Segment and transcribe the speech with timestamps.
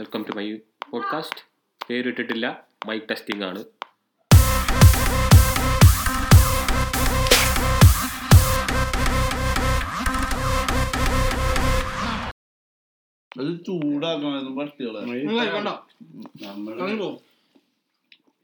[0.00, 0.56] Welcome to my
[0.90, 1.40] podcast
[1.90, 2.68] പേരിട്ടിട്ടില്ല.
[2.86, 3.58] Mic testing ആണ്.
[13.38, 15.00] അത് ചൂടാക്കണം പട്ടികളെ.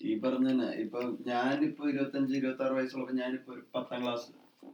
[0.02, 4.26] ഈ പറഞ്ഞ ഇപ്പൊ ഞാനിപ്പോ ഇരുപത്തഞ്ച് ഇരുപത്തി ആറ് വയസ്സുള്ളപ്പോ ഞാനിപ്പോ ഒരു പത്താം ക്ലാസ്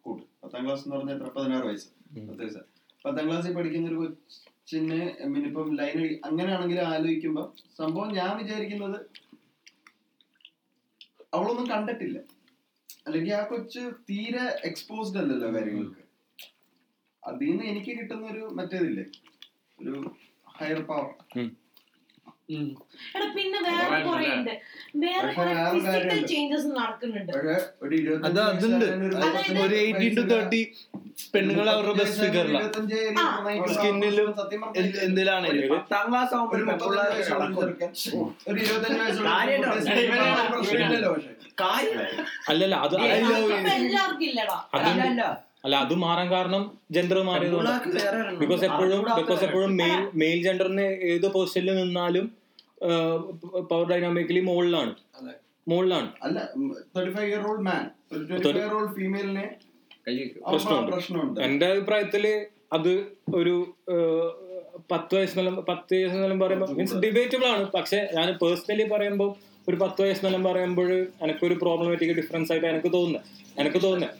[0.02, 0.26] കൂട്ടും.
[0.44, 1.24] പത്താം ക്ലാസ് എന്ന് പറഞ്ഞാൽ എത്ര?
[1.24, 1.88] പതിനാറ് വയസ്സ്.
[2.28, 2.58] പത്ത് വയസ്സ്.
[3.04, 4.16] പത്താം ക്ലാസ്സിൽ പഠിക്കുന്ന ഒരു
[4.68, 4.98] കൊച്ചിന്
[5.48, 7.46] ഇപ്പം ലൈൻ അങ്ങനെയാണെങ്കിൽ ആലോചിക്കുമ്പോൾ
[7.78, 8.98] സംഭവം ഞാൻ വിചാരിക്കുന്നത്
[11.36, 12.18] അവളൊന്നും കണ്ടിട്ടില്ല.
[13.06, 16.02] അല്ലെങ്കിൽ ആ കൊച്ച് തീരെ എക്സ്പോസ്ഡ് അല്ലല്ലോ കാര്യങ്ങൾക്ക്.
[17.22, 19.04] അതിൽ നിന്ന് എനിക്ക് കിട്ടുന്ന ഒരു മറ്റേതില്ലേ
[19.78, 19.94] ഒരു
[20.58, 21.10] ഹയർ പവർ
[23.16, 24.54] എടാ പിന്നെ വേറെ കുറെ ഉണ്ട്
[25.04, 27.32] വേറെ കുറെ ഫിസിക്കൽ ചേഞ്ചസ് നടക്കുന്നുണ്ട്.
[27.32, 27.66] അതായത്
[31.32, 32.98] പെണ്ണുങ്ങൾ അവരുടെ ബെസ്റ്റ് ഫിഗറിലാണ് ഇരുപത്തഞ്ച്
[33.74, 34.28] സ്കിന്നിലും
[35.06, 35.74] എന്തിലാണെങ്കിലും.
[35.74, 36.32] പത്താം ക്ലാസ്.
[42.50, 42.94] അല്ലല്ല അത്
[45.64, 47.70] അല്ല അത് മാറാൻ കാരണം ജെൻഡർ മാറിയതുകൊണ്ട്.
[48.40, 52.30] ബിക്കോസ് എപ്പോഴും ബിക്കോസ് എപ്പോഴും മെയിൽ മെയിൽ ജെൻഡറിന് ഏത് പൊസിഷനിൽ നിന്നാലും
[53.70, 54.94] പവർ ഡൈനാമിക്കലി മുകളിലാണ്
[55.66, 56.38] മുകളിലാണ് അല്ല
[56.94, 59.58] thirty five year old man twenty five year old ഫീമെയിലിനെ
[60.50, 61.40] പ്രശ്നമുണ്ട്.
[61.40, 62.24] എന്റെ അഭിപ്രായത്തിൽ
[62.72, 62.92] അത്
[63.34, 63.54] ഒരു
[64.92, 67.64] പത്ത് വയസ്സെന്നെല്ലാം പത്ത് വയസ്സെന്നെല്ലാം പറയുമ്പോൾ മീൻസ് ഡിബേറ്റബിൾ ആണ്.
[67.72, 69.30] പക്ഷെ ഞാൻ പേഴ്സണലി പറയുമ്പോൾ
[69.68, 70.90] ഒരു പത്ത് വയസ്സെന്നെല്ലാം പറയുമ്പോൾ
[71.22, 74.10] എനിക്കൊരു പ്രോബ്ലമാറ്റിക് ഡിഫറൻസ് ആയിട്ട് എനിക്ക് തോന്നുന്നത് എനിക്ക് തോന്നുന്നത്.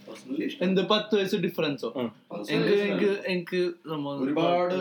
[0.63, 1.89] എന്ത് പത്ത് വയസ്സ് ഡിഫറൻസോ
[2.51, 3.61] എനിക്ക് എനിക്ക്
[4.21, 4.75] ഒരുപാട്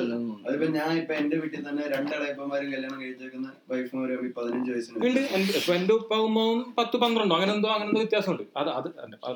[0.48, 5.20] അതിപ്പോ ഞാൻ ഇപ്പൊ എന്റെ വീട്ടിൽ തന്നെ രണ്ടിളയപ്പന്മാരും കല്യാണം കഴിച്ചേക്കുന്ന വൈഫുമാരും പതിനഞ്ച് വയസ്സിന്
[5.60, 7.36] ഇപ്പൊ എന്റെ ഉപ്പ ഉമ്മവും പത്ത് പന്ത്രണ്ടോ?
[7.36, 8.44] അങ്ങനെ എന്തോ അങ്ങനെ എന്തോ വ്യത്യാസമുണ്ട്.
[8.58, 8.90] അത് അത്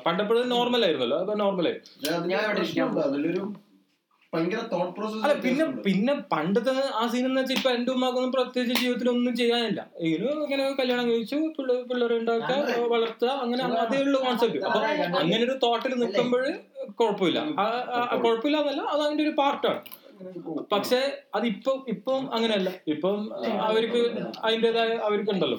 [0.06, 1.18] പണ്ടപ്പോഴും നോർമൽ ആയിരുന്നല്ലോ.
[1.18, 3.00] അത് നോർമൽ ആയിരുന്നു.
[3.08, 3.42] അതിലൊരു
[5.18, 9.80] അല്ല പിന്നെ പിന്നെ പണ്ടത്തെ ആ സീൻ എന്ന് വെച്ചാൽ ഇപ്പൊ എന്റെ ഉമ്മാക്കൊന്നും പ്രത്യേകിച്ച് ജീവിതത്തിൽ ഒന്നും ചെയ്യാനില്ല.
[10.06, 11.36] ഇതിന് ഇങ്ങനെ കല്യാണം കഴിച്ചു
[11.88, 12.56] പിള്ളേരെ ഉണ്ടാക്കുക
[12.94, 14.80] വളർത്തുക അങ്ങനെ അതേ ഉള്ള കോൺസെപ്റ്റ് അപ്പൊ
[15.20, 16.44] അങ്ങനെ ഒരു തോട്ടിൽ നിൽക്കുമ്പോൾ
[16.98, 17.38] കുഴപ്പമില്ല.
[18.24, 18.58] കുഴപ്പമില്ല.
[18.62, 19.80] എന്നല്ല അത് അതിന്റെ ഒരു പാർട്ടാണ്
[20.72, 20.98] പക്ഷെ
[21.36, 21.44] അത്
[21.94, 22.70] ഇപ്പം അങ്ങനെയല്ല.
[22.94, 23.18] ഇപ്പം
[23.68, 24.00] അവർക്ക്
[24.46, 25.58] അതിന്റെതായ അവർക്ക് ഉണ്ടല്ലോ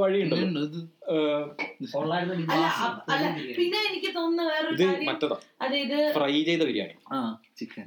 [0.00, 0.46] വഴിയുണ്ടല്ലോ.
[3.58, 4.42] പിന്നെ എനിക്ക് തോന്നുന്ന
[5.64, 6.94] അതായത് ഫ്രൈ ചെയ്ത ബിരിയാണി.
[7.14, 7.18] ആ
[7.60, 7.86] ചിക്കൻ.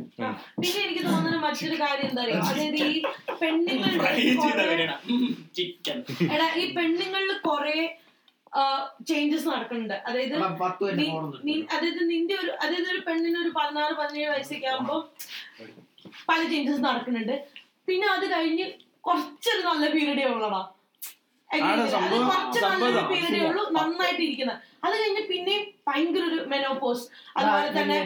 [0.62, 3.02] പിന്നെ എനിക്ക് തോന്നുന്ന മറ്റൊരു കാര്യം എന്താ പറയാ അതായത് ഈ
[3.42, 4.12] പെണ്ണുങ്ങളുടെ
[5.60, 6.00] ചിക്കൻ.
[6.36, 7.78] എടാ ഈ പെണ്ണുങ്ങളിൽ കുറെ
[9.10, 9.98] ചേഞ്ചസ് നടക്കുന്നുണ്ട്.
[10.10, 10.36] അതായത്
[11.76, 14.98] അതായത് നിന്റെ ഒരു അതായത് ഒരു പെണ്ണിന് ഒരു പതിനാറ് പതിനേഴ് വയസ്സൊക്കെ ആകുമ്പോ
[16.30, 17.36] പല ചേഞ്ചസ് നടക്കുന്നുണ്ട്.
[17.88, 18.66] പിന്നെ അത് കഴിഞ്ഞ്
[19.08, 20.62] കുറച്ചൊരു നല്ല പീരീഡേ ഉള്ളടാ.
[21.50, 24.54] കുറച്ച് നല്ല നല്ലൊരു പീരീഡേ ഉള്ളൂ നന്നായിട്ട് ഇരിക്കുന്ന.
[24.86, 27.04] അത് കഴിഞ്ഞ് പിന്നെയും ഭയങ്കര ഒരു മെനോപോസ്
[27.38, 27.98] അതുപോലെ തന്നെ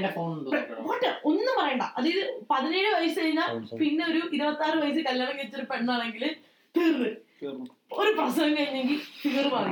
[1.29, 1.85] ഒന്നും പറയണ്ട.
[1.97, 3.49] അതായത് പതിനേഴ് വയസ്സ് കഴിഞ്ഞാൽ
[3.81, 6.25] പിന്നെ ഒരു ഇരുപത്തി ആറ് വയസ്സ് കല്യാണം കഴിച്ചൊരു പെണ്ണാണെങ്കിൽ
[6.75, 7.11] തീർന്ന്
[7.91, 9.71] ഒരു പ്രസവം കഴിഞ്ഞെങ്കിൽ ഫിഗർ മാറി.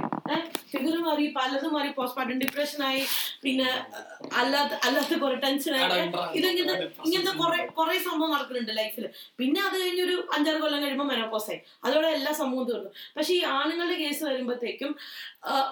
[0.72, 1.90] ഫിഗർ മാറി പലതും മാറി.
[1.98, 3.02] പോസ്റ്റ്മോർട്ടം ഡിപ്രഷൻ ആയി.
[3.44, 3.68] പിന്നെ
[4.42, 6.08] അല്ലാത്ത അല്ലാത്ത കുറെ ടെൻഷൻ ആയി.
[6.40, 9.06] ഇതിങ്ങനത്തെ ഇങ്ങനത്തെ കുറെ കുറെ സംഭവം നടക്കുന്നുണ്ട് ലൈഫിൽ
[9.40, 11.60] പിന്നെ അത് കഴിഞ്ഞൊരു അഞ്ചാറ് കൊല്ലം കഴിയുമ്പോൾ മെനോപോസ് ആയി.
[11.84, 12.92] അതോടെ എല്ലാ സംഭവം തീർന്നു.
[13.18, 14.94] പക്ഷെ ഈ ആണുങ്ങളുടെ കേസ് വരുമ്പോഴത്തേക്കും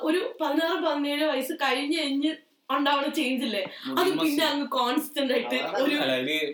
[0.02, 2.34] ഒരു പതിനാറ് പതിനേഴ് വയസ്സ് കഴിഞ്ഞ് കഴിഞ്ഞ്
[2.76, 3.62] ഉണ്ടാവുന്ന ചേഞ്ച് ഇല്ലേ?
[3.94, 5.96] അത് പിന്നെ അങ്ങ് കോൺസ്റ്റന്റ് ആയിട്ട് ഒരു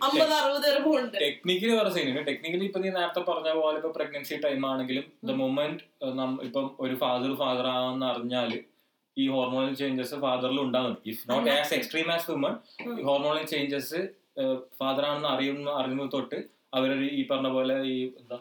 [0.06, 4.66] അമ്പത് അറുപത് വരെ പോകുന്നുണ്ട് ടെക്നിക്കലി പറഞ്ഞു ടെക്നിക്കലി ഇപ്പൊ നീ നേരത്തെ പറഞ്ഞ പോലെ ഇപ്പൊ പ്രഗ്നൻസി ടൈം
[4.70, 5.84] ആണെങ്കിലും ദ മൊമെന്റ്
[6.48, 8.52] ഇപ്പം ഒരു ഫാദർ ഫാദർ ആണെന്ന് അറിഞ്ഞാൽ
[9.18, 12.54] ഈ ഹോർമോണൽ ചേഞ്ചസ് ഫാദറിൽ ഉണ്ടാകുന്നുണ്ട് if not as extreme as woman
[13.08, 14.00] hormonal changes
[14.80, 16.38] father ആണെന്ന് അറിയുന്ന അറിയുന്നത് തൊട്ട്
[16.74, 18.38] അവരൊരു ഈ പറഞ്ഞ പോലെ ഈ എന്താ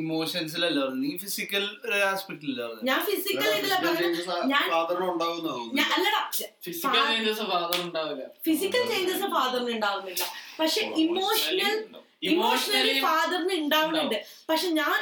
[0.00, 3.48] ഇമോഷൻസിലല്ല നീ ഫിസിക്കൽ ഒരു ഞാൻ ഫിസിക്കൽ
[6.66, 8.24] ഫിസിക്കൽ ചേഞ്ചസ് ഫാദർ ഉണ്ടാവില്ല.
[8.48, 10.24] ഫിസിക്കൽ ചേഞ്ചസ് ഫാദറിന് ഉണ്ടാവുന്നില്ല.
[10.60, 11.76] പക്ഷെ ഇമോഷണൽ
[12.30, 14.18] ഇമോഷണലി ഫാദറിന് ഉണ്ടാവുന്നുണ്ട്.
[14.50, 14.98] പക്ഷെ ഞാൻ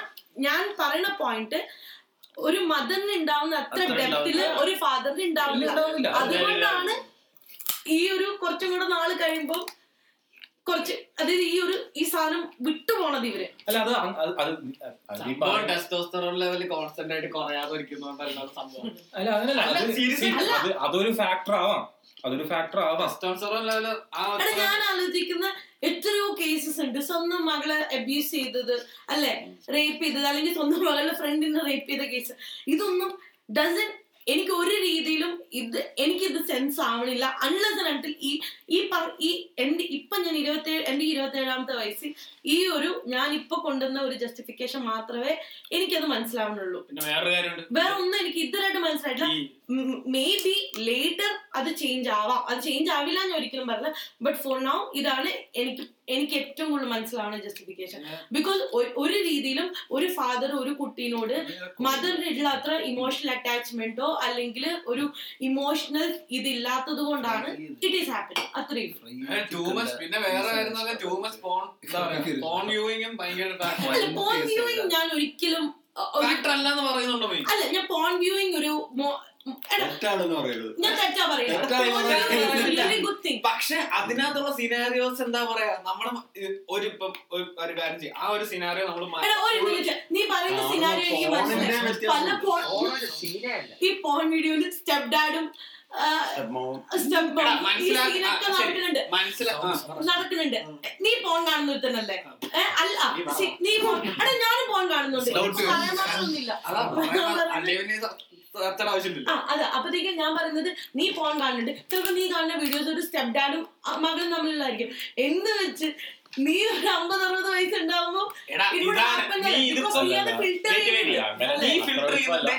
[0.47, 1.61] ഞാൻ പറയുന്ന പോയിന്റ്
[2.47, 4.39] ഒരു മദറിന് ഉണ്ടാവുന്ന അത്ര ഡെപ്തിൽ.
[4.63, 6.95] ഒരു ഫാദറിന് ഉണ്ടാവുന്നില്ല അതുകൊണ്ടാണ്
[7.97, 9.61] ഈ ഒരു കുറച്ചും കൂടെ നാൾ കഴിയുമ്പോൾ
[10.69, 13.43] കുറച്ച് അതായത് ഈ ഒരു ഈ സാധനം വിട്ടുപോണത് ഇവർ.
[13.69, 13.79] അല്ല
[20.59, 21.85] അത് അതൊരു ഫാക്ടർ ആവാം.
[22.25, 23.01] അതൊരു ഫാക്ടർ ആവാം.
[24.59, 25.47] ഞാൻ ആലോചിക്കുന്ന
[25.83, 26.99] എത്രയോ കേസസ് ഉണ്ട്.
[27.01, 28.75] സ്വന്തം മകളെ അബ്യൂസ് ചെയ്തത്
[29.09, 29.35] അല്ലെ?
[29.75, 32.33] റേപ്പ് ചെയ്തത് അല്ലെങ്കിൽ സ്വന്തം മകളുടെ ഫ്രണ്ടിനെ റേപ്പ് ചെയ്ത കേസ്
[32.69, 33.19] ഇതൊന്നും
[33.53, 33.89] ഡസൻ
[34.27, 38.31] എനിക്ക് ഒരു രീതിയിലും ഇത് എനിക്കിത് സെൻസ് ആവണില്ല അൺലെസ് അണ്ടിൽ ഈ
[38.71, 38.79] ഈ
[39.21, 42.11] ഈ എന്റെ ഇപ്പൊ ഞാൻ ഇരുപത്തേഴ് എന്റെ ഇരുപത്തേഴാമത്തെ വയസ്സിൽ
[42.47, 45.35] ഈ ഒരു ഞാൻ ഇപ്പൊ കൊണ്ടുവന്ന ഒരു ജസ്റ്റിഫിക്കേഷൻ മാത്രമേ
[45.73, 46.81] എനിക്കത് മനസ്സിലാവുന്നുള്ളൂ
[47.79, 49.29] വേറെ ഒന്നും എനിക്ക് ഇതുവരായിട്ട് മനസ്സിലായിട്ടില്ല.
[50.09, 50.55] മേ ബി
[50.87, 52.41] ലേറ്റർ അത് ചേഞ്ച് ആവാം.
[52.51, 53.89] അത് ചേഞ്ച് ആവില്ല എന്ന് ഒരിക്കലും പറഞ്ഞ.
[54.25, 55.31] ബട്ട് ഫോർ നൗ ഇതാണ്
[55.61, 58.01] എനിക്ക് എനിക്ക് ഏറ്റവും കൂടുതൽ മനസ്സിലാവുന്ന ജസ്റ്റിഫിക്കേഷൻ
[58.33, 58.61] ബിക്കോസ്
[58.97, 61.35] ഒരു രീതിയിലും ഒരു ഫാദർ ഒരു കുട്ടീനോട്
[61.87, 65.07] മദറിനുള്ള അത്ര ഇമോഷണൽ അറ്റാച്ച്മെന്റോ അല്ലെങ്കിൽ ഒരു
[65.41, 68.93] ഇമോഷണൽ ഇതില്ലാത്തത് കൊണ്ടാണ് ഇറ്റ് ഈസ് ഹാപ്പനിങ് അത്രയും.
[70.01, 70.53] പിന്നെ വേറെ
[72.45, 73.51] ഫോൺ വ്യൂയിങ്ങും ഭയങ്കര
[74.49, 75.67] വ്യൂയിങ് ഞാൻ ഒരിക്കലും
[77.51, 78.73] അല്ല ഞാൻ പോൺ വ്യൂയിങ് ഒരു
[79.81, 80.71] തെറ്റാണെന്ന് പറയരുത്.
[83.45, 85.75] പക്ഷെ അതിനകത്തുള്ള സിനാരിയോസ് എന്താ പറയാ?
[85.87, 86.11] നമ്മുടെ
[86.71, 88.17] ഒരു ഇപ്പം ഒരു- കാര്യം ചെയ്യും.
[88.19, 89.05] ആ ഒരു സിനാരിയോ നമ്മൾ
[89.49, 92.11] ഒരു മിനിറ്റ് നീ പറയുന്ന ആ, സിനാരിയോ എനിക്ക് ഫോണിന്റെ മനസ്സിലായി.
[92.13, 92.29] പല
[93.83, 95.47] ഈ പോൺ വീഡിയോയിൽ സ്റ്റെപ്പ് ഡാഡും.
[100.09, 100.59] നടക്കുന്നുണ്ട്.
[101.01, 102.17] നീ പോൺ കാണുന്ന ഒരുത്തനല്ലേ?
[102.81, 102.99] അല്ല.
[103.61, 103.73] നീ
[104.15, 105.31] എടാ ഞാനും പോൺ കാണുന്നുണ്ട്.
[105.71, 106.53] പറയാൻ മാത്രമൊന്നുമില്ല.
[109.47, 113.63] അതാ അപ്പത്തേക്കും ഞാൻ പറയുന്നത് നീ ഫോൺ കാണുന്നുണ്ട് ചിലപ്പോ നീ കാണുന്ന വീഡിയോസ് ഒരു സ്റ്റെപ്പ് ഡാഡും
[113.99, 114.91] മകളും തമ്മിലുള്ളതായിരിക്കും.
[115.19, 115.89] എന്ന് വെച്ച്
[116.39, 118.23] നീ ഒരു അമ്പത് അറുപത് വയസ്സ് ഉണ്ടാവുമ്പോ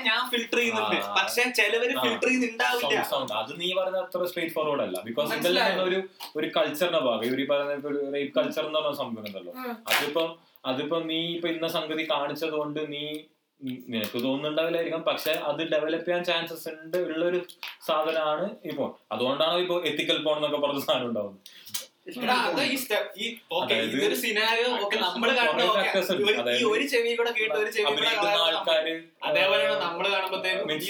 [0.06, 0.96] ഞാൻ ഫിൽട്ടർ ചെയ്യുന്നുണ്ട്.
[1.18, 2.88] പക്ഷെ ചിലവര് ഫിൽറ്റർ ഫിൽട്ടർ ചെയ്യുന്നുണ്ടാവില്ല.
[3.42, 5.98] അത് നീ പറഞ്ഞ അത്ര സ്ട്രേറ്റ് ഫോർവേഡ് അല്ല ബിക്കോസ് ഇതെല്ലാം ഒരു
[6.36, 7.34] ഒരു കൾച്ചറിന്റെ ഭാഗം.
[7.34, 9.52] ഒരു പറയുന്ന ഒരു റേപ്പ് കൾച്ചർ എന്ന് പറഞ്ഞ സംഭവം ഉണ്ടല്ലോ.
[9.90, 10.28] അതിപ്പം
[10.66, 13.20] അതിപ്പം നീ ഇപ്പൊ ഇന്ന സംഗതി കാണിച്ചത് കൊണ്ട് നീ-
[13.62, 15.02] നിനക്ക് തോന്നുന്നുണ്ടാവില്ലായിരിക്കാം.
[15.02, 17.46] പക്ഷെ അത് ഡെവലപ്പ് ചെയ്യാൻ ചാൻസസ് ഉണ്ട് ഉള്ള ഒരു
[17.86, 18.92] സാധനമാണ് ഇപ്പൊ.
[19.12, 21.68] അതുകൊണ്ടാണ് ഇപ്പോ എത്തിക്കൽ പോൺ എന്നൊക്കെ പറഞ്ഞ സാധനം ഉണ്ടാവുന്നത്.
[22.22, 25.50] എടാ, അതാ ഈ step, ഈ okay, അതായത് ഇതൊരു സിനാരിയോ ഓക്കെ നമ്മൾ കണ്ട.
[25.50, 26.22] കുറേ okay, factors ഉണ്ട്.
[26.22, 29.02] ഒരു- ഈ അതായത് ഒരു ചെവി കൂടെ കേട്ട് ഒരു ചെവി കൂടെ ആൾക്കാര്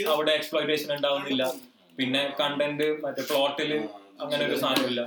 [0.08, 1.52] അവിടെ എക്സ്പ്ലോയിറ്റേഷൻ ഉണ്ടാവുന്നില്ല.
[1.98, 3.88] പിന്നെ കണ്ടന്റ് മറ്റേ പ്ലോട്ടിൽ
[4.20, 5.06] അങ്ങനെ ഒരു സാധനമില്ല.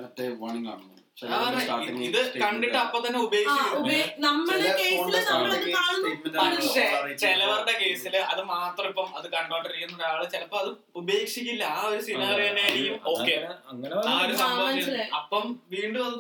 [2.08, 3.20] ഇത് കണ്ടിട്ട് അപ്പൊ തന്നെ.
[6.36, 6.86] പക്ഷെ
[7.24, 10.70] ചിലവരുടെ കേസിൽ അത് മാത്രം ഇപ്പം അത് കണ്ടോണ്ടിരിക്കുന്ന ഒരാൾ ചിലപ്പോ അത്
[11.02, 11.64] ഉപേക്ഷിക്കില്ല.
[11.76, 12.98] ആ ഒരു സിനിമ തന്നെ ആയിരിക്കും.
[13.14, 13.36] ഓക്കെ
[13.72, 16.20] അങ്ങനെ ആ ഒരു സംഭവം അപ്പം വീണ്ടും അത്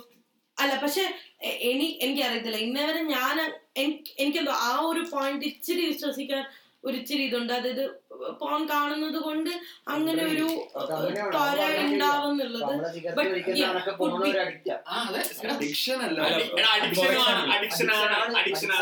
[0.57, 1.03] അല്ല പക്ഷെ
[1.43, 2.57] എനിക്ക് എനി എനിക്കറിയത്തില്ല.
[2.67, 3.35] ഇന്നേവരെ ഞാൻ
[3.83, 6.43] എനിക്ക് എനിക്കെന്തോ ആ ഒരു പോയിന്റ് ഇച്ചിരി വിശ്വസിക്കാൻ
[6.83, 7.83] ഒരു ഇച്ചിരി ഇതുണ്ട് അതായത്
[8.39, 9.49] പോൺ കാണുന്നത് കൊണ്ട്
[9.87, 10.47] അങ്ങനെ ഒരു
[11.35, 12.73] തര ഉണ്ടാവുന്നുള്ളത്
[15.63, 15.99] അഡിക്ഷൻ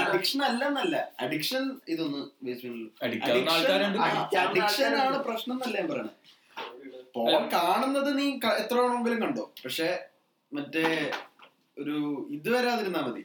[0.06, 0.96] അഡിക്ഷൻ അല്ലെന്നല്ല.
[1.88, 2.22] ഇതൊന്ന്
[4.46, 6.14] അഡിക്ഷൻ ആണ് പ്രശ്നം എന്നല്ല ഞാൻ പറയണേ.
[7.16, 8.26] പോൺ കാണുന്നത് നീ
[8.62, 9.46] എത്ര വേണമെങ്കിലും കണ്ടോ?
[9.64, 9.90] പക്ഷെ
[10.52, 10.86] മറ്റേ
[11.78, 11.96] ഒരു
[12.30, 13.24] ഇത് വരാതിരുന്നാ മതി.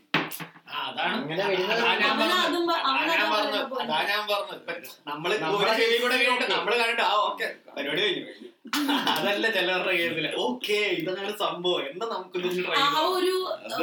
[9.15, 10.27] അതല്ല ചിലവരുടെ കേസിൽ.
[10.45, 11.81] ഓക്കെ ഇതാണ് സംഭവം.
[11.91, 13.33] എന്താ നമുക്ക് ഇതൊന്ന് ആ ഒരു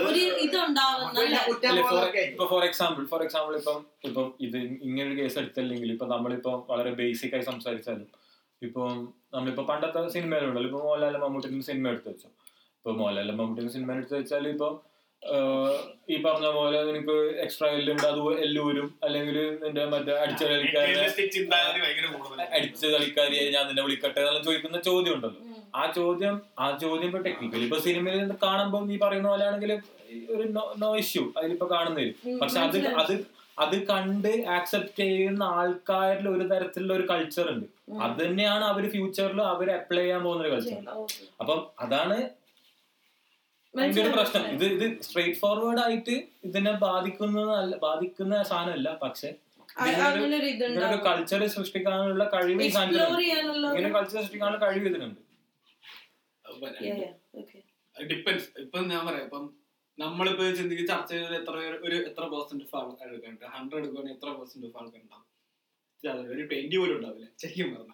[0.01, 1.41] ഒരു ഇതുണ്ടാവുന്ന അല്ലേ?
[2.25, 3.77] ഇപ്പൊ ഫോർ എക്സാമ്പിൾ ഫോർ എക്സാമ്പിൾ ഇപ്പം
[4.07, 4.57] ഇപ്പം ഇത്
[4.87, 8.07] ഇങ്ങനൊരു കേസ് എടുത്തില്ലെങ്കിൽ ഇപ്പൊ നമ്മളിപ്പോ വളരെ ബേസിക് ആയി സംസാരിച്ചാലും
[8.61, 8.91] ഇപ്പം
[9.33, 12.29] നമ്മളിപ്പോ പണ്ടത്തെ സിനിമയിലുണ്ടല്ലോ ഇപ്പൊ മോഹൻലാലും മമ്മൂട്ടിന്റെ സിനിമ എടുത്ത് വെച്ചോ.
[12.79, 14.69] ഇപ്പൊ മോഹൻലാലും മമ്മൂട്ടിന്റെ സിനിമ എടുത്ത് വെച്ചാൽ ഇപ്പൊ
[16.09, 20.93] ഈ പറഞ്ഞ പോലെ നിനക്ക് എക്സ്ട്രാ എല്ലുണ്ട് അത് എല്ലൂരും അല്ലെങ്കിൽ നിന്റെ മറ്റേ അടിച്ച കളിക്കാരി.
[22.51, 25.41] അടിച്ച കളിക്കാരിയെ ഞാൻ നിന്നെ വിളിക്കട്ടെ എന്നെല്ലാം ചോദിക്കുന്ന ചോദ്യം ഉണ്ടല്ലോ
[25.73, 29.73] ആ ചോദ്യം ആ ചോദ്യം ഇപ്പൊ ടെക്നിക്കലി ഇപ്പൊ സിനിമയിൽ നിന്ന് കാണുമ്പോൾ നീ പറയുന്ന പോലെ ആണെങ്കിൽ
[30.33, 30.45] ഒരു
[30.81, 32.79] നോ ഇഷ്യൂ അതിലിപ്പോ കാണുന്നില്ല പക്ഷെ അത്.
[33.01, 33.13] അത്
[33.57, 37.65] അത് കണ്ട് ആക്സെപ്റ്റ് ചെയ്യുന്ന ആൾക്കാരിൽ ഒരു തരത്തിലുള്ള ഒരു കൾച്ചർ ഉണ്ട്
[38.01, 40.77] അത് തന്നെയാണ് അവർ ഫ്യൂച്ചറിൽ അവർ അപ്ലൈ ചെയ്യാൻ പോകുന്ന ഒരു കൾച്ചർ.
[41.41, 42.17] അപ്പം അതാണ്
[43.73, 44.43] അതിന്റെ പ്രശ്നം.
[44.55, 47.39] ഇത് ഇത് സ്ട്രേറ്റ് ഫോർവേഡ് ആയിട്ട് ഇതിനെ ബാധിക്കുന്ന
[47.83, 49.29] ബാധിക്കുന്ന സാധനമല്ല പക്ഷെ
[49.75, 50.23] ആ- ഒരു
[50.69, 52.57] ഇങ്ങനെ ഒരു കൾച്ചർ സൃഷ്ടിക്കാനുള്ള കഴിവ്
[53.71, 55.21] ഇങ്ങനെ കൾച്ചർ സൃഷ്ടിക്കാനുള്ള കഴിവ് ഇതിനുണ്ട്.
[57.95, 59.45] ഡിപ്പെൻസ് ഇപ്പൊ ഞാൻ പറയാം ഇപ്പം
[59.97, 61.55] നമ്മളിപ്പോ ചിന്തിക്ക് ചർച്ച ചെയ്തത് എത്ര
[61.85, 65.27] ഒരു എത്ര പെർസെന്റ് ഓഫ് ആൾക്കാർ എടുക്കുന്നുണ്ട് ഹൺഡ്രഡ് എടുക്കുകയാണെങ്കിൽ എത്ര പെർസെന്റ് ഓഫ് ആൾക്കാർ ഉണ്ടാവും
[66.03, 67.27] അതെ, ഒരു ട്വന്റി പോലും ഉണ്ടാവില്ല.
[67.41, 67.91] ശരിക്കും പറഞ്ഞ.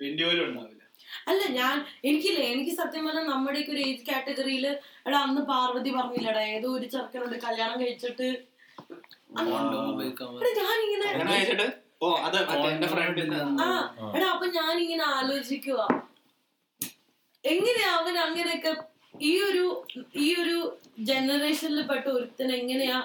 [0.00, 0.77] ട്വന്റി പോലും ഉണ്ടാവില്ല.
[1.28, 1.74] അല്ല ഞാൻ
[2.04, 4.66] എനിക്കില്ല എനിക്ക് സത്യം പറഞ്ഞാൽ നമ്മുടെ ഒരു ഏജ് കാറ്റഗറിയിൽ
[5.06, 8.28] എടാ അന്ന് പാർവതി പറഞ്ഞില്ലടാ ഏതോ ഒരു ചെറുക്കനോട് കല്യാണം കഴിച്ചിട്ട്
[10.60, 11.06] ഞാനിങ്ങനെ
[14.14, 15.80] എടാ അപ്പൊ ഞാനിങ്ങനെ ആലോചിക്കുക
[17.44, 18.72] എങ്ങനെയാ അവൻ അങ്ങനെയൊക്കെ
[19.24, 19.64] ഈ ഒരു
[20.18, 20.56] ഈ ഒരു
[21.08, 22.98] ജനറേഷനിൽ പെട്ട ഒരുത്തൻ എങ്ങനെയാ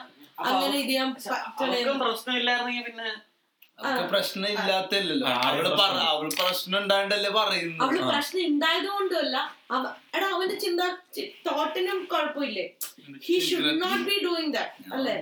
[0.43, 1.79] അങ്ങനെ ഇത് ചെയ്യാൻ പറ്റണേ?
[2.01, 3.09] പ്രശ്നമില്ലായിരുന്നെങ്കിൽ പിന്നെ
[3.83, 5.15] അതൊക്കെ പ്രശ്നം ഇല്ലാത്തല്ലോ
[5.47, 5.93] അവൾ പറ.
[6.11, 9.37] അവൾ പ്രശ്നം ഉണ്ടായിട്ടല്ലേ പറയുന്നു അവൾ പ്രശ്നം ഉണ്ടായത് കൊണ്ടല്ല
[10.15, 10.81] എടാ അവന്റെ ചിന്ത
[11.47, 12.65] തോട്ടിനും കുഴപ്പമില്ലേ?
[13.25, 15.15] He should not be doing that അല്ലേ?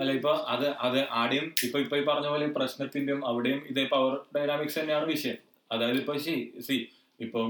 [0.00, 4.78] അല്ല ഇപ്പൊ അത് അത് ആടെയും ഇപ്പൊ ഇപ്പൊ ഈ പറഞ്ഞ പോലെ പ്രശ്നത്തിന്റെയും അവിടെയും ഇതേ പവർ ഡൈനാമിക്സ്
[4.80, 5.38] തന്നെയാണ് വിഷയം.
[5.70, 6.34] അതായത് ഇപ്പൊ സി
[6.68, 6.76] സി
[7.20, 7.48] ഇപ്പം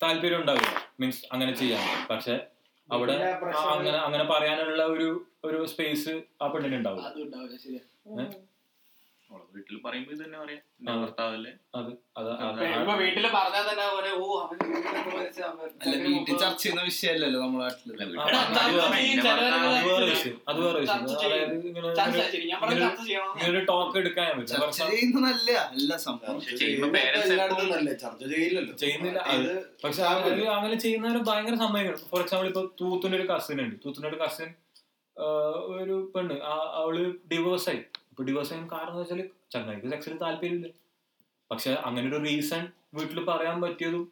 [0.00, 0.70] താല്പര്യം ഉണ്ടാവില്ല.
[1.00, 1.82] മീൻസ് അങ്ങനെ ചെയ്യാൻ.
[2.10, 2.34] പക്ഷെ
[2.88, 3.14] അവിടെ
[3.72, 5.08] അങ്ങനെ അങ്ങനെ പറയാനുള്ള ഒരു
[5.48, 6.76] ഒരു സ്പേസ് ആ പെണ്ണിന്
[9.54, 10.58] വീട്ടിൽ പറയുമ്പോ ഇത് തന്നെ പറയാം.
[10.58, 11.52] എന്റെ ഭർത്താവല്ലേ?
[12.96, 14.58] വീട്ടിൽ പറഞ്ഞാൽ തന്നെ ഓ അവൻ
[15.82, 17.92] അല്ല വീട്ടിൽ ചർച്ച ചെയ്യുന്ന വിഷയല്ലല്ലോ നമ്മുടെ നാട്ടിൽ.
[20.48, 21.24] അത് വേറെ- വിഷയം.
[23.64, 26.64] ടോക്ക് എടുക്കാൻ ചർച്ച ചെയ്യുന്നതല്ല അല്ല സംഭവം ചർച്ച
[28.24, 28.76] ചെയ്യില്ലല്ലോ.
[28.76, 29.22] ചെയ്യുന്നില്ല.
[29.84, 33.76] പക്ഷെ അങ്ങനെ ചെയ്യുന്നവര് ഭയങ്കര സമ്മതിക്കണം ഫോർ എക്സാമ്പിൾ ഇപ്പൊ തൂത്തിന്റെ ഒരു കസിൻ ഉണ്ട്.
[33.84, 34.54] തൂത്തിന്റെ ഒരു കസിൻ
[35.66, 36.34] ഒരു പെണ്ണ്.
[36.74, 37.68] അവൾ ഡിവോഴ്സ്
[38.14, 39.20] ആയി ഇപ്പൊ ഡിവോഴ്സ് ചെയ്യാൻ കാരണം എന്ന് വെച്ചാൽ
[39.52, 40.68] ചങ്ങായിക്ക് സെക്സിൽ താല്പര്യമില്ല.
[41.50, 42.62] പക്ഷെ അങ്ങനെ ഒരു റീസൺ
[42.94, 44.04] വീട്ടിൽ പറയാൻ പറ്റിയതും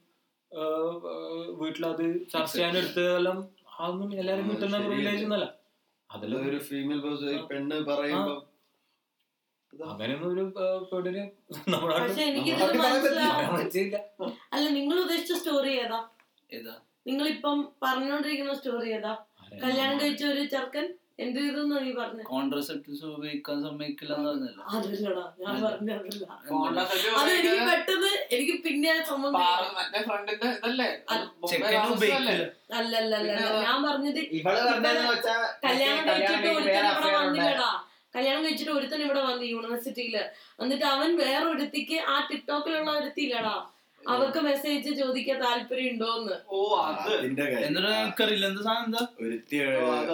[1.61, 3.39] വീട്ടിൽ അത് ചർച്ച ചെയ്യാൻ എടുത്തതെല്ലാം
[3.75, 5.27] അതൊന്നും എല്ലാരും കിട്ടുന്ന അതിലൊരു പ്രിവിലേജ്
[6.11, 7.01] അതെല്ലാം ഒരു ഫീമെയിൽ
[7.51, 8.35] പെണ്ണ് പറയുമ്പോ
[9.73, 10.43] അങ്ങനെയൊന്നും ഒരു
[10.91, 11.23] പെണ്ണിന്
[11.95, 13.97] പക്ഷെ എനിക്കിത് നാട്ടിൽ പറയാൻ മനസ്സിലാവും പറയാൻ പറ്റില്ല
[14.55, 16.01] അല്ല നിങ്ങൾ ഉദ്ദേശിച്ച സ്റ്റോറി ഏതാ?
[16.51, 16.75] ഏതാ?
[17.07, 19.13] നിങ്ങളിപ്പം പറഞ്ഞോണ്ടിരിക്കുന്ന സ്റ്റോറി ഏതാ?
[19.63, 20.87] കല്യാണം കഴിച്ച ഒരു ചെറുക്കൻ?
[21.23, 21.91] എന്ത് ചെയ്തെന്ന് നീ
[22.31, 24.65] കോൺട്രസെപ്റ്റീവ്സ് ഉപയോഗിക്കാൻ സമ്മതിക്കില്ല എന്ന് പറഞ്ഞല്ലോ.
[24.75, 26.27] അതല്ലടാ ഞാൻ പറഞ്ഞതല്ല
[27.21, 28.93] അത് എനിക്ക് പെട്ടെന്ന് എനിക്ക് പിന്നെ
[33.65, 34.21] ഞാൻ പറഞ്ഞത്
[35.65, 37.71] കല്യാണം കഴിച്ചിട്ട് ഒരുത്തൻ വേറെ ഇവിടെ വന്നില്ലടാ.
[38.15, 40.17] കല്യാണം കഴിച്ചിട്ട് ഒരുത്തൻ ഇവിടെ വന്നു യൂണിവേഴ്സിറ്റിയിൽ
[40.63, 43.55] എന്നിട്ട് അവൻ വേറെ ഒരുത്തിക്ക് ആ ടിക്ടോക്കിലുള്ള ഒരുത്തിയില്ലടാ.
[44.09, 47.13] അവർക്ക് മെസ്സേജ് ചോദിക്കാൻ താല്പര്യം ഉണ്ടോന്ന് ഓ അത്.
[47.27, 47.43] എന്നിട്ട്
[48.01, 48.47] എനിക്കറിയില്ല.
[48.47, 49.03] എന്ത് സാധനം എന്താ?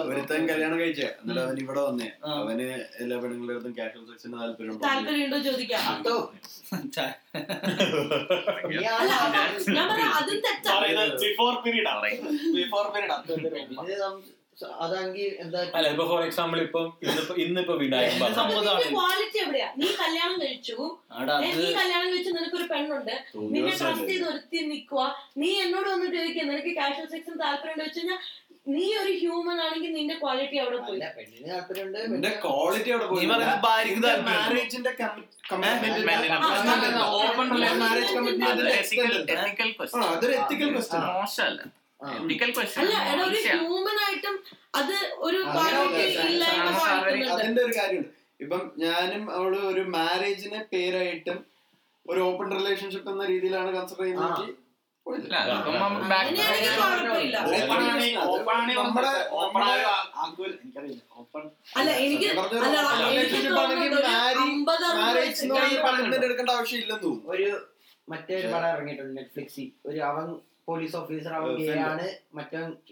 [0.01, 1.07] ഒരുത്തൻ കല്യാണം കഴിച്ചേ.
[1.21, 2.09] എന്നിട്ട് അവൻ ഇവിടെ വന്നേ.
[2.25, 2.67] അവന്
[2.99, 4.79] എല്ലാ പെണ്ണുങ്ങളുടെ അടുത്തും കാഷ്വൽ സെക്സിന് താല്പര്യം?
[4.79, 5.37] താല്പര്യം ഉണ്ടോ?
[5.37, 5.81] ചോദിക്കാം.
[5.81, 6.15] അതോ,
[6.73, 7.07] തെറ്റാ.
[11.21, 12.11] ബിഫോർ പീരീഡ് ആണ്
[12.55, 18.19] ബിഫോർ പീരീഡ് നം- എന്താ അല്ല ഇപ്പൊ ഫോർ എക്സാമ്പിൾ ഇപ്പൊ ഇന്നിപ്പോ ഇന്നിപ്പോ വിനായകൻ.
[18.93, 19.73] ക്വാളിറ്റി എവിടെയാ?
[19.77, 20.75] നീ കല്യാണം കഴിച്ചു.
[21.41, 23.11] നീ കല്യാണം കഴിച്ചു നിനക്കൊരു പെണ്ണുണ്ട്.
[23.35, 28.17] നിന്നെ ട്രസ്റ്റ് ചെയ്ത് ഒരുത്തി നിക്കുക നീ എന്നോട് വന്നിട്ട് ചോദിക്കുക നിനക്ക് കാഷ്വൽ താല്പര്യം ഉണ്ടോ?
[28.67, 30.99] നീ ഒരു ഹ്യൂമൻ ആണെങ്കിൽ നിന്റെ ക്വാളിറ്റി അവിടെ പോയി.
[32.15, 33.05] എന്റെ ക്വാളിറ്റി അവിടെ?
[34.21, 34.91] മാരേജിന്റെ
[36.11, 38.61] men- ഓപ്പൺ മാരേജ് അതൊരു കമ്മിറ്റ്മെന്റ്.
[40.01, 40.39] മോശമല്ല.
[40.41, 41.01] എത്തിക്കൽ ക്വസ്റ്റ്യൻ
[42.01, 44.35] അല്ല എടാ ഒരു ഹ്യൂമൻ ആയിട്ടും
[44.75, 45.39] അത് ഒരു
[47.33, 48.11] അതിന്റെ ഒരു കാര്യമുണ്ട്.
[48.39, 51.39] ഇപ്പം ഞാനും അവൾ ഒരു മാരേജിനെ പേരായിട്ടും
[52.05, 54.55] ഒരു ഓപ്പൺ റിലേഷൻഷിപ്പ് എന്ന രീതിയിലാണ് കൺസിഡർ ചെയ്യുന്നത്
[61.77, 62.27] അല്ല എനിക്ക്
[66.21, 67.31] എടുക്കേണ്ട ആവശ്യമില്ലെന്ന് തോന്നുന്നു.
[67.33, 67.47] ഒരു
[68.07, 70.27] മറ്റേ പടം ഇറങ്ങിയിട്ടുണ്ട് നെറ്റ്ഫ്ലിക്സിൽ ഒരു അവൻ
[70.69, 71.67] പോലീസ് ഓഫീസർ അവൻ ഗേ.
[71.83, 72.05] ആണ്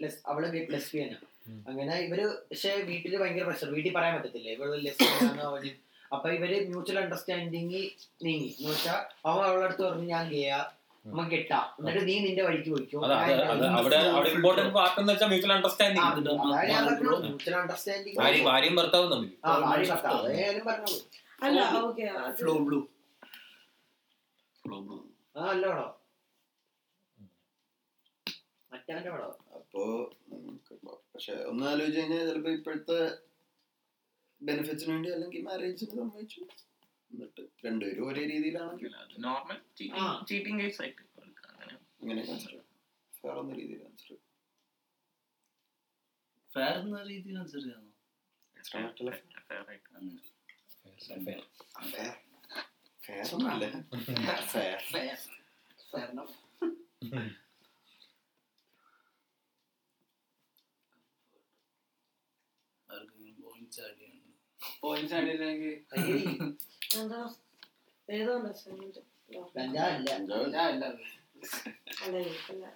[0.02, 1.26] ലെസ്- അവൾ ലെസ്ബിയനാണ്
[1.68, 4.48] അങ്ങനെ ഇവർ പക്ഷെ വീട്ടിൽ ഭയങ്കര പ്രഷർ വീട്ടിൽ പറയാൻ പറ്റത്തില്ല.
[4.50, 5.70] ഇവൾ ലെസ്ബിയനാണ് അവന്
[6.12, 7.80] അപ്പൊ ഇവർ മ്യൂച്വൽ അണ്ടർസ്റ്റാൻഡിങ്
[8.24, 8.50] നീങ്ങി.
[8.58, 10.58] എന്ന് വെച്ചാൽ അവൻ അവളുടെ അടുത്ത് പറഞ്ഞു ഞാൻ ഗേയാ.
[11.30, 11.58] കെട്ടാ.
[11.78, 12.98] എന്നിട്ട് നീ നിന്റെ വഴിക്ക് പോയിക്കോ.
[13.04, 16.04] അത് അത് അത് അവിടെ അവിടെ ഇമ്പോർട്ടന്റ് പാർട്ട് എന്ന് വെച്ചാൽ മ്യൂച്വൽ അണ്ടർസ്റ്റാൻഡിങ്
[18.46, 19.30] ഭാര്യയും ഭർത്താവും തമ്മിൽ.
[19.44, 20.32] ആ ഭാര്യ ഭർത്താവ്.
[20.66, 21.88] പറഞ്ഞോളൂ
[22.38, 22.80] ഫ്ലോ ബ്ലൂ
[25.36, 25.66] ആ അല്ല
[28.88, 29.00] പടം.
[29.00, 29.82] മറ്റവന്റെ പടം അപ്പോ
[31.14, 32.98] പക്ഷെ ഒന്ന് ആലോചിച്ച് കഴിഞ്ഞാൽ ചിലപ്പോ ഇപ്പോഴത്തെ
[34.40, 36.42] ബെനിഫിറ്റ്സിന് വേണ്ടി അല്ലെങ്കിൽ മാരേജിന് സമ്മതിച്ചു
[37.10, 39.58] എന്നിട്ട് രണ്ടുപേരും ഒരേ രീതിയിലാണെങ്കിൽ നോർമൽ.
[40.28, 41.02] ചീറ്റിംഗ് കേസ് ആയിട്ട്.
[42.00, 42.22] അങ്ങനെ.
[43.12, 44.18] ഫെയർ എന്ന രീതിയിൽ കൺസിഡർ
[46.50, 47.84] ഫെയർ എന്ന രീതി കൺസിഡർ ചെയ്യാമോ?
[48.58, 48.88] Fair
[53.00, 55.18] fair fair
[55.90, 57.28] fair
[63.68, 64.34] points add ചെയ്യാനുണ്ടോ
[64.82, 65.74] points ആയിട്ടില്ലെങ്കിൽ
[66.98, 67.20] എന്താ
[68.08, 69.00] ഏതോ അസൈൻമെന്റ്
[69.74, 70.84] ഞാൻ ഇല്ല അല്ല അല്ല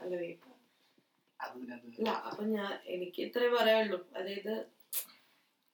[0.00, 0.44] അല്ല വേപ്പ
[1.40, 3.98] അത് ഇതിനകത്ത് അപ്പൊ ഞാൻ എനിക്ക് ഇത്രേ പറയാനുള്ളൂ.
[4.16, 4.54] അതായത്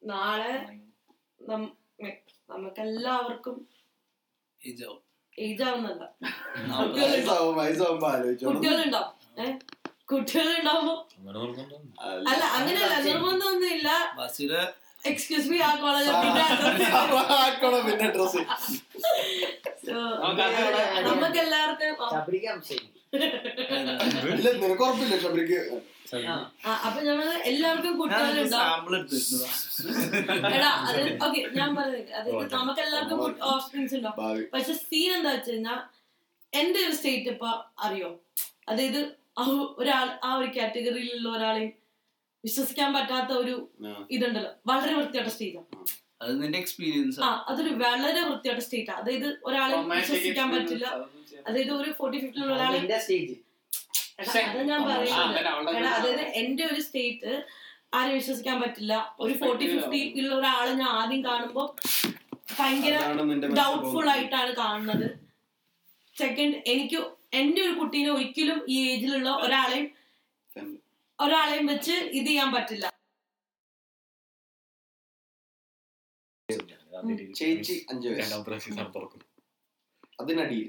[0.02, 0.52] നാളെ
[1.40, 1.74] നം-
[2.48, 3.56] നമുക്ക് എല്ലാവർക്കും
[5.38, 6.04] ഏജ് ആവുന്നല്ല
[8.46, 9.54] കുട്ടികളുണ്ടാവും ഏഹ്
[10.04, 10.94] കുട്ടികളുണ്ടാവുമ്പോ
[12.26, 14.62] അല്ല അങ്ങനെയല്ല നിർബന്ധമൊന്നും ഇല്ല ബസ്സിലെ
[15.04, 16.10] എക്സ്ക്യൂസ് മീ ആ കോളേജ്
[17.38, 18.40] ആക്കണം പിന്നെ അഡ്രസ്
[21.10, 22.86] നമുക്ക് എല്ലാവർക്കും ശരി
[24.30, 25.58] ഇല്ല നിനക്ക് ഉറപ്പില്ല ശബരിക്ക്.
[26.80, 28.96] അപ്പൊ ഞങ്ങൾ എല്ലാവർക്കും കുട്ടികളുണ്ടാവും
[31.22, 31.40] ഓക്കെ.
[31.56, 35.80] ഞാൻ അതായത് നമുക്ക് എല്ലാവർക്കും ഓപ്ഷൻസ് ഉണ്ടാവും പക്ഷെ സീൻ എന്താ വെച്ച് കഴിഞ്ഞാൽ
[36.52, 37.50] എന്റെ ഒരു സ്റ്റേറ്റ് ഇപ്പൊ
[37.86, 38.10] അറിയോ?
[38.68, 39.00] അതായത്
[39.38, 39.44] ആ
[39.78, 41.72] ഒരാൾ ആ ഒരു കാറ്റഗറിയിലുള്ള ഒരാളെയും
[42.44, 43.54] വിശ്വസിക്കാൻ പറ്റാത്ത ഒരു.
[44.10, 44.50] ഇതുണ്ടല്ലോ.
[44.66, 45.66] വളരെ വൃത്തിയായിട്ട സ്റ്റേജാണ്
[46.22, 47.44] അത് നിന്റെ എക്സ്പീരിയൻസ് ആ.
[47.48, 48.96] അതൊരു വളരെ വൃത്തിയായിട്ട ആ.
[48.96, 50.86] അതായത് ഒരാളെ വിശ്വസിക്കാൻ പറ്റില്ല.
[51.46, 52.78] അതായത് ഒരു ഫോർട്ടി ഫിഫ്റ്റിലുള്ള ഒരാളെ
[54.20, 57.32] അതാ ഞാൻ പറയുന്നത് അതായത് എന്റെ ഒരു സ്റ്റേറ്റ്
[57.94, 59.16] ആരെ വിശ്വസിക്കാൻ പറ്റില്ല.
[59.20, 61.76] ഒരു ഫോർട്ടി ഫിഫ്റ്റി ഉള്ള ഒരാളെ ഞാൻ ആദ്യം കാണുമ്പോ
[62.58, 62.96] ഭയങ്കര
[63.56, 65.06] ഡൗട്ട്ഫുൾ ആയിട്ടാണ് കാണുന്നത്.
[66.16, 66.98] സെക്കൻഡ് എനിക്ക്
[67.34, 69.86] എന്റെ ഒരു കുട്ടീനെ ഒരിക്കലും ഈ ഏജിലുള്ള ഒരാളെയും.
[71.18, 72.86] ഒരാളെയും വെച്ച് ഇത് ചെയ്യാൻ പറ്റില്ല.
[77.38, 78.20] ചേച്ചി അഞ്ചു വയസ്സ്.
[78.22, 79.22] രണ്ടാമത്തെ സീസൺ തുറക്കും
[80.22, 80.68] അതിനടിയിൽ.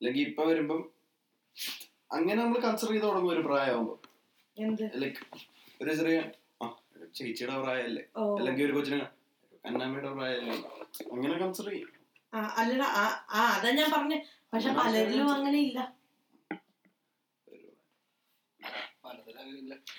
[0.00, 0.80] അല്ലെങ്കിൽ ഇപ്പൊ വരുമ്പം
[2.16, 3.94] അങ്ങനെ നമ്മൾ കൺസിഡർ ചെയ്ത് തുടങ്ങും ഒരു പ്രായമാകുമ്പോ
[5.02, 5.22] ലൈക്ക്
[5.80, 6.18] ഒരു ചെറിയ
[7.14, 8.02] ചേച്ചിയുടെ പ്രായമല്ലേ?
[8.38, 8.98] അല്ലെങ്കിൽ ഒരു കൊച്ചിന്
[9.64, 10.56] അന്നാമ്മയുടെ പ്രായമല്ലേ?
[11.14, 11.90] അങ്ങനെ കൺസിഡർ ചെയ്യും.
[12.60, 13.02] അല്ലടാ ആ,
[13.54, 14.18] അതാ ഞാൻ പറഞ്ഞു.
[14.52, 15.78] പക്ഷെ പലരിലും അങ്ങനെ ഇല്ല.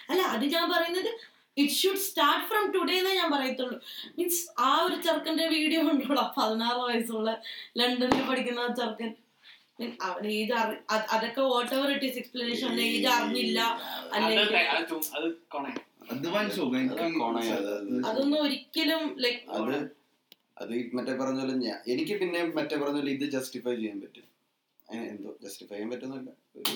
[0.09, 1.11] അല്ല അത് ഞാൻ പറയുന്നത്
[1.57, 3.77] it should start from today എന്നേ ഞാൻ പറയത്തുള്ളൂ.
[4.17, 7.31] മീൻസ് ആ ഒരു ചെറുക്കന്റെ വീഡിയോ ഉണ്ടല്ലോ പതിനാറ് വയസ്സുള്ള
[7.79, 9.11] ലണ്ടനിൽ പഠിക്കുന്ന ആ ചെറുക്കൻ.
[11.15, 12.67] അതൊക്കെ വാട്ട് എവർ ഇറ്റ് എക്സ്പ്ലനേഷൻ
[13.15, 13.59] അറിഞ്ഞില്ല
[14.13, 14.39] അല്ലെങ്കിൽ
[18.09, 19.75] അതൊന്നും ഒരിക്കലും ലൈക്ക് അത്
[20.61, 24.23] അത് ഈ മറ്റേ പറഞ്ഞ പോലെ ഞാൻ എനിക്ക് പിന്നെ മറ്റേ പറഞ്ഞ പോലെ ഇത് ജസ്റ്റിഫൈ ചെയ്യാൻ പറ്റും.
[25.11, 26.75] എന്തോ ജസ്റ്റിഫൈ ചെയ്യാൻ പറ്റുന്നില്ല ഒരു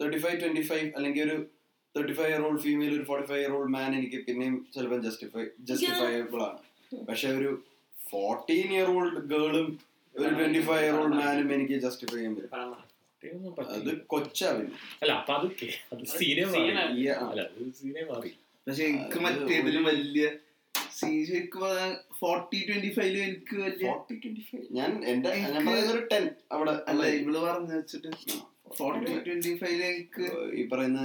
[0.00, 1.36] തേർട്ടി ഫൈവ് ട്വന്റി ഫൈവ് അല്ലെങ്കിൽ ഒരു
[1.94, 5.44] thirty five year old female ഒരു forty five year old man എനിക്ക് പിന്നെയും ചിലപ്പോൾ ജസ്റ്റിഫൈ
[5.68, 6.60] ജസ്റ്റിഫൈബിൾ ആണ്.
[6.92, 7.50] പക്ഷെ ഒരു
[7.96, 9.68] ഫോർട്ടീൻ ഇയർ ഓൾഡ് ഗേളും
[10.14, 12.76] ഒരു ട്വന്റി ഫൈവ് ഇയർ ഓൾഡ് മാനും എനിക്ക് ജസ്റ്റിഫൈ ചെയ്യാൻ പറ്റും.
[13.22, 14.48] അത് കൊച്ചാവില്ല കൊച്ചാ
[15.02, 16.70] അല്ല അപ്പൊ അത് കേ- അത് സീനെ മാറി.
[17.24, 18.30] അല്ല അത് സീനെ മാറി.
[18.66, 20.26] പക്ഷെ എനിക്ക് മറ്റേതിലും വലിയ
[20.98, 21.64] ശരിക്കും
[22.18, 24.62] ഫോർട്ടി ട്വന്റി ഫൈവിൽ എനിക്ക് വലിയ 40, 25.
[24.70, 28.08] ഞാൻ എന്റെ ഞാൻ പറയുന്ന ഒരു ടെൻ അവിടെ അല്ല ഇവൾ പറഞ്ഞു വെച്ചിട്ട്
[30.54, 31.00] ഈ പറയുന്ന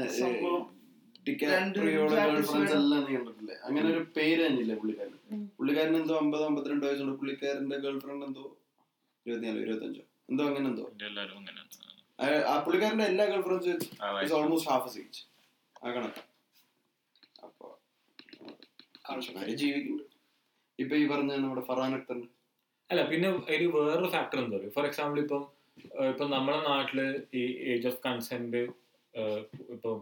[3.63, 5.13] അങ്ങനെ ഒരു പേര് തന്നെയില്ലേ പുള്ളിക്കാരൻ.
[5.57, 8.57] പുള്ളിക്കാരൻ എന്തോ അമ്പതോ അമ്പത്തിരണ്ടോ വയസ്സുണ്ട് പുള്ളിക്കാരന്റെ ഗേൾ ഫ്രണ്ട് എന്തോ?
[9.25, 10.01] ഇരുപത്തിനാലോ ഇരുപത്തഞ്ചോ?
[10.29, 10.83] എന്തോ അങ്ങനെ എന്തോ.
[12.47, 14.33] ആ- പുള്ളിക്കാരന്റെ എല്ലാ ഗേൾ ഫ്രണ്ട്സും ആ വയസ്സ്.
[14.33, 15.21] ഓൾമോസ്റ്റ് ഹാഫ് സീച്ച്
[15.85, 16.21] ആ കണക്ക്.
[17.43, 17.67] അപ്പൊ
[19.55, 20.03] ജീവിക്കുന്നുണ്ട്.
[20.79, 22.27] ഇപ്പൊ ഈ പറഞ്ഞ നമ്മുടെ ഫറാൻ അക്തറിന്റെ
[22.89, 25.43] അല്ല പിന്നെ ഒരു വേറൊരു ഫാക്ടർ എന്താ പറയുക ഫോർ എക്സാമ്പിൾ ഇപ്പം
[26.09, 26.99] ഇപ്പം നമ്മുടെ നാട്ടിൽ
[27.33, 28.61] ഈ ഏജ് ഓഫ് കൺസെന്റ്
[29.69, 29.97] ഇപ്പം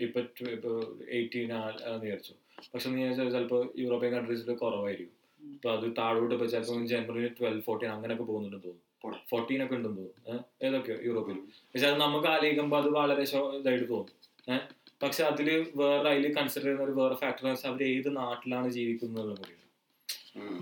[0.00, 0.20] ഇപ്പൊ
[0.52, 0.70] ഇപ്പൊ
[1.08, 2.34] എയ്റ്റീൻ ആണെന്ന് വിചാരിച്ചു.
[2.74, 5.16] പക്ഷെ നീ ചിലപ്പോ യൂറോപ്യൻ കൺട്രീസിൽ കുറവായിരിക്കും.
[5.40, 9.20] ഇപ്പൊ അത് താഴോട്ട് ഇപ്പൊ ചിലപ്പോൾ ജനറലി ട്വൽവ് ഫോർട്ടീൻ അങ്ങനെയൊക്കെ പോകുന്നുണ്ട് തോന്നുന്നു.
[9.30, 10.44] ഫോർട്ടീൻ ഒക്കെ ഉണ്ടെന്ന് തോന്നുന്നു.
[10.62, 11.38] ഏതൊക്കെയോ യൂറോപ്പിൽ
[11.74, 13.22] പക്ഷെ അത് നമുക്ക് ആലോചിക്കുമ്പോൾ അത് വളരെ
[13.60, 14.16] ഇതായിട്ട് തോന്നും.
[14.48, 14.60] ഏഹ്
[15.02, 19.59] പക്ഷെ അതിൽ വേറെ അതിൽ കൺസിഡർ ചെയ്യുന്ന ഒരു വേറെ ഫാക്ടർ അവർ ഏത് നാട്ടിലാണ് ജീവിക്കുന്നത് കൂടിയാണ്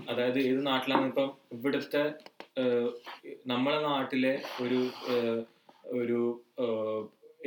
[0.09, 2.03] അതായത് ഏത് നാട്ടിലാണ് ഇപ്പം ഇവിടുത്തെ
[3.47, 4.79] നമ്മളെ നാട്ടിലെ ഒരു
[5.99, 6.19] ഒരു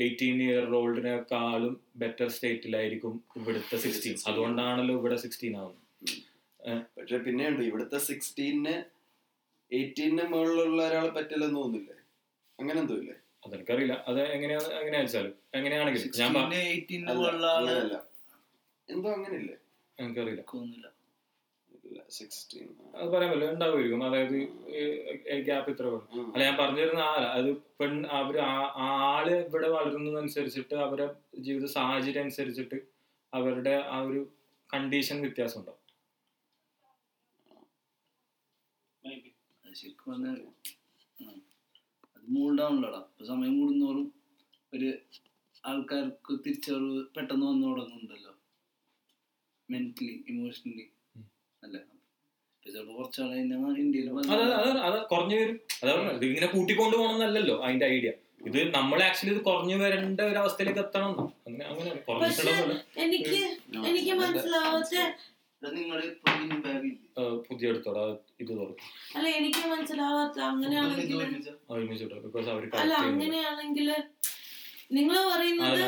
[0.04, 5.80] എയ്റ്റീൻ ഇയർ ഓൾഡിനെക്കാളും ബെറ്റർ സ്റ്റേറ്റിലായിരിക്കും ഇവിടുത്തെ സിക്സ്റ്റീൻ അതുകൊണ്ടാണല്ലോ ഇവിടെ സിക്സ്റ്റീൻ ആവുന്നത്.
[6.96, 8.76] പക്ഷെ പിന്നെയുണ്ട് ഇവിടുത്തെ സിക്സ്റ്റീന്
[9.70, 11.96] എയ്റ്റീന് മുകളിലുള്ള ഒരാളെ പറ്റില്ലെന്ന് തോന്നില്ലേ
[12.58, 13.16] അങ്ങനെ എന്തോ ഇല്ലേ?
[13.44, 13.94] അതെനിക്കറിയില്ല.
[14.08, 15.34] അത് എങ്ങനെയാ എങ്ങനെയാ വെച്ചാലും?
[15.58, 16.30] എങ്ങനെയാണെങ്കിൽ ഞാൻ
[18.88, 19.56] എന്തോ അങ്ങനെയില്ലേ?
[19.98, 20.44] എനിക്കറിയില്ല.
[22.12, 24.04] സിക്സ്റ്റീൻ അത് പറയാൻ പറ്റില്ല ഉണ്ടാവുമായിരിക്കും.
[24.04, 24.36] അതായത്
[25.44, 27.48] ഗ്യാപ്പ് ഇത്ര വേണം അല്ല ഞാൻ പറഞ്ഞിരുന്ന ആൾ അത്
[27.80, 31.06] പെൺ അവർ ആ- ആ ആൾ ഇവിടെ വളരുന്നതനുസരിച്ചിട്ട് അവരെ
[31.40, 32.78] ജീവിത സാഹചര്യം അനുസരിച്ചിട്ട്
[33.32, 34.22] അവരുടെ ആ ഒരു
[34.70, 35.80] കണ്ടീഷൻ വ്യത്യാസം ഉണ്ടാവും
[39.74, 40.38] ശരിക്കും പറഞ്ഞാൽ
[42.96, 44.06] അത് സമയം കൂടുന്നോറും
[44.72, 44.88] ഒരു
[45.64, 48.32] ആൾക്കാർക്ക് തിരിച്ചറിവ് പെട്ടെന്ന് വന്നു തുടങ്ങുന്നുണ്ടല്ലോ.
[49.68, 50.86] മെന്റലി ഇമോഷണലി
[51.62, 51.76] അല്ല?
[52.66, 53.36] ചിലപ്പോ കുറച്ചാളെ
[53.82, 55.56] ഇന്ത്യയിൽ അത് അത് അത് കുറഞ്ഞു വരും.
[55.80, 58.10] അതാ പറഞ്ഞത് ഇത് ഇങ്ങനെ കൂട്ടിക്കൊണ്ട് പോകണമെന്നല്ലല്ലോ അതിന്റെ ഐഡിയ
[58.48, 61.12] ഇത് നമ്മൾ ആക്ച്വലി ഇത് കുറഞ്ഞു വരേണ്ട ഒരു അവസ്ഥയിലേക്ക് എത്തണം.
[61.46, 61.90] അങ്ങനെ അങ്ങനെ
[63.04, 63.40] എനിക്ക്
[63.90, 64.94] എനിക്ക് മനസ്സിലാവാത്ത
[65.62, 66.92] നിങ്ങൾ ബാഗിൽ
[67.44, 68.04] പുതിയ എടുത്തോടെ
[68.42, 71.20] ഇത് തുറക്കും അല്ല എനിക്ക് മനസ്സിലാവാത്ത അങ്ങനെയാണെങ്കിൽ
[72.80, 73.88] അല്ല അങ്ങനെയാണെങ്കിൽ
[74.92, 75.84] നിങ്ങൾ പറയുന്നത്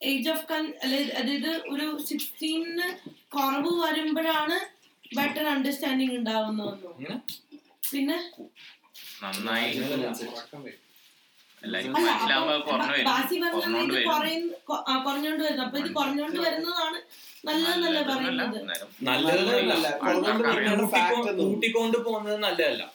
[0.00, 2.88] ഏജ് ഓഫ് കൺ അതായത് ഒരു സിക്സ്റ്റീന്
[3.34, 4.56] കുറവ് വരുമ്പോഴാണ്
[5.14, 6.90] ബെറ്റർ അണ്ടർസ്റ്റാൻഡിങ് ഉണ്ടാവുന്നതെന്നോ
[7.92, 8.22] പിന്നെ?
[9.22, 9.72] നന്നായി.
[13.54, 14.08] കുറഞ്ഞോണ്ട് ഇത് വരും.
[14.08, 15.04] കുറയുന്ന കൊ- ആ,
[15.42, 15.64] വരുന്നു.
[15.64, 16.98] അപ്പൊ ഇത് കുറഞ്ഞോണ്ട് വരുന്നതാണ്
[17.46, 18.58] നല്ലതെന്നല്ലേ പറയുന്നത്?
[21.44, 22.92] കൂട്ടിക്കൊണ്ട് പോകുന്നത് നല്ലതല്ല.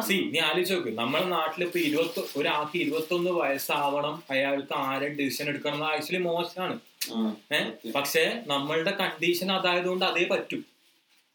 [0.00, 0.88] സി നീ ആലോചിച്ച് നോക്ക്.
[0.88, 4.22] നമ്മുടെ നാട്ടിൽ ഇപ്പൊ ഇരുപത്തി ഒരാൾക്ക് ഇരുപത്തൊന്ന് വയസ്സാവണം.
[4.30, 6.78] അയാൾക്ക് ആരും ഡിസിഷൻ എടുക്കണം ആക്ച്വലി മോശമാണ്.
[7.52, 10.58] ഏഹ് പക്ഷെ നമ്മളുടെ കണ്ടീഷൻ അതായത് കൊണ്ട് അതേ പറ്റൂ.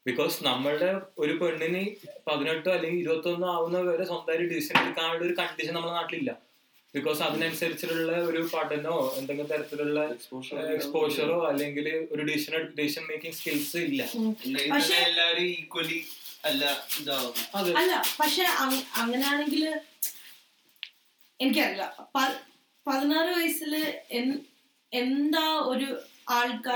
[0.07, 1.91] ബിക്കോസ് നമ്മളുടെ ഒരു പെണ്ണിന്
[2.27, 6.37] പതിനെട്ടോ അല്ലെങ്കിൽ ഇരുപത്തൊന്നോ ആവുന്ന വരെ സ്വന്തമായിട്ട് ഡിസിഷൻ എടുക്കാനുള്ള ഒരു കണ്ടീഷൻ നമ്മുടെ നാട്ടിലില്ല.
[6.95, 10.05] ബിക്കോസ് അതിനനുസരിച്ചിട്ടുള്ള ഒരു പഠനമോ എന്തെങ്കിലും തരത്തിലുള്ള
[10.73, 14.01] എക്സ്പോഷറോ അല്ലെങ്കിൽ ഒരു ഡിസിഷൻ ഡിസിഷൻ മേക്കിംഗ് സ്കിൽസ് ഇല്ല.
[14.71, 16.05] പക്ഷേ- എല്ലാവരും ഈക്വലി
[16.45, 17.33] അല്ല ഇതാവും.
[17.77, 19.79] അല്ല പക്ഷെ അങ്- അങ്ങനെയാണെങ്കിൽ
[21.39, 22.07] എനിക്കറിയില്ല.
[22.87, 24.41] പതിനാറ് വയസ്സിൽ എൻ-
[24.93, 26.75] എന്താ ഒരു ആൾക്കാർ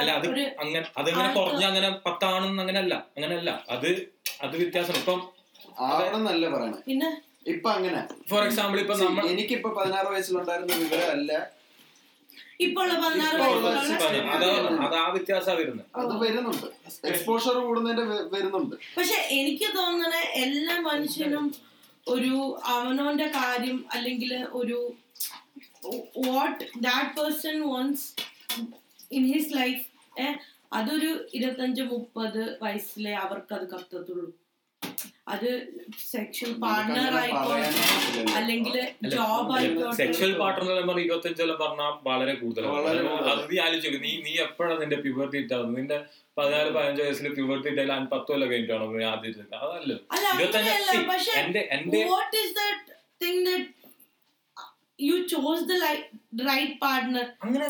[0.59, 3.89] അങ്ങനെ അതങ്ങനെ ആൾക്ക് കുറഞ്ഞ അങ്ങനെ പത്താണെന്ന് അങ്ങനല്ല അങ്ങനല്ല അത്
[4.41, 5.19] അത് വ്യത്യാസം ഇപ്പം
[5.87, 6.79] ആവണമെന്നല്ല നല്ല പറയണേ?
[6.85, 7.09] പിന്നെ?
[7.47, 7.99] ഇപ്പൊ അങ്ങനെ.
[8.29, 11.31] ഫോർ എക്സാമ്പിൾ ഇപ്പൊ നമ്മൾ എനിക്കിപ്പോ പതിനാറ് വയസ്സിലുണ്ടായിരുന്ന വിവരമല്ല.
[17.03, 18.75] എക്സ്പോഷർ കൂടുന്നതിന്റെ വരുന്നുണ്ട്.
[18.97, 21.45] പക്ഷെ എനിക്ക് തോന്നണ എല്ലാ മനുഷ്യനും
[22.07, 22.33] ഒരു
[22.73, 24.77] അവനോന്റെ കാര്യം അല്ലെങ്കിൽ ഒരു
[26.27, 28.05] what that person wants
[29.11, 29.83] in his life
[30.73, 34.27] അതൊരു ഇരുപത്തഞ്ച് മുപ്പത് വയസ്സിലെ അവർക്ക് അത് കത്തത്തുള്ളൂ
[35.33, 35.47] അത്
[36.07, 37.69] സെക്ഷൽ പാർട്ട്ണർ ആയിക്കോട്ടെ
[38.37, 38.75] അല്ലെങ്കിൽ
[39.13, 39.95] ജോബ് ആയിക്കോട്ടെ.
[39.99, 42.91] സെക്ഷൽ പാർട്ട്ണർ എന്ന് പറഞ്ഞാൽ ഇരുപത്തഞ്ചെല്ലാം പറഞ്ഞാൽ വളരെ കൂടുതലാണ്.
[43.31, 45.97] അത് നീ ആലോചിക്കും നീ നീ എപ്പോഴാണ് നിന്റെ പ്യൂബർട്ടി ഇട്ടാകുന്നത് നിന്റെ
[46.37, 49.97] പതിനാല് പതിനഞ്ച് വയസ്സിൽ പ്യൂബർട്ടി ഇട്ടാൽ പത്ത് കൊല്ലം കഴിഞ്ഞിട്ടാണോ ആദ്യം അതല്ലോ.
[50.35, 50.97] ഇരുപത്തഞ്ച്
[51.41, 52.01] എന്റെ എന്റെ
[54.99, 55.63] what ചോസ്
[57.43, 57.65] അങ്ങനെ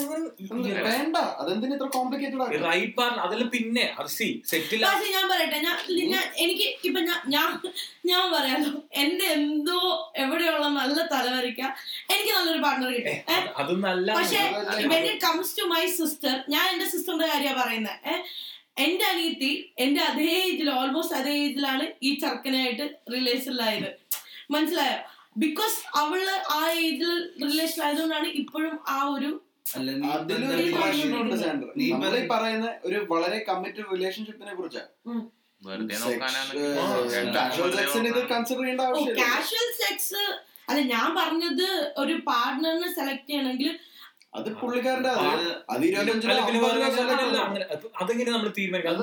[0.46, 1.18] അങ്ങനെ വേണ്ട.
[1.40, 3.86] അതെന്തിനാ ഇത്ര കോംപ്ലിക്കേറ്റഡ് റൈറ്റ് പാർട്ണർ അതെല്ലാം പിന്നെ.
[4.00, 5.76] അത് സി സെറ്റിൽ പക്ഷെ ഞാൻ പറയട്ടെ ഞാൻ
[6.44, 7.02] എനിക്ക് ഇപ്പൊ
[8.10, 8.72] ഞാൻ പറയാലോ.
[9.04, 9.78] എന്റെ എന്തോ
[10.24, 11.62] എവിടെയുള്ള നല്ല തലവരിക്ക.
[12.13, 13.16] എനിക്ക് നല്ലൊരു പാർട്ണർ കിട്ടി?
[13.62, 14.42] അത് നല്ല പക്ഷെ
[14.94, 18.24] when it comes to my sister ഞാൻ എന്റെ സിസ്റ്ററിന്റെ കാര്യമാണ് പറയുന്നത് ഏഹ്
[18.86, 23.90] എന്റെ അനിയത്തി എന്റെ അതേ ഏജിൽ ഓൾമോസ്റ്റ് അതേ ഏജിലാണ് ഈ ചെറുക്കനായിട്ട് റിലേഷനിലായത്
[24.52, 24.98] മനസ്സിലായോ?
[25.38, 26.21] ബിക്കോസ് അവൾ
[26.52, 29.32] ആ ഏജിൽ റിലേഷൻ ആയതുകൊണ്ടാണ് ഇപ്പോഴും ആ ഒരു
[31.80, 34.89] നീ പറയുന്ന ഒരു വളരെ കമ്മിറ്റഡ് റിലേഷൻഷിപ്പിനെ കുറിച്ചാണ്
[39.19, 40.23] കാഷ്വൽ സെക്സ്
[40.69, 43.69] അല്ല ഞാൻ പറഞ്ഞത് ഒരു പാർട്ട്ണറിനെ സെലക്ട് ചെയ്യണമെങ്കിൽ
[44.34, 45.10] അത് പുള്ളിക്കാരന്റെ
[47.96, 48.94] അതെങ്ങനെ നമ്മൾ തീരുമാനിക്കാം?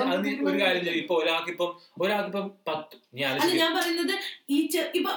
[0.49, 1.01] ഒരു കാര്യം ചെയ്യും.
[1.03, 4.15] ഇപ്പൊ ഒരാൾക്കിപ്പം ഒരാൾക്കിപ്പം പത്ത് ഞാൻ ഞാൻ പറയുന്നത്
[4.51, 4.59] ഈ
[4.95, 5.13] ഇപ്പൊ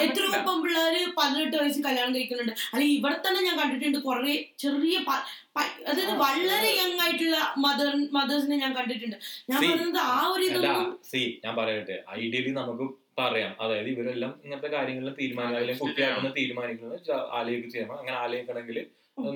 [0.00, 0.30] എത്രയോ.
[0.42, 2.52] പെൺപിള്ളേര് പതിനെട്ട് വയസ്സ് കല്യാണം കഴിക്കുന്നുണ്ട്.
[2.72, 4.98] അല്ലെങ്കിൽ ഇവിടെ തന്നെ ഞാൻ കണ്ടിട്ടുണ്ട് കുറെ ചെറിയ
[5.86, 9.16] അതായത് വളരെ യങ് ആയിട്ടുള്ള മദർ മദേഴ്സിനെ ഞാൻ കണ്ടിട്ടുണ്ട്.
[9.50, 10.46] ഞാൻ See, പറയുന്നത് ആ ഒരു
[11.04, 12.04] സി ഞാൻ പറയട്ടെ.
[12.18, 12.86] ഐഡിയലി നമുക്ക്
[13.18, 13.56] പറയാം.
[13.60, 18.78] അതായത് ഇവരെല്ലാം ഇങ്ങനത്തെ കാര്യങ്ങളിൽ തീരുമാനങ്ങളിലും കുട്ടിയാക്കുന്ന തീരുമാനിക്കുന്നത് ജ- ആലോചിച്ച് ചെയ്യണം അങ്ങനെ ആലോചിക്കണമെങ്കിൽ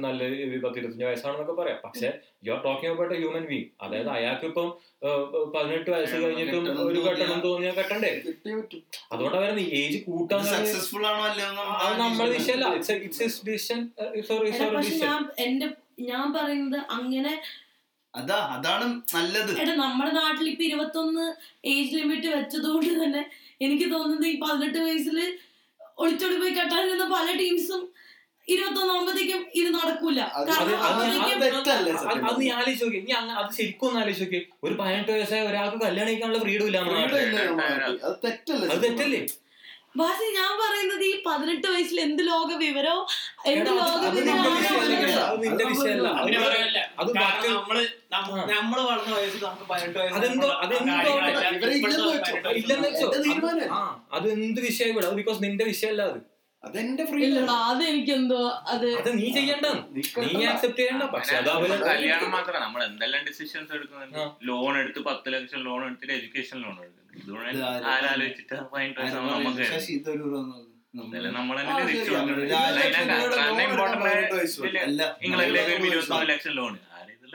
[0.05, 1.79] നല്ല രീതിയിൽ പത്ത് ഇരുപത്തഞ്ച് വയസ്സാണെന്നൊക്കെ പറയാം.
[1.85, 2.09] പക്ഷെ
[2.47, 4.69] you are talking about a human being അതായത് അയാൾക്ക് ഇപ്പം
[5.55, 8.11] പതിനെട്ട് വയസ്സ് കഴിഞ്ഞിട്ടും ഒരു ഘട്ടണം തോന്നിയാൽ കെട്ടണ്ടേ?
[9.13, 11.49] അതുകൊണ്ട് അവരെ ഏജ് കൂട്ടാൻ സക്സസ്ഫുൾ ആണോ അല്ലയോ
[11.83, 12.67] അത് നമ്മൾ നമ്മളെ വിഷയമല്ല.
[13.07, 13.81] ഇറ്റ്സ് ഡിസിഷൻ
[14.29, 15.69] സോറി എടാ, സോറി പക്ഷെ ഡിസിഷൻ ഞാൻ എന്റെ
[16.11, 17.33] ഞാൻ പറയുന്നത് അങ്ങനെ
[18.15, 19.51] അതാ അതാണ് നല്ലത്.
[19.63, 21.25] എടാ നമ്മുടെ നാട്ടിൽ ഇപ്പൊ ഇരുപത്തൊന്ന്
[21.73, 23.23] ഏജ് ലിമിറ്റ് വെച്ചതുകൊണ്ട് തന്നെ
[23.67, 25.19] എനിക്ക് തോന്നുന്നത് ഈ പതിനെട്ട് വയസ്സിൽ
[26.03, 26.85] ഒളിച്ചോടി പോയി കെട്ടാൻ
[27.17, 27.83] പല ടീംസും
[28.49, 30.21] ഇരുപത്തൊന്നാകുമ്പോഴത്തേക്കും ഇത് നടക്കൂല.
[30.39, 30.51] അത്
[32.41, 33.01] നീ ആലോചിച്ച് നോക്കി.
[33.07, 34.41] നീ അങ്ങ് അത് ശരിക്കും ഒന്ന് ആലോചിച്ച് നോക്കി.
[34.65, 36.79] ഒരു പതിനെട്ട് വയസ്സായ ഒരാൾക്ക് കല്യാണം കഴിക്കാനുള്ള ഫ്രീഡം ഇല്ല?
[36.79, 38.83] അത് തെറ്റല്ലേ അത് സത്യം?
[38.87, 39.21] തെറ്റല്ലേ?
[39.99, 42.97] ബാസി ഞാൻ പറയുന്നത് ഈ പതിനെട്ട് വയസ്സിൽ എന്ത് ലോക വിവരോ
[43.53, 44.37] എന്ത് ലോക വിവരം
[48.53, 50.19] നമ്മൾ വളർന്ന വയസ്സിൽ നമുക്ക് പതിനെട്ട് വയസ്സ്
[54.15, 56.21] അതെന്തോ വിഷയം ബിക്കോസ് നിന്റെ വിഷയമല്ല അത്.
[56.65, 57.05] അതെന്റെ
[57.69, 58.41] അത് എനിക്കെന്തോ
[58.73, 58.87] അത്
[59.19, 59.67] നീ ചെയ്യണ്ട.
[60.27, 61.05] നീ ആക്സെപ്റ്റ് ചെയ്യണ്ട.
[61.15, 61.49] പക്ഷെ അത്
[61.87, 62.65] കല്യാണം മാത്രമാണ്.
[62.65, 64.19] നമ്മൾ എന്തെല്ലാം ഡിസിഷൻസ് എടുക്കുന്നുണ്ട്?
[64.49, 67.17] ലോൺ എടുത്ത് പത്ത് ലക്ഷം ലോൺ എടുത്തിട്ട് എഡ്യൂക്കേഷൻ ലോൺ എടുക്കുന്നത്
[68.99, 69.65] വയസ്സാകുമ്പോൾ നമുക്ക്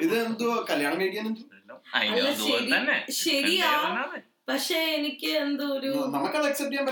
[0.06, 0.48] ഇത് എന്തോ?
[0.70, 1.28] കല്യാണം കഴിക്കാൻ
[3.24, 3.70] ശരിയാ.
[4.48, 6.90] പക്ഷെ എനിക്ക് എന്തോ ഒരു നമുക്കത് അക്സെപ്റ്റ് ചെയ്യാൻ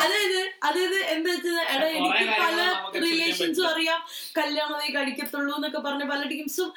[0.00, 2.58] അതായത് അതായത് എന്താ വെച്ചാൽ എടാ എനിക്ക് പല
[3.04, 3.66] റിലേഷൻസും.
[3.66, 4.00] അറിയാം
[4.38, 6.68] കല്യാണമായി കഴിക്കത്തുള്ളൂ എന്നൊക്കെ പറഞ്ഞ പല ടീംസും.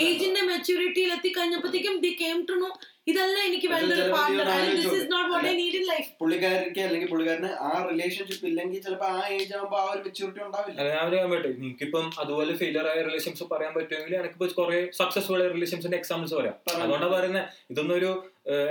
[0.00, 2.70] ഏജിന്റെ മെച്ചൂരിറ്റിയിൽ എത്തിക്കഴിഞ്ഞപ്പോഴത്തേക്കും ദി കെയിം ടു നോ
[3.06, 5.54] ഇതല്ല എനിക്ക് വേണ്ട ഒരു partner this is not what I.
[5.58, 10.00] Need in life പുള്ളിക്കാരിക്ക് അല്ലെങ്കിൽ പുള്ളിക്കാരന് ആ റിലേഷൻഷിപ്പ് ഇല്ലെങ്കിൽ ചിലപ്പോ ആ ഏജ് ആകുമ്പോ ആ ഒരു
[10.06, 10.78] മെച്ചൂരിറ്റി ഉണ്ടാവില്ല.
[10.94, 15.98] ഞാൻ പറയാൻ പറ്റും എനിക്കിപ്പം അതുപോലെ ഫെയിലർ ആയ റിലേഷൻസ് പറയാൻ പറ്റുമെങ്കിൽ എനിക്കിപ്പോ കുറെ സക്സസ്ഫുൾ ആയ റിലേഷൻസിന്റെ
[16.00, 16.56] എക്സാമ്പിൾസ് പറയാം.
[16.76, 18.10] അതുകൊണ്ടാണ് പറയുന്നത് ഇതൊന്നും ഒരു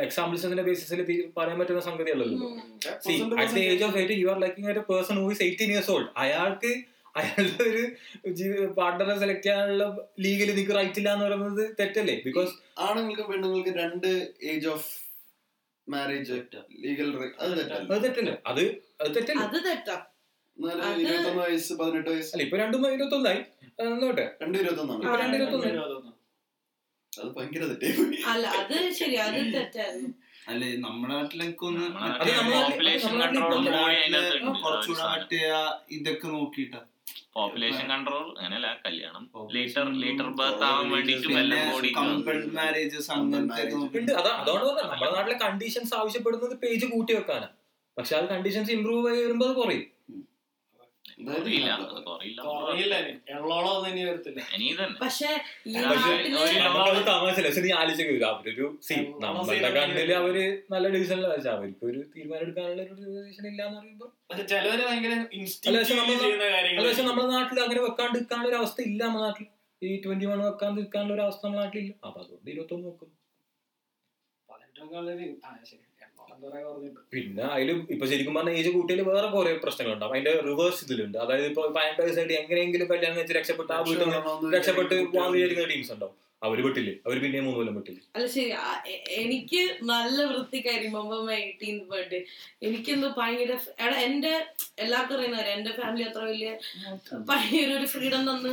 [0.08, 1.00] എക്സാമ്പിൾസിന്റെ ബേസിസിൽ
[1.38, 2.50] പറയാൻ പറ്റുന്ന സംഗതിയല്ലല്ലോ.
[3.06, 5.92] See at the age of eight you are liking a person who is eighteen years
[5.96, 6.72] old അയാൾക്ക്
[7.16, 7.82] അയാളുടെ ഒരു
[8.78, 9.84] പാർട്ണറെ സെലക്ട് ചെയ്യാനുള്ള
[10.26, 12.16] ലീഗിൽ നിനക്ക് റൈറ്റ് ഇല്ല എന്ന് പറയുന്നത് തെറ്റല്ലേ?
[12.28, 12.54] ബിക്കോസ്
[12.86, 14.10] ആണുങ്ങൾക്കും പെണ്ണുങ്ങൾക്കും രണ്ട്
[14.52, 14.90] ഏജ് ഓഫ്
[15.88, 16.38] മാരേജ്
[16.84, 17.10] ലീഗൽ
[17.44, 17.88] അത് തെറ്റല്ല.
[17.94, 18.36] അത് തെറ്റല്ലേ.
[18.52, 18.64] അത്
[19.02, 19.44] അത് തെറ്റല്ലേ.
[19.48, 19.98] അത് തെറ്റാ.
[21.04, 22.32] ഇരുപത്തൊന്ന് വയസ്സ് പതിനെട്ട് വയസ്സ്.
[22.34, 23.42] അല്ല ഇപ്പൊ രണ്ടും ഇരുപത്തൊന്നായി.
[24.04, 25.02] നോട്ടെ രണ്ട് ഇരുപത്തൊന്നാണ്.
[25.06, 26.12] ഇപ്പൊ രണ്ട് ഇരുപത്തൊന്ന്.
[27.14, 27.64] അത് ഭയങ്കര
[28.34, 30.10] അല്ല അത് ശരി അത് തെറ്റായിരുന്നു.
[30.52, 31.84] അല്ല നമ്മുടെ നാട്ടിലൊക്കെ ഒന്ന്
[34.64, 35.40] കുറച്ചുകൂടെ മറ്റേ
[35.98, 36.82] ഇതൊക്കെ നോക്കിയിട്ടാ.
[37.34, 41.28] പോപ്പുലേഷൻ കൺട്രോൾ അങ്ങനെയല്ല കല്യാണം ലീറ്റർ ലേറ്റർ ബർത്ത് ആവാൻ വേണ്ടിട്ട്
[44.42, 47.56] അതുകൊണ്ട് നമ്മുടെ നാട്ടിലെ കണ്ടീഷൻസ് ആവശ്യപ്പെടുന്നത് പേജ് കൂട്ടി വെക്കാനാണ്
[47.98, 49.84] പക്ഷെ അത് കണ്ടീഷൻസ് ഇമ്പ്രൂവ് ആയി വരുമ്പോൾ അത് കുറയും.
[55.94, 56.30] അവരൊരു
[59.26, 64.14] നമ്മളുടെ കണ്ണിൽ അവർ നല്ല ഡിവിഷനിലാണ് പക്ഷെ അവർക്ക് ഒരു തീരുമാനം എടുക്കാനുള്ള ഒരു ഡിവിഷൻ ഇല്ല എന്ന് പറയുമ്പോ.
[66.82, 69.48] പക്ഷെ നമ്മുടെ നാട്ടിൽ അങ്ങനെ വെക്കാണ്ട് നിൽക്കാനുള്ള ഒരു അവസ്ഥ ഇല്ല നമ്മുടെ നാട്ടിൽ
[69.82, 72.08] ഈ ട്വന്റി വൺ വെക്കാണ്ട് നിൽക്കാനുള്ള ഒരു അവസ്ഥ നമ്മുടെ നാട്ടിലില്ല.
[72.08, 73.12] അപ്പൊ അതുകൊണ്ട് ഇരുപത്തൊന്ന് വെക്കും.
[74.50, 75.40] പതിനെട്ടൊക്കെ ഉള്ളൊരു
[75.72, 75.80] ശരി.
[77.14, 80.16] പിന്നെ അതിലും ഇപ്പൊ ശരിക്കും പറഞ്ഞ ഏജ് കൂട്ടിയിൽ വേറെ കുറെ പ്രശ്നങ്ങളുണ്ടാവും.
[80.16, 81.18] അതിന്റെ റിവേഴ്സ് ഇതിലുണ്ട്.
[81.26, 85.94] അതായത് ഇപ്പൊ പതിനെട്ട് വയസ്സായിട്ട് എങ്ങനെയെങ്കിലും കല്യാണം വെച്ച് രക്ഷപ്പെട്ട് ആ വീട്ടിൽ നിന്ന് രക്ഷപ്പെട്ട് പോകാൻ വിചാരിക്കുന്ന ടീംസ്
[85.96, 86.18] ഉണ്ടാവും.
[86.48, 88.50] അവർ വിട്ടില്ലേ അവർ പിന്നെ മൂന്ന് കൊല്ലം വിട്ടില്ലേ അല്ല ശരി.
[89.22, 92.20] എനിക്ക് നല്ല വൃത്തി റിമെമ്പർ മൈ എയ്റ്റീൻ ബർത്ത്ഡേ
[92.68, 93.54] എനിക്കെന്തോ ഭയങ്കര
[93.84, 94.34] എടാ എന്റെ
[94.84, 95.54] എല്ലാവർക്കും അറിയുന്ന കാര്യം.
[95.60, 96.52] എന്റെ ഫാമിലി അത്ര വലിയ
[97.30, 98.52] ഭയങ്കര ഒരു ഫ്രീഡം തന്ന്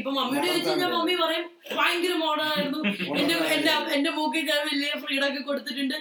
[0.00, 1.46] ഇപ്പൊ മമ്മിയോട് ചോദിച്ചു കഴിഞ്ഞാൽ മമ്മി പറയും
[1.80, 2.82] ഭയങ്കര മോഡേൺ ആയിരുന്നു.
[3.22, 5.98] എന്റെ എന്റെ എന്റെ മൂക്കിൽ ഞാൻ വലിയ ഫ്രീഡം ഒക്കെ കൊടുത്തിട്ടുണ്ട്.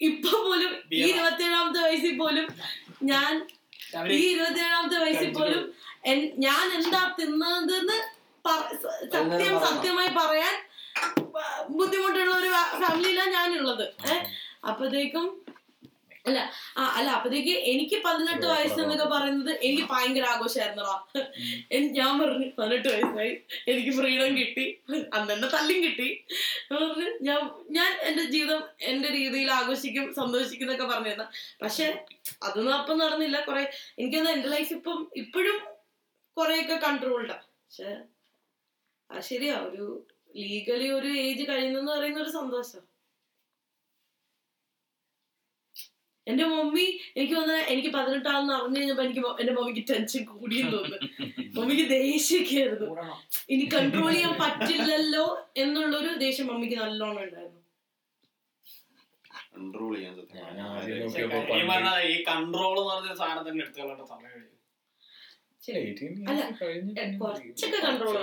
[0.00, 2.46] ഇപ്പൊ പോലും ഈ ഇരുപത്തിയേഴാമത്തെ വയസ്സിൽ പോലും
[3.04, 3.32] ഞാൻ
[4.12, 5.62] ഈ ഇരുപത്തിയേഴാമത്തെ വയസ്സിൽ പോലും
[6.38, 7.98] ഞാൻ എന്താ തിന്നതെന്ന്
[9.14, 10.54] സത്യം സത്യമായി പറയാൻ
[11.70, 13.84] ബുദ്ധിമുട്ടുള്ള ഒരു ഫാമിലിയിലാണ് ഞാനുള്ളത്.
[14.06, 14.24] ഏഹ്
[14.64, 15.24] അപ്പത്തേക്കും
[16.28, 16.38] അല്ല
[16.78, 20.94] ആ അല്ല അപ്പത്തേക്ക് എനിക്ക് പതിനെട്ട് വയസ്സ് എന്നൊക്കെ പറയുന്നത് എനിക്ക് ഭയങ്കര ആഘോഷമായിരുന്നടാ
[21.98, 23.32] ഞാൻ പറഞ്ഞു പതിനെട്ട് വയസ്സായി.
[23.72, 24.64] എനിക്ക് ഫ്രീഡം കിട്ടി.
[25.16, 26.08] അന്ന് എന്നെ തല്ലും കിട്ടി.
[26.70, 27.40] ഞാൻ പറഞ്ഞു, ഞാൻ
[27.78, 31.26] ഞാൻ എന്റെ ജീവിതം എന്റെ രീതിയിൽ ആഘോഷിക്കും സന്തോഷിക്കും എന്നൊക്കെ പറഞ്ഞിരുന്ന.
[31.62, 31.86] പക്ഷെ
[32.46, 33.38] അതൊന്നും അപ്പം നടന്നില്ല.
[33.48, 33.64] കുറെ
[33.98, 35.60] എനിക്കൊന്ന് എന്റെ ലൈഫ് ഇപ്പം ഇപ്പോഴും
[36.36, 37.90] കുറെയൊക്കെ കൺട്രോൾഡാ പക്ഷെ
[39.10, 39.86] അത് ശരിയാ ഒരു
[40.36, 42.82] ലീഗലി ഒരു ഏജ് കഴിയുന്നെന്ന് പറയുന്ന ഒരു സന്തോഷം.
[46.26, 46.84] എന്റെ മമ്മി
[47.16, 51.08] എനിക്ക് തോന്നുന്നത് എനിക്ക് പതിനെട്ടാണെന്ന് അറിഞ്ഞു കഴിഞ്ഞപ്പോ എനിക്ക് എന്റെ മമ്മിക്ക് ടെൻഷൻ കൂടിയെന്ന് തോന്നുന്നു.
[51.56, 52.88] മമ്മിക്ക് ദേഷ്യമൊക്കെയായിരുന്നു
[53.48, 57.60] ഇനി കൺട്രോൾ ചെയ്യാൻ പറ്റില്ലല്ലോ എന്നുള്ളൊരു ദേഷ്യം മമ്മിക്ക് നല്ലോണം ഉണ്ടായിരുന്നു.
[59.50, 60.14] കൺട്രോൾ ചെയ്യാൻ
[62.08, 64.40] ഈ കൺട്രോൾ എന്ന് പറഞ്ഞ സാധനം തന്നെ എടുത്തു കളയേണ്ട സമയം
[65.62, 68.14] 18 അല്ല, years കഴിഞ്ഞ് കുറച്ചൊക്കെ കൺട്രോൾ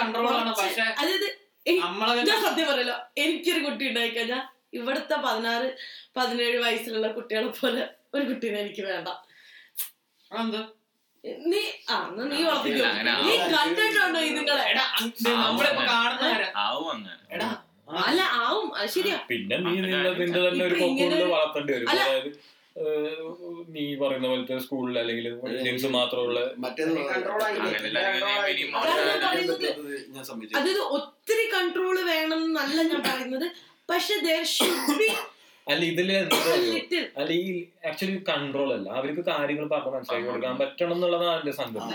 [0.00, 0.52] കൺട്രോൾ ആണ്.
[0.60, 1.28] പക്ഷെ അതായത്
[2.28, 5.68] ഞാൻ സത്യം പറയല്ലോ എനിക്കൊരു കുട്ടി ഉണ്ടായിക്കഴിഞ്ഞാൽ ഇവിടുത്തെ പതിനാറ്
[6.16, 7.82] പതിനേഴ് വയസ്സിലുള്ള കുട്ടികളെ പോലെ
[8.14, 9.08] ഒരു കുട്ടീനെ എനിക്ക് വേണ്ട.
[10.30, 10.62] എന്താ
[11.50, 11.60] നീ
[11.92, 11.96] ആ
[12.30, 12.38] നീ
[13.18, 13.34] നീ.
[13.52, 14.64] കണ്ടിട്ടുണ്ടോ ഇതുങ്ങളെ
[18.02, 19.16] അല്ല ആവും ശരിയാ.
[19.30, 19.72] പിന്നെ നീ
[20.20, 21.88] നിന്റെ തന്നെ ഒരു കൊക്കുള്ളിൽ വളർത്തേണ്ടി വരും.
[21.92, 22.28] അതായത്
[23.74, 25.26] നീ പറയുന്ന പോലത്തെ സ്കൂളിൽ അല്ലെങ്കിൽ
[25.66, 26.38] ജെൻസ് മാത്രമുള്ള
[30.52, 33.46] അതായത് ഒത്തിരി കൺട്രോൾ വേണം എന്നല്ല ഞാൻ പറയുന്നത്.
[33.92, 35.08] പക്ഷെ there ഷുഡ് ബി
[35.66, 36.08] അല്ല ഇതിൽ
[37.18, 37.44] അല്ല ഈ
[37.88, 38.86] ആക്ച്വലി കൺട്രോൾ അല്ല.
[38.98, 41.90] അവർക്ക് കാര്യങ്ങൾ പറഞ്ഞ് മനസ്സിലാക്കി കൊടുക്കാൻ പറ്റണം എന്നുള്ളതാണ് എന്റെ സംഭവം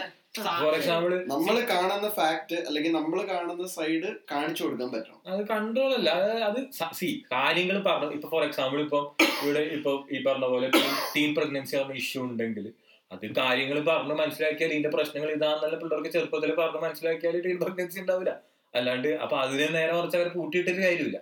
[0.58, 5.20] ഫോർ എക്സാമ്പിൾ നമ്മൾ കാണുന്ന ഫാക്ട് അല്ലെങ്കിൽ നമ്മൾ കാണുന്ന സൈഡ് കാണിച്ചു കൊടുക്കാൻ പറ്റണം.
[5.32, 6.10] അത് കൺട്രോൾ അല്ല.
[6.50, 6.60] അത്
[7.00, 9.00] സി കാര്യങ്ങൾ പറഞ്ഞു ഇപ്പൊ ഫോർ എക്സാമ്പിൾ ഇപ്പൊ
[9.40, 10.70] ഇവിടെ ഇപ്പൊ ഈ പറഞ്ഞ പോലെ
[11.16, 12.68] ടീൻ പ്രഗ്നൻസി പറഞ്ഞ ഇഷ്യൂ ഉണ്ടെങ്കിൽ
[13.12, 18.34] അത് കാര്യങ്ങൾ പറഞ്ഞ് മനസ്സിലാക്കിയാൽ ഇതിന്റെ പ്രശ്നങ്ങൾ ഇതാണെന്നല്ല പിള്ളേർക്ക് ചെറുപ്പത്തിൽ പറഞ്ഞ് മനസ്സിലാക്കിയാൽ ടീൻ പ്രഗ്നൻസി ഉണ്ടാവില്ല.
[18.74, 21.20] അല്ലാണ്ട് അപ്പൊ അതിന് നേരെ കുറച്ച് അവർ പൂട്ടിയിട്ടൊരു കാര്യമില്ല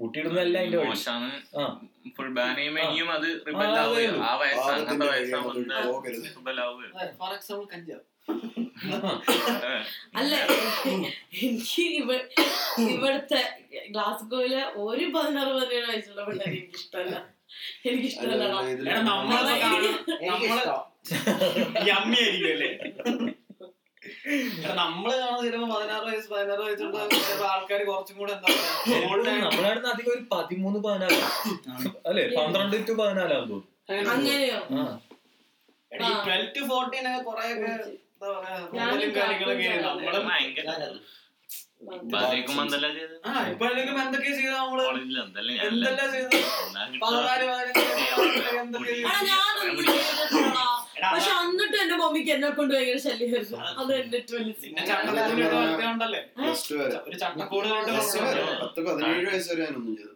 [0.00, 0.78] പൂട്ടിയിടുന്നല്ല അതിന്റെ
[2.16, 4.30] ഫുൾ ബാൻ ചെയ്യുമ്പോൾ ഇനിയും അത് റിബൽ ആവുകയും ആ
[4.70, 5.18] അങ്ങനത്തെ.
[6.36, 8.02] റിബൽ ആവുകയോ ഫോർ എക്സാമ്പിൾ കഞ്ചാവ്.
[10.18, 10.32] അല്ല
[11.40, 12.10] എനിക്ക് ഇവ
[12.86, 13.40] ഇവിടുത്തെ
[13.88, 17.16] ഗ്ലാസ്ഗോയിലെ ഒരു പതിനാറ് പതിനേഴ് വയസ്സുള്ള പിള്ളേരെ എനിക്ക് ഇഷ്ടമല്ല
[17.84, 18.44] എനിക്ക് ഇഷ്ടമല്ല
[19.02, 20.60] നമ്മളെ നമ്മൾ
[24.76, 26.98] നമ്മൾ കാണുന്ന ചിലപ്പോ പതിനാറ് വയസ്സ് പതിനാറ് വയസ്സുള്ള
[27.50, 28.48] ആൾക്കാർ കുറച്ചും കൂടെ എന്താ
[29.44, 31.18] നമ്മുടെ അടുത്ത് അധികം ഒരു പതിമൂന്ന് പതിനാല്
[32.08, 32.24] അല്ലെ?
[32.38, 34.58] പന്ത്രണ്ട് ടു പതിനാലാന്ന് തോന്നുന്നു അങ്ങനെയോ?
[34.74, 34.84] ആ.
[35.92, 40.68] എടാ, ഈ 12 to 14 ഒക്കെ കുറെയൊക്കെ എന്താ പറയാ ഞാനും കാര്യങ്ങളൊക്കെ നമ്മൾ ഭയങ്കര
[41.94, 42.74] ഇപ്പോഴേക്കും നമ്മൾ
[45.22, 46.12] എന്തെല്ലാം
[47.02, 47.82] പതിനാല് പതിനഞ്ച്
[48.58, 48.94] എന്തൊക്കെ.
[51.02, 54.20] പക്ഷെ എന്നിട്ട് എന്റെ മമ്മിക്ക് എന്നെ കൊണ്ട് ഭയങ്കര ശല്യമായിരുന്നു അത് വരെ.
[58.62, 60.14] പത്ത് പതിനേഴ് വയസ്സ് ഞാനൊന്നും ചെയ്തു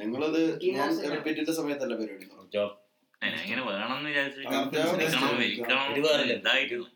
[0.00, 0.40] ഞങ്ങളത്
[0.76, 2.26] ഞാൻ റിപ്പീറ്റിന്റെ സമയത്തല്ല പരിപാടി
[3.70, 4.40] വേണമെന്ന് വിചാരിച്ചു
[6.36, 6.86] ഇതായിരുന്നു.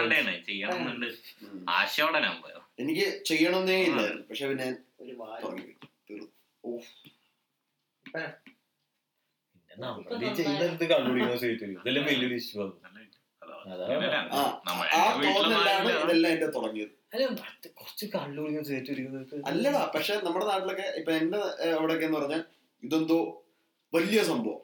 [0.00, 0.54] അല്ല എനിക്ക്.
[1.70, 4.24] ആശയോടെ ഞാൻ പോയോ എനിക്ക് ചെയ്യണമെന്നേ ഇല്ലായിരുന്നു.
[4.28, 4.68] പക്ഷെ പിന്നെ
[11.76, 12.74] ഇതെല്ലാം വലിയൊരു ഇഷ്യൂ ആണ്.
[18.88, 21.40] ഇരിക്കുന്നത് അല്ലടാ പക്ഷെ നമ്മുടെ നാട്ടിലൊക്കെ ഇപ്പൊ എന്റെ
[21.72, 22.42] അവിടെയൊക്കെ എന്ന് പറഞ്ഞാൽ
[22.82, 23.18] ഇതെന്തോ
[23.92, 24.60] വലിയ സംഭവം.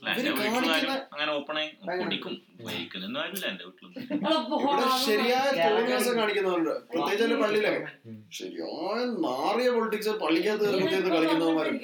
[0.00, 1.68] അങ്ങനെ ഓപ്പണായി
[2.00, 2.34] കുടിക്കും.
[2.60, 8.16] ഉപയോഗിക്കുന്നൊന്നും ആയില്ല എന്റെ വീട്ടിലൊന്നും ശരിയായ തോന്നിയാസം കാണിക്കുന്നവരുണ്ട് പ്രത്യേകിച്ച് എന്റെ പള്ളിയിലൊക്കെ ഉം.
[8.38, 11.76] ശരിയായ നാറിയ പൊളിറ്റിക്സ് പള്ളിക്കകത്ത് കയറി കളിക്കുന്നവന്മാരും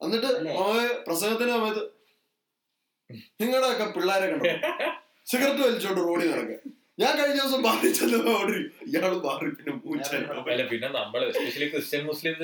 [0.00, 0.30] എന്നിട്ട്
[1.06, 1.82] പ്രസംഗത്തിന് സമയത്ത്
[3.40, 4.52] നിങ്ങളുടെ ഒക്കെ പിള്ളേരെ കണ്ടോ?
[5.30, 6.60] സിഗരറ്റ് വലിച്ചോണ്ട് റോഡിൽ നടക്കുക
[6.98, 9.46] ഞാൻ കഴിഞ്ഞ ദിവസം ബാറി ചെന്നപ്പോ അവിടെ ഒരു ഇയാൾ ബാറി
[10.46, 12.34] പിന്നെ പിന്നെ നമ്മൾ എസ്പെഷ്യലി ക്രിസ്ത്യൻ മുസ്ലിം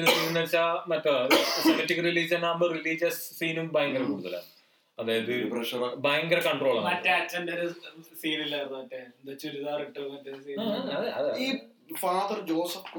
[0.90, 1.14] മറ്റേ
[2.06, 4.48] റിലീജിയൻ ആകുമ്പോൾ റിലീജിയസ് സീനും ഭയങ്കര കൂടുതലാണ്.
[5.00, 5.82] അതായത് പ്രഷർ.
[6.06, 6.86] ഭയങ്കര കൺട്രോൾ ആണ്.
[6.86, 7.66] മറ്റേ അച്ഛന്റെ ഒരു
[8.22, 10.00] സീനില്ലായിരുന്നു മറ്റേ എന്താ ചുരിദാർ ഇട്ട്
[11.44, 11.48] ഈ
[11.94, 12.98] ഫാദർ ജോസഫ്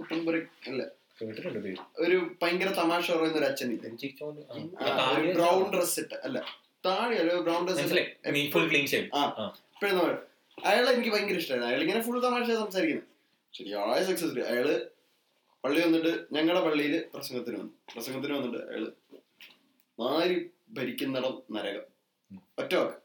[0.70, 0.82] അല്ല
[2.06, 3.70] ഒരു ഭയങ്കര തമാശ പറയുന്ന ഒരു അച്ഛൻ
[5.38, 6.38] ബ്രൗൺ ഡ്രസ് ഇട്ട് അല്ല
[6.86, 7.82] താഴെ അല്ല ബ്രൗൺ ഡ്രസ്
[10.58, 11.68] അയാളെ എനിക്ക് ഭയങ്കര ഇഷ്ടമായിരുന്നു.
[11.68, 13.08] അയാൾ ഇങ്ങനെ ഫുൾ തമാശ സംസാരിക്കുന്നത്.
[13.54, 14.68] ശരിയായ സക്സസ് അയാൾ
[15.64, 17.74] പള്ളി വന്നിട്ട് ഞങ്ങളുടെ പള്ളിയിൽ പ്രസംഗത്തിന് വന്നു.
[17.94, 18.84] പ്രസംഗത്തിന് വന്നിട്ട് അയാൾ
[20.70, 21.86] ഭരിക്കുന്നിടം നരകം.
[22.58, 22.98] ഒറ്റ വാക്ക്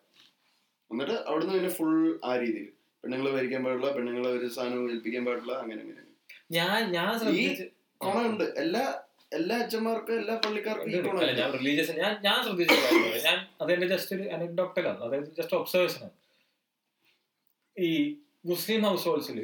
[0.91, 1.93] എന്നിട്ട് അവിടുന്ന് പിന്നെ ഫുൾ
[2.25, 2.69] ആ രീതിയിൽ.
[3.05, 6.03] പെണ്ണുങ്ങൾ ഭരിക്കാൻ പാടില്ല പെണ്ണുങ്ങളെ ഒരു സാധനവും ഏൽപ്പിക്കാൻ പാടില്ല അങ്ങനെ അങ്ങനെ
[6.53, 7.65] ഞാൻ ഞാൻ ശ്രദ്ധിച്ച്
[8.01, 8.83] കോണുണ്ട് എല്ലാ
[9.33, 10.99] എല്ലാ അച്ഛന്മാർക്കും എല്ലാ പള്ളിക്കാർക്കും ഈ
[11.41, 12.75] ഞാൻ റിലീജിയസ് ഞാൻ ഞാൻ ശ്രദ്ധിച്ചു
[13.27, 16.15] ഞാൻ അതെന്റെ ജസ്റ്റ് ഒരു അനക്ഡോക്ടലാണ് അതായത് ജസ്റ്റ് ഒബ്സർവേഷൻ ആണ്.
[17.77, 17.91] ഈ
[18.47, 19.39] മുസ്ലിം ഹൗസ് ഹോൾസിൽ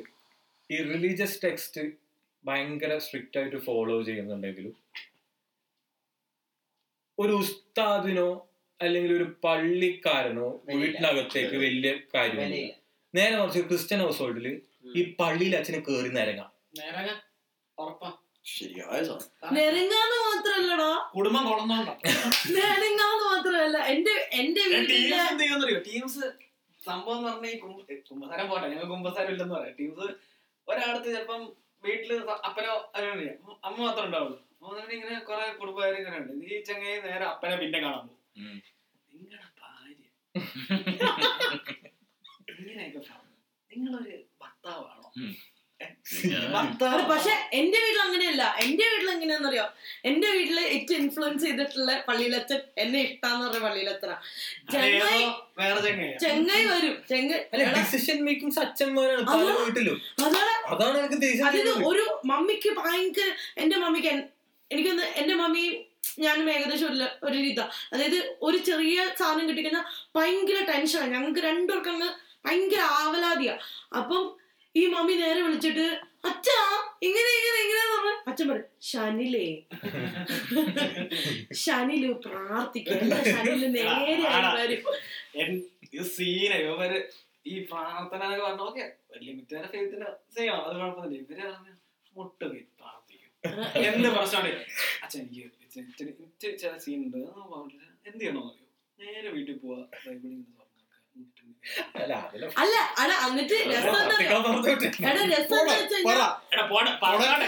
[0.70, 1.83] ഈ റിലീജിയസ് ടെക്സ്റ്റ്
[2.44, 4.74] ഭയങ്കര സ്ട്രിക്റ്റ് ആയിട്ട് ഫോളോ ചെയ്യുന്നുണ്ടെങ്കിലും
[7.22, 8.28] ഒരു ഉസ്താദിനോ
[8.80, 12.74] അല്ലെങ്കിൽ ഒരു പള്ളിക്കാരനോ വീട്ടിനകത്തേക്ക് വലിയ കാര്യമില്ല.
[13.14, 14.46] നേരെ മറിച്ച് ക്രിസ്ത്യൻ ഹൗസ് ഹോൾഡിൽ
[14.98, 16.50] ഈ പള്ളിയിൽ അച്ഛന് കേറി നിരങ്ങാം
[19.56, 20.90] നെരങ്ങാന്ന് മാത്രല്ലടാ.
[21.16, 21.94] കുടുംബം കൊളന്നോണ്ടാ
[22.56, 26.24] നെരങ്ങാന്ന് മാത്രമല്ല എന്റെ എന്റെ ടീംസ് വീട്ടിലെ ടീംസ്
[26.87, 27.56] സംഭവം എന്ന് പറഞ്ഞാൽ
[28.09, 28.66] കുംഭസാരം പോട്ടെ.
[28.68, 29.74] ഞങ്ങൾ കുംഭസാരം ഇല്ലെന്ന് പറയാം.
[29.80, 30.06] ടീംസ്
[30.68, 31.42] ഒരാടത്ത് ചിലപ്പം
[31.85, 32.11] വീട്ടിൽ
[32.48, 32.72] അപ്പനോ
[33.64, 34.38] അമ്മ മാത്രമേ ഉണ്ടാവുള്ളൂ.
[34.62, 36.32] അപ്പൊ ഇങ്ങനെ കുറെ കുടുംബക്കാർ ഇങ്ങനെ ഉണ്ട്.
[36.54, 38.18] ഈ ചങ്ങായി നേരെ അപ്പനെ പിന്നെ കാണാൻ പോകും.
[39.12, 39.94] നിങ്ങളുടെ ഭാര്യ
[42.60, 43.36] ഇങ്ങനെയൊക്കെ പറഞ്ഞു
[43.70, 45.08] നിങ്ങളൊരു ഭർത്താവാണോ?
[47.10, 48.44] പക്ഷെ എന്റെ വീട്ടിൽ അങ്ങനെയല്ല.
[48.64, 49.66] എന്റെ വീട്ടിൽ എങ്ങനെയാണെന്നറിയോ
[50.08, 54.12] എന്റെ വീട്ടിൽ ഏറ്റവും ഇൻഫ്ലുവൻസ് ചെയ്തിട്ടുള്ള പള്ളിയിലച്ഛൻ എന്നെ ഇഷ്ടാന്ന് പറഞ്ഞ പള്ളിയിലച്ചന.
[54.72, 55.24] ചെങ്ങായി
[56.72, 56.96] വരും.
[57.12, 57.44] ചെങ്ങായി
[60.74, 61.00] അതാണ്
[61.92, 63.30] ഒരു മമ്മിക്ക് ഭയങ്കര
[63.62, 64.12] എന്റെ മമ്മിക്ക്
[64.70, 65.64] എനിക്കൊന്ന് എന്റെ മമ്മി
[66.18, 66.96] ഞാനും ഏകദേശം ഒരു
[67.28, 67.64] ഒരു ഇതാ.
[67.92, 69.85] അതായത് ഒരു ചെറിയ സാധനം കിട്ടിക്കഴിഞ്ഞാൽ
[70.16, 72.11] ഭയങ്കര ടെൻഷനാണ് ഞങ്ങൾക്ക് രണ്ടുപേർക്കും അങ്ങ്
[72.44, 73.54] ഭയങ്കര ആവലാതിയാ.
[73.96, 74.22] അപ്പം
[74.74, 75.87] ഈ മമ്മി നേരെ വിളിച്ചിട്ട്
[76.24, 76.56] അച്ഛാ
[77.02, 79.46] ഇങ്ങനെ ഇങ്ങനെ ഇങ്ങനെ പറഞ്ഞു അച്ഛൻ പറയും ശനിലേ.
[81.62, 82.98] ശനിൽ പ്രാർത്ഥിക്കും.
[83.30, 84.14] ശനിൽ നേരെ
[84.56, 84.83] വരും.
[85.37, 85.62] എൻ-
[85.94, 86.92] ഈ സീന ഇവർ
[87.46, 88.85] ഈ പ്രാർത്ഥന എന്നൊക്കെ പറഞ്ഞ ഓക്കെ.
[89.12, 91.70] വലിയ മിറ്റാരെ ഫെയ്ത്തിന് ചെയ്യണം അത് കുഴപ്പമില്ല ഇവർ പറഞ്ഞ
[92.16, 92.69] മുട്ട് പോയി പ്രാർത്ഥിക്കും
[93.44, 94.50] എന്ത് പ്രശ്നമാണ്
[95.05, 95.44] അച്ഛൻ എനിക്ക്
[96.62, 97.18] ചില സീൻ ഉണ്ട്.
[98.09, 98.66] എന്ത് ചെയ്യണോ അറിയോ?
[98.98, 100.59] നേരെ വീട്ടിൽ പോവാ ബൈബിളിൽ നിന്ന്
[102.00, 102.12] അല്ല
[103.00, 104.16] അല്ല എന്നിട്ട് എന്താ എന്താ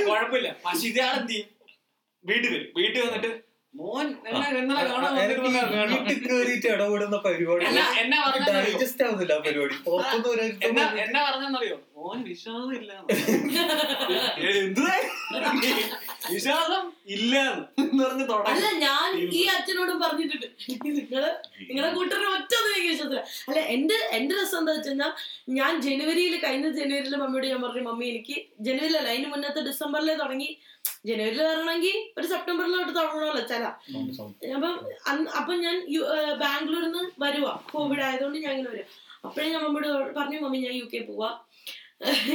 [0.08, 0.48] കുഴപ്പമില്ല.
[0.64, 1.48] പക്ഷെ ഇയാളെന്ത് ചെയ്യും?
[2.24, 2.68] വീട്ടിൽ വരും.
[2.78, 3.30] വീട്ടിൽ വന്നിട്ട്
[3.74, 4.06] മോൻ
[6.00, 7.64] വീട്ടിൽ കയറിയിട്ട് ഇടപെടുന്ന പരിപാടി
[8.48, 9.76] ഡൈജസ്റ്റ് ആവുന്നില്ല പരിപാടി.
[9.86, 11.78] പുറത്തുനിന്ന് എന്നെ എന്നെ പറഞ്ഞെന്നറിയോ?
[11.96, 12.92] മോൻ വിശ്വാസം ഇല്ല
[14.52, 14.86] എന്ത്?
[16.32, 16.82] വിശ്വാസം
[17.14, 17.34] ഇല്ല
[17.82, 20.46] എന്ന് പറഞ്ഞ് അല്ല തുടങ്ങി ഞാൻ ഈ അച്ഛനോടും പറഞ്ഞിട്ടുണ്ട്.
[20.86, 21.24] നിങ്ങൾ
[21.68, 25.12] നിങ്ങളെ കൂട്ടരുടെ ഒറ്റ ഒന്നും എനിക്ക് വിശ്വസില്ല അല്ല എന്റെ എന്റെ രസം എന്താ വെച്ച് കഴിഞ്ഞാൽ
[25.58, 28.36] ഞാൻ ജനുവരിയിൽ കഴിഞ്ഞ ജനുവരിയിൽ മമ്മിയോട് ഞാൻ പറഞ്ഞു മമ്മി എനിക്ക്
[28.68, 30.50] ജനുവരിയിലല്ല അതിന് മുന്നത്തെ ഡിസംബറിലേ തുടങ്ങി.
[31.08, 33.64] ജനുവരിയിൽ വരണമെങ്കിൽ ഒരു സെപ്റ്റംബറിലോട്ട് തുടങ്ങണമല്ലോ ചില
[34.56, 34.74] അപ്പം
[35.40, 35.76] അപ്പൊ ഞാൻ
[36.42, 37.52] ബാംഗ്ലൂരിൽ നിന്ന് വരുവാ.
[37.72, 38.88] കോവിഡ് ആയതുകൊണ്ട് ഞാൻ ഇങ്ങനെ വരും.
[39.26, 41.30] അപ്പോഴേ ഞാൻ മമ്മിയോട് പറഞ്ഞു മമ്മി ഞാൻ യു കെ പോവാ.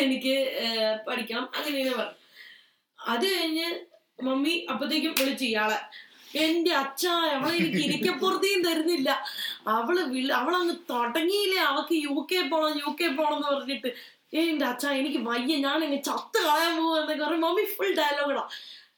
[0.03, 0.35] എനിക്ക്
[1.07, 1.43] പഠിക്കാം.
[1.57, 2.16] അങ്ങനെ പറഞ്ഞു
[3.13, 3.67] അത് കഴിഞ്ഞ്
[4.27, 5.79] മമ്മി അപ്പത്തേക്കും വിളിച്ചു ഇയാളെ
[6.43, 7.03] എന്റെ അച്ഛ
[7.35, 9.09] അവളെ എനിക്ക് ഇരിക്കപ്പുറത്തേയും തരുന്നില്ല.
[9.75, 13.89] അവൾ വിളി അവളങ്ങ് തുടങ്ങിയില്ലേ അവക്ക് യു കെ പോണം യു കെ പോണം എന്ന് പറഞ്ഞിട്ട്.
[14.39, 18.43] എന്റെ അച്ഛ എനിക്ക് വയ്യ ഞാൻ അങ്ങ് ചത്ത് കളയാൻ പോകും എന്നൊക്കെ പറഞ്ഞു മമ്മി ഫുൾ ഡയലോഗടാ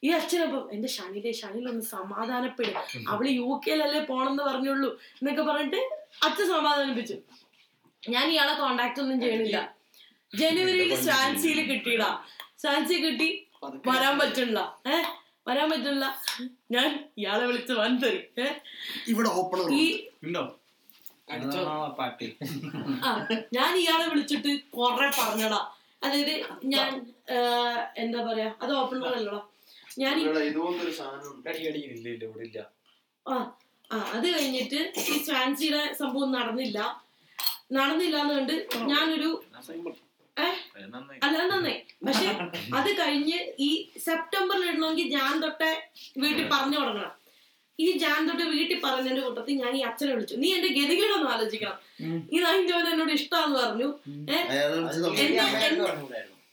[0.04, 2.76] ഈ അച്ഛനപ്പം എന്റെ ഷണിലെ ഷണിലൊന്ന് സമാധാനപ്പെടും.
[3.13, 5.82] അവൾ യു കെയിലല്ലേ പോണെന്ന് പറഞ്ഞുള്ളൂ എന്നൊക്കെ പറഞ്ഞിട്ട്
[6.28, 7.17] അച്ഛൻ സമാധാനിപ്പിച്ചു.
[8.04, 9.58] ഞാൻ ഇയാളെ കോണ്ടാക്ട് ഒന്നും ചെയ്യണില്ല.
[10.41, 12.10] ജനുവരിയിൽ സ്വാൻസിയിൽ കിട്ടിയിടാ
[12.63, 13.30] സ്വാൻസി കിട്ടി.
[13.89, 15.08] വരാൻ പറ്റണില്ല ഏഹ്
[15.48, 16.06] വരാൻ പറ്റണില്ല
[16.72, 18.24] ഞാൻ ഇയാളെ വിളിച്ച് വൻ തരും
[19.08, 19.60] ഇവിടെ ഓപ്പൺ
[20.24, 20.43] ഉണ്ടോ.
[21.98, 22.28] പാട്ടി.
[23.04, 23.10] ആ
[23.54, 25.60] ഞാൻ ഇയാളെ വിളിച്ചിട്ട് കൊറേ പറഞ്ഞടാ.
[26.02, 26.34] അതായത്
[26.65, 26.89] ഞാൻ
[27.98, 29.41] എന്താ പറയാ അത് ഓപ്പൺ അല്ലടാ
[29.99, 30.14] ഞാൻ
[33.26, 33.36] ആ
[33.91, 36.80] ആ അത് കഴിഞ്ഞിട്ട് ഈ സ്വാൻസിയുടെ സംഭവം നടന്നില്ല.
[37.72, 38.55] നടന്നില്ല എന്ന് കണ്ട്
[38.91, 39.30] ഞാനൊരു
[41.25, 41.79] അല്ല നന്നായി.
[42.07, 42.27] പക്ഷെ
[42.79, 43.69] അത് കഴിഞ്ഞ് ഈ
[44.07, 45.71] സെപ്റ്റംബറിൽ ഇടണമെങ്കിൽ ഞാൻ തൊട്ടേ
[46.17, 47.15] വീട്ടിൽ പറഞ്ഞു തുടങ്ങണം
[47.79, 50.35] ഈ ജാൻ തൊട്ട് വീട്ടിൽ പറഞ്ഞതിന്റെ കൂട്ടത്തിൽ ഞാൻ ഈ അച്ഛനെ വിളിച്ചു.
[50.35, 51.77] നീ എന്റെ ഗതികളൊന്നും ആലോചിക്കണം.
[52.33, 52.39] ഈ
[52.71, 53.89] പോലെ എന്നോട് ഇഷ്ടമാന്ന് പറഞ്ഞു?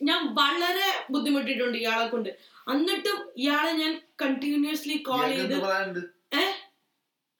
[0.01, 2.29] ഞാൻ വളരെ ബുദ്ധിമുട്ടിയിട്ടുണ്ട് ഇയാളെ കൊണ്ട്.
[2.73, 6.01] എന്നിട്ടും ഇയാളെ ഞാൻ കണ്ടിന്യൂസ്ലി കോൾ ചെയ്ത് എന്ത്?
[6.41, 6.55] ഏഹ്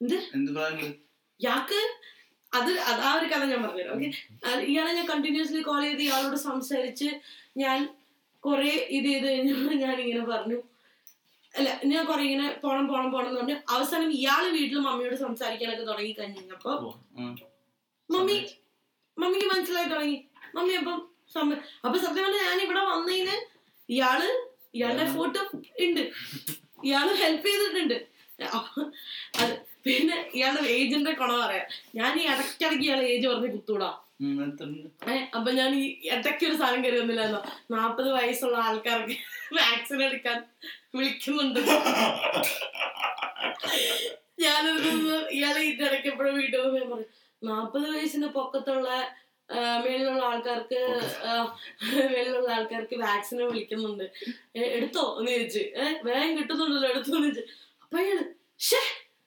[0.02, 0.18] എന്ത്
[1.40, 1.80] ഇയാൾക്ക്
[2.54, 3.94] അത് അത് ആ ഒരു കഥ ഞാൻ പറഞ്ഞുതരാം.
[3.96, 4.10] ഓക്കെ
[4.72, 7.10] ഇയാളെ ഞാൻ കണ്ടിന്യൂസ്ലി കോൾ ചെയ്ത് ഇയാളോട് സംസാരിച്ച്
[7.64, 7.80] ഞാൻ
[8.44, 10.58] കുറെ ഇത് ചെയ്ത് കഴിഞ്ഞപ്പോൾ ഞാൻ ഇങ്ങനെ പറഞ്ഞു.
[11.54, 13.58] അല്ല ഞാൻ കുറെ ഇങ്ങനെ പോണം പോണം പോണം എന്ന് പറഞ്ഞു.
[13.76, 16.74] അവസാനം ഇയാൾ വീട്ടിൽ മമ്മിയോട് സംസാരിക്കാനൊക്കെ തുടങ്ങി കഴിഞ്ഞപ്പോ.
[18.10, 18.38] മമ്മി
[19.18, 20.18] മമ്മിക്ക് മനസ്സിലായി തുടങ്ങി.
[20.58, 21.00] മമ്മി അപ്പം
[21.86, 23.36] അപ്പൊ സത്യം പറഞ്ഞാൽ ഞാൻ ഇവിടെ വന്നതിന്
[23.90, 24.22] ഇയാൾ
[24.78, 25.42] ഇയാളുടെ ഫോട്ടോ
[25.86, 26.04] ഉണ്ട്.
[26.88, 27.98] ഇയാൾ ഹെൽപ്പ് ചെയ്തിട്ടുണ്ട്.
[29.42, 29.54] അത്
[29.88, 31.66] പിന്നെ ഇയാളുടെ ഏജിന്റെ കുണ പറയാ.
[31.96, 33.90] ഞാൻ ഈ ഇടയ്ക്കിടയ്ക്ക് ഇയാളെ ഏജ് പറഞ്ഞ് കുത്തൂടാ.
[35.38, 35.84] അപ്പൊ ഞാൻ ഈ
[36.16, 37.42] ഇടയ്ക്ക് ഒരു സാധനം കയറി വന്നില്ലായിരുന്നോ?
[37.72, 39.16] നാപ്പത് വയസ്സുള്ള ആൾക്കാർക്ക്
[39.58, 40.38] വാക്സിൻ എടുക്കാൻ
[40.98, 41.60] വിളിക്കുന്നുണ്ട്.
[44.46, 44.92] ഞാനൊരു
[45.38, 48.90] ഇയാളെ ഇതിന്റെ ഇടയ്ക്ക് എപ്പോഴും വീട്ടിൽ ഞാൻ പറയും നാപ്പത് വയസ്സിന് പൊക്കത്തുള്ള
[49.84, 50.80] മേളിലുള്ള ആൾക്കാർക്ക്
[52.12, 54.06] മേളിലുള്ള ആൾക്കാർക്ക് വാക്സിനെ വിളിക്കുന്നുണ്ട്.
[54.78, 55.04] എടുത്തോ?
[55.20, 55.62] എന്ന് ചോദിച്ചു.
[55.84, 57.14] ഏഹ് വേഗം കിട്ടുന്നുണ്ടല്ലോ എടുത്തോ?
[57.20, 57.44] എന്ന് ചോദിച്ചു.
[57.84, 58.20] അപ്പൊ അയാൾ
[58.70, 58.82] ഷേ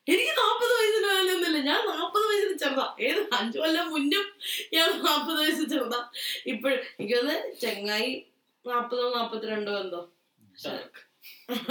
[0.07, 2.85] എനിക്ക് നാൽപ്പത് വയസ്സിന് മേലൊന്നുമില്ല ഞാൻ നാൽപ്പത് വയസ്സിന് ചെറുതാ.
[3.07, 4.25] ഏത് അഞ്ചു കൊല്ലം മുന്നും
[4.73, 5.99] ഞാൻ നാൽപ്പത് വയസ്സ് ചെറുതാ.
[6.53, 7.33] ഇപ്പോഴും എനിക്കത്
[7.63, 8.11] ചെങ്ങായി
[8.65, 10.01] നാപ്പതോ നാപ്പത്തിരണ്ടോ എന്തോ.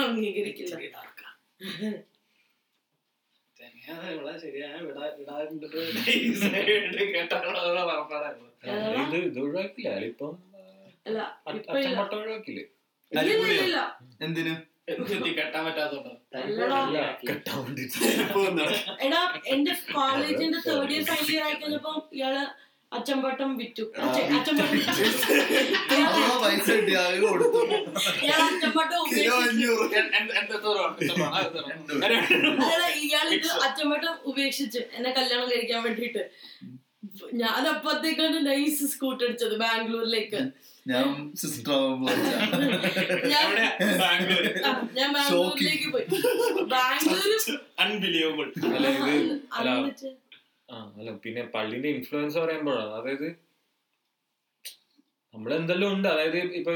[0.06, 0.74] അംഗീകരിക്കില്ല.
[9.10, 9.90] ഇത് ഇത് ഒഴിവാക്കില്ല.
[10.10, 10.28] ഇപ്പൊ
[11.72, 12.64] അച്ഛൻ ഒഴിവാക്കില്ലേ.
[14.26, 14.54] എന്തിനു?
[17.26, 17.64] കെട്ടാൻ
[19.06, 22.34] എടാ എന്റെ കോളേജിന്റെ തേർഡ് ഇയർ ഫൈനൽ ഇയർ ആയി കഴിഞ്ഞപ്പോ ഇയാൾ
[22.92, 24.78] അച്ചമ്പട്ടം വിറ്റു അച്ഛൻ- അച്ചമ്പട്ടം
[29.02, 29.44] ഉപേക്ഷിച്ചു
[33.36, 36.24] ഇത് അച്ചമ്പട്ടം ഉപേക്ഷിച്ച് എന്നെ കല്യാണം കഴിക്കാൻ വേണ്ടിട്ട്
[37.34, 40.40] ഞാൻ അപ്പത്തേക്കാണ് നൈസ് സ്കൂട്ടർ അടിച്ചത് ബാംഗ്ലൂരിലേക്ക്.
[40.90, 41.06] ഞാൻ
[41.40, 41.80] സിസ്റ്റർ
[43.32, 43.48] ഞാൻ
[44.02, 44.44] ബാംഗ്ലൂർ
[44.98, 46.06] ഞാൻ ബാംഗ്ലൂരിലേക്ക് പോയി.
[47.84, 49.14] അൺബിലീവബിൾ അല്ല ഇത്
[49.58, 49.68] അല്ല
[50.68, 53.28] അന്നിട്ട് പിന്നെ പള്ളിന്റെ ഇൻഫ്ലുവൻസ് പറയുമ്പോഴാണ് അതായത്
[55.34, 56.08] നമ്മളെന്തെല്ലാം ഉണ്ട്.
[56.14, 56.72] അതായത് ഇപ്പൊ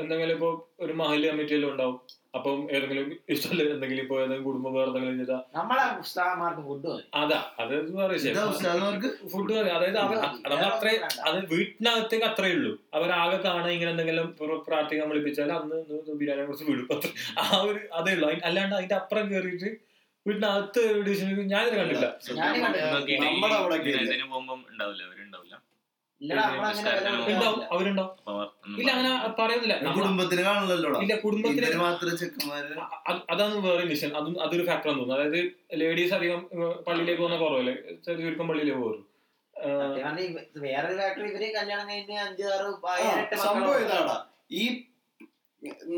[0.00, 0.50] എന്തെങ്കിലും ഇപ്പൊ
[0.84, 1.96] ഒരു മഹൽ കമ്മിറ്റിയെല്ലാം ഉണ്ടാവും.
[2.34, 5.38] അപ്പം ഏതെങ്കിലും ഇഷ്ടമല്ല എന്തെങ്കിലും ഇപ്പൊ ഏതെങ്കിലും കുടുംബം വേറെ എന്തെങ്കിലും ചെയ്താ?
[5.54, 7.04] നമ്മളെ ഉസ്താമാർക്ക് ഫുഡ് മതി.
[7.14, 7.74] അതാ അത്
[9.32, 10.92] ഫുഡ് അതായത് അവർ നമ്മൾ അത്രേ
[11.28, 12.72] അത് വീട്ടിനകത്തേക്ക് അത്രേ ഉള്ളൂ.
[12.94, 15.78] അവരാകെ കാണാൻ ഇങ്ങനെ എന്തെങ്കിലും പ്ര- പ്രാർത്ഥിക്കാൻ വിളിപ്പിച്ചാൽ അന്ന്
[16.14, 16.86] ബിരിയാണിയെ കുറിച്ച് വിടും.
[16.94, 18.28] അത്ര ആ ഒരു അതേ ഉള്ളൂ.
[18.44, 19.70] അല്ലാണ്ട് അതിന്റെ അപ്പുറം കയറിയിട്ട്
[20.26, 22.06] വീട്ടിനകത്ത് ഡിഷൻ ഞാനിത് കണ്ടില്ല
[23.20, 24.02] നമ്മുടെ അവിടെ ഒക്കെ ഇല്ല.
[24.08, 25.04] ഇതിന് പോകുമ്പോ ഉണ്ടാവില്ല.
[33.32, 35.14] അതാണ് വേറെ മിഷൻ അതും അതൊരു ഫാക്ടർ തോന്നുന്നു.
[35.14, 35.40] അതായത്
[35.82, 36.40] ലേഡീസ് അധികം
[36.86, 37.74] പള്ളിയിലേക്ക് പോകുന്ന കുറവല്ലേ?
[38.06, 39.04] ചെറിയ ചുരുക്കം പള്ളിയിലേക്ക് പോകും
[40.06, 40.26] പറഞ്ഞാ
[40.64, 40.94] വേറൊരു
[41.30, 42.18] ഇവർ കല്യാണം കഴിഞ്ഞ്
[43.46, 44.16] സംഭവം ഇതാടാ.
[44.60, 44.64] ഈ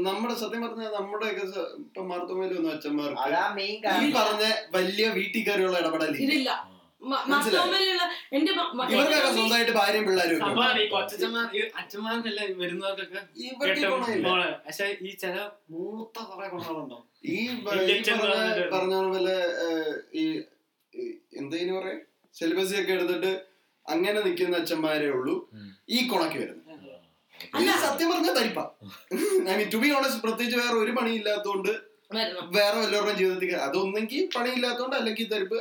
[0.04, 1.26] നമ്മുടെ സത്യം പറഞ്ഞാൽ നമ്മുടെ
[1.84, 3.24] ഇപ്പൊ മാർത്തോമയിലൊന്നും അച്ഛന്മാർ അച്ഛന്മാർക്ക്
[4.04, 4.44] ഈ പറഞ്ഞ
[4.76, 6.52] വലിയ വീട്ടിൽ കയറിയുള്ള ഇടപെടലില്ല.
[8.94, 10.40] ഇവർക്കൊക്കെ സ്വന്തമായിട്ട് ഭാര്യയും പിള്ളേരും
[13.42, 14.16] ഈ വരുന്നവർക്കൊക്കെ.
[14.66, 15.36] പക്ഷെ ഈ ചില
[15.70, 16.98] മൂത്ത കുറെ ഗുണങ്ങളുണ്ടോ?
[17.34, 17.36] ഈ
[18.74, 19.36] പറഞ്ഞ പോലെ
[20.20, 20.24] ഈ
[21.40, 21.96] എന്തേനു പറയാ?
[22.34, 23.32] സിലബസി ഒക്കെ എടുത്തിട്ട്
[23.86, 25.36] അങ്ങനെ നിൽക്കുന്ന അച്ഛന്മാരേ ഉള്ളൂ.
[25.88, 26.66] ഈ കൊണക്ക് വരുന്നത്.
[27.54, 28.60] അല്ല സത്യം പറഞ്ഞാൽ തരിപ്പ.
[29.50, 31.72] I mean to be honest പ്രത്യേകിച്ച് വേറെ ഒരു പണി ഇല്ലാത്തതുകൊണ്ട്
[32.56, 35.56] വേറെ വല്ലവരുടെ ജീവിതത്തിൽ അതൊന്നെങ്കിൽ പണിയില്ലാത്തോണ്ട് അല്ലെങ്കിൽ തരിപ്പ്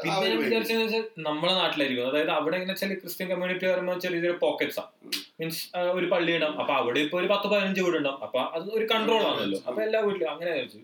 [1.28, 2.08] നമ്മളെ നാട്ടിലായിരിക്കും.
[2.10, 4.84] അതായത് അവിടെ എങ്ങനെ വെച്ചാൽ ക്രിസ്ത്യൻ കമ്മ്യൂണിറ്റി പറയുമ്പോൾ ചെറിയ ചെറിയ പോക്കറ്റ്സാ
[5.40, 5.62] മീൻസ്
[5.98, 6.54] ഒരു പള്ളി ഇടാം.
[6.62, 9.60] അപ്പൊ അവിടെ ഇപ്പൊ ഒരു പത്ത് പതിനഞ്ച് വീട് ഉണ്ടാവും അപ്പൊ അത് ഒരു കൺട്രോൾ ആണല്ലോ.
[9.68, 10.78] അപ്പൊ എല്ലാ വീട്ടിലും അങ്ങനെ ഇത്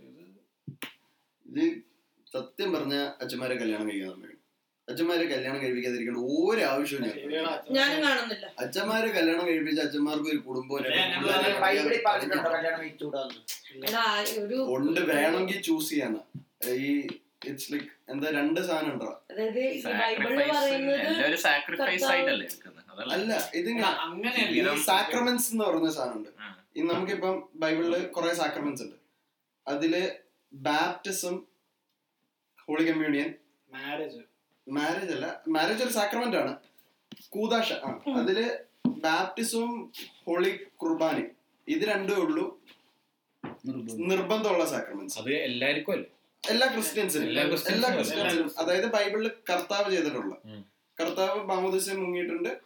[1.45, 1.65] ഇത്
[2.35, 4.31] സത്യം പറഞ്ഞ അച്ഛന്മാരെ കല്യാണം കഴിക്കാൻ നമ്മൾ
[4.87, 7.15] അച്ഛന്മാരെ കല്യാണം കഴിപ്പിക്കാതിരിക്കണം ഒരു ആവശ്യവും ഞാൻ
[7.77, 8.45] ഞാനും കാണുന്നില്ല.
[8.59, 10.89] അച്ഛന്മാരെ കല്യാണം കഴിപ്പിച്ച അച്ഛന്മാർക്ക് ഒരു കുടുംബം ഉണ്ട്
[15.11, 16.21] വേണമെങ്കിൽ ചൂസ് ചെയ്യാന്ന്
[16.81, 16.91] ഈ
[17.47, 19.09] ഇറ്റ്സ് ലൈക്ക് എന്താ രണ്ട് സാധനം ഉണ്ടോ?
[23.13, 23.69] അല്ല ഇത്
[24.85, 26.31] സാക്രമെന്റ്സ് എന്ന് പറയുന്ന സാധനമുണ്ട്
[26.87, 28.97] നമുക്കിപ്പം ബൈബിളിൽ കുറെ സാക്രമെന്റ്സ് ഉണ്ട്.
[29.67, 29.93] അതിൽ
[30.51, 31.35] baptism
[32.59, 33.29] holy communion
[33.71, 34.21] marriage
[34.69, 35.41] marriage അല്ല.
[35.47, 36.57] മാരേജ് ഒരു സാക്രമെന്റ് ആണ്.
[37.29, 37.99] കൂതാശ ആ.
[38.17, 39.91] അതിൽ ബാപ്റ്റിസവും
[40.27, 41.31] ഹോളി കുർബാനയും
[41.67, 42.61] ഇത് രണ്ടേ ഉള്ളൂ.
[43.93, 46.09] നിർബന്ധമുള്ള സാക്രമെന്റ്സ് അത് എല്ലാവർക്കും അല്ലേ?
[46.49, 47.25] എല്ലാ ക്രിസ്ത്യൻസിനും.
[47.25, 48.51] എല്ലാ ക്രിസ്ത്യൻസിനും?
[48.57, 50.35] അതായത് ബൈബിളിൽ കർത്താവ് ചെയ്തിട്ടുള്ള.
[51.01, 52.57] കർത്താവ് ബാമുദിസം മുങ്ങിയിട്ടുണ്ട്.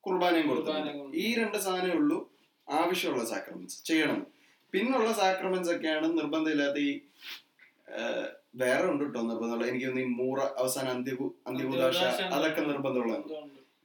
[0.00, 1.16] കുർബാനയും കുർബാനയും കൊടുത്തു.
[1.16, 2.32] ഈ രണ്ട് സാധനമേ ഉള്ളൂ
[2.70, 4.26] ആവശ്യമുള്ള സാക്രമെന്റ്സ് ചെയ്യണം.
[4.72, 7.00] പിന്നുള്ള സാക്രമെന്റ്സ് ഒക്കെയാണ് നിർബന്ധമില്ലാത്ത ഈ
[8.56, 9.64] വേറെ ഉണ്ട് കേട്ടോ നിർബന്ധമുള്ള.
[9.66, 11.98] എനിക്ക് തോന്നുന്നു ഈ മൂറ അവസാന അന്ത്യകു അന്ത്യകുദാശ
[12.36, 13.24] അതൊക്കെ നിർബന്ധമുള്ളതാണ്.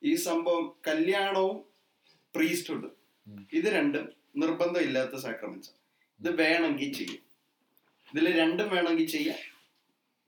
[0.02, 1.58] ഈ സംഭവം കല്യാണവും
[2.36, 2.90] പ്രീസ്റ്റ്ഹുഡ്
[3.54, 4.06] ഇത് രണ്ടും
[4.36, 5.72] നിർബന്ധം ഇല്ലാത്ത സാക്രമെന്റ്സ്
[6.20, 7.22] ഇത് വേണമെങ്കിൽ ചെയ്യും.
[8.14, 9.42] ഇതിൽ രണ്ടും വേണമെങ്കിൽ ചെയ്യാം.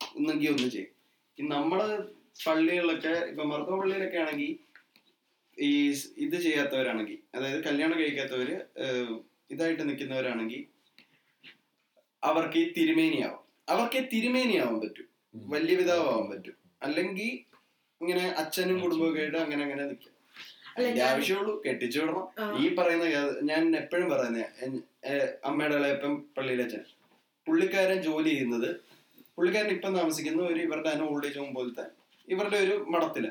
[0.01, 0.91] ഒന്നെങ്കിൽ ഒന്ന് ചെയ്യും.
[1.37, 1.79] ഈ നമ്മൾ
[2.45, 4.51] പള്ളികളിലൊക്കെ ഇപ്പൊ മർദ്ദ പള്ളിയിലൊക്കെ ആണെങ്കിൽ
[5.57, 5.69] ഈ
[6.17, 9.15] ഇത് ചെയ്യാത്തവരാണെങ്കിൽ അതായത് കല്യാണം കഴിക്കാത്തവര് ഏഹ്,
[9.51, 10.61] ഇതായിട്ട് നിൽക്കുന്നവരാണെങ്കിൽ
[12.23, 15.07] അവർക്ക് ഈ തിരുമേനിയാവും അവർക്ക് തിരുമേനിയാവാൻ പറ്റും.
[15.53, 16.55] വലിയ പിതാവാൻ പറ്റും.
[16.83, 17.29] അല്ലെങ്കിൽ
[18.01, 20.11] ഇങ്ങനെ അച്ഛനും കുടുംബമൊക്കെ ആയിട്ട് അങ്ങനെ അങ്ങനെ നിൽക്കും
[20.77, 22.25] അതിന്റെ ആവശ്യമുള്ളൂ കെട്ടിച്ചു വിടണം.
[22.61, 23.05] ഈ പറയുന്ന
[23.49, 24.39] ഞാൻ എപ്പോഴും പറയുന്ന
[25.49, 26.83] അമ്മയുടെ ഇളയപ്പം പള്ളിയിലെ അച്ഛൻ.
[27.47, 28.69] പുള്ളിക്കാരൻ ജോലി ചെയ്യുന്നത്
[29.37, 31.85] പുള്ളിക്കാരൻ ഇപ്പം താമസിക്കുന്ന ഒരു ഇവരുടെ തന്നെ ഓൾഡ് ഏജ് ഹോം പോലത്തെ
[32.27, 33.25] ഇവരുടെ ഒരു മഠത്തിൽ.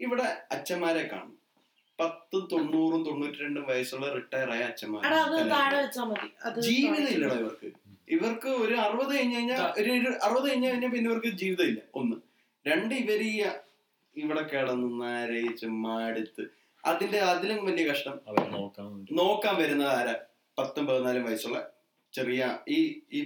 [0.00, 1.38] ഇവിടെ അച്ഛന്മാരെ കാണും.
[2.00, 5.02] പത്തും തൊണ്ണൂറും തൊണ്ണൂറ്റി രണ്ടും വയസ്സുള്ള റിട്ടയർ ആയ അച്ഛന്മാർ
[6.68, 7.70] ജീവിതം ഇല്ലടാ ഇവർക്ക്.
[8.12, 9.90] ഇവർക്ക് ഒരു അറുപത് കഴിഞ്ഞ് കഴിഞ്ഞാൽ ഒരു
[10.22, 12.16] അറുപത് കഴിഞ്ഞ് കഴിഞ്ഞാൽ പിന്നെ ഇവർക്ക് ജീവിതം ഇല്ല ഒന്ന്.
[12.66, 13.34] രണ്ട് ഇവർ ഈ
[14.16, 16.42] ഇവിടെ കിടന്ന് നരയിച്ച് മാടുത്ത്
[16.84, 18.14] അതിന്റെ അതിലും വലിയ കഷ്ടം.
[19.18, 20.14] നോക്കാൻ വരുന്ന ആരാ?
[20.58, 21.58] പത്തും പതിനാലും വയസ്സുള്ള
[22.14, 22.78] ചെറിയ ഈ
[23.12, 23.20] ഈ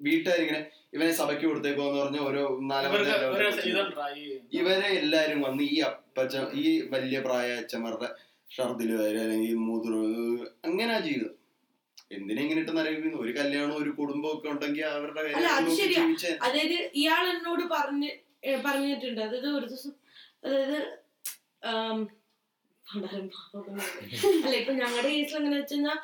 [0.00, 0.60] വീട്ടുകാരിങ്ങനെ
[0.94, 3.14] ഇവനെ സഭയ്ക്ക് കൊടുത്തേക്കോന്ന് പറഞ്ഞ ഓരോ നാലാമത്തെ
[4.52, 8.08] ഇവരെ എല്ലാരും വന്ന് ഈ അപ്പച്ച ഈ വലിയ പ്രായ അച്ഛന്മാരുടെ
[8.50, 9.92] ഷർദിൽ വരും അല്ലെങ്കിൽ മൂത്ര
[10.64, 11.32] അങ്ങനെ ജീവിതം
[12.10, 15.20] എന്തിനാ ഇങ്ങനെ ഇട്ട് നരകിക്കുന്നു ഒരു കല്യാണം ഒരു കുടുംബം ഒക്കെ ഉണ്ടെങ്കിൽ അവരുടെ
[16.46, 18.10] അതായത് ഇയാൾ എന്നോട് പറഞ്ഞ്
[18.66, 19.20] പറഞ്ഞിട്ടുണ്ട്.
[19.26, 19.92] അതായത് ഒരു ദിവസം
[20.44, 20.78] അതായത്
[24.44, 25.98] അല്ല ഇപ്പൊ ഞങ്ങളുടെ കേസിൽ എങ്ങനെ വെച്ചുകഴിഞ്ഞാൽ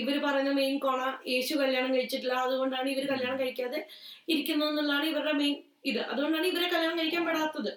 [0.00, 1.00] ഇവർ പറയുന്ന മെയിൻ കോണ
[1.32, 2.36] യേശു കല്യാണം കഴിച്ചിട്ടില്ല.
[2.46, 3.80] അതുകൊണ്ടാണ് ഇവർ കല്യാണം കഴിക്കാതെ
[4.32, 5.98] ഇരിക്കുന്നതെന്നുള്ളതാണ് ഇവരുടെ മെയിൻ ഇത്.
[6.02, 7.70] അതുകൊണ്ടാണ് ഇവരെ കല്യാണം കഴിക്കാൻ പെടാത്തത്.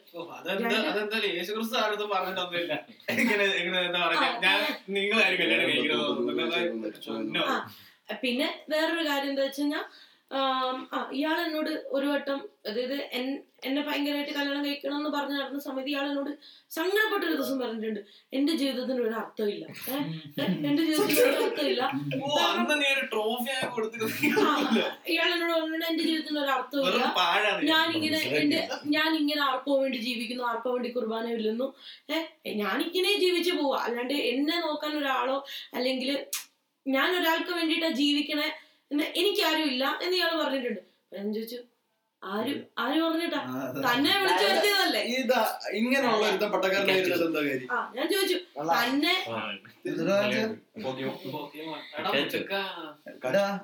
[8.24, 9.70] പിന്നെ വേറൊരു കാര്യം എന്താ വെച്ചാൽ
[11.14, 16.06] ഇയാൾ എന്നോട് ഒരു വട്ടം അതായത് എൻ- എന്നെ ഭയങ്കരമായിട്ട് കല്യാണം കഴിക്കണം എന്ന് പറഞ്ഞു നടന്ന സമയത്ത് ഇയാൾ
[16.10, 16.32] എന്നോട്
[16.72, 18.02] സങ്കടപ്പെട്ട ഒരു ദിവസം പറഞ്ഞിട്ടുണ്ട്.
[18.34, 19.66] എന്റെ ജീവിതത്തിന് ഒരു അർത്ഥമില്ല?
[20.64, 21.84] എന്റെ ജീവിതത്തിന് ഒരു അർത്ഥമില്ല.
[25.08, 27.04] ഇയാൾ എന്നോട് പറഞ്ഞിട്ട് എന്റെ ജീവിതത്തിന് ഒരു അർത്ഥമില്ല.
[27.72, 28.10] ഞാനിങ്ങനെ
[28.42, 28.60] എന്റെ
[28.96, 31.70] ഞാൻ ഇങ്ങനെ ആർക്കോ വേണ്ടി ജീവിക്കുന്നു ആർക്കോ വേണ്ടി കുർബാന ഇല്ലെന്നു
[32.10, 33.80] ഏഹ് ഞാനിങ്ങനെ ജീവിച്ചു പോവാ.
[33.86, 35.38] അല്ലാണ്ട് എന്നെ നോക്കാൻ ഒരാളോ
[35.74, 36.12] അല്ലെങ്കിൽ
[36.86, 38.48] ഞാൻ ഒരാൾക്ക് വേണ്ടിയിട്ടാ ജീവിക്കണേ
[39.16, 40.82] എനിക്കാരും ഇല്ല എന്ന് ഇയാൾ പറഞ്ഞിട്ടുണ്ട്.
[41.12, 41.58] ഞാൻ ചോദിച്ചു
[42.22, 43.40] ആരും ആര് പറഞ്ഞിട്ടാ?
[43.86, 45.02] തന്നെ വിളിച്ചു വരുത്തിയതല്ലേ?
[45.80, 46.26] ഇങ്ങനെയുള്ള
[47.72, 47.92] ആ.
[47.96, 48.38] ഞാൻ ചോദിച്ചു
[48.76, 49.14] തന്നെ.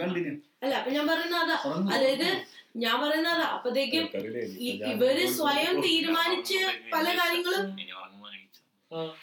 [0.01, 0.37] കണ്ടിന്യൂ.
[0.63, 1.57] അല്ല അപ്പൊ ഞാൻ പറയുന്നത് അതാ
[1.95, 2.43] അതായത്
[2.75, 4.05] ഞാൻ പറയുന്നത് അപ്പത്തേക്കും
[4.93, 6.59] ഇവർ സ്വയം തീരുമാനിച്ച്
[6.93, 7.65] പല കാര്യങ്ങളും.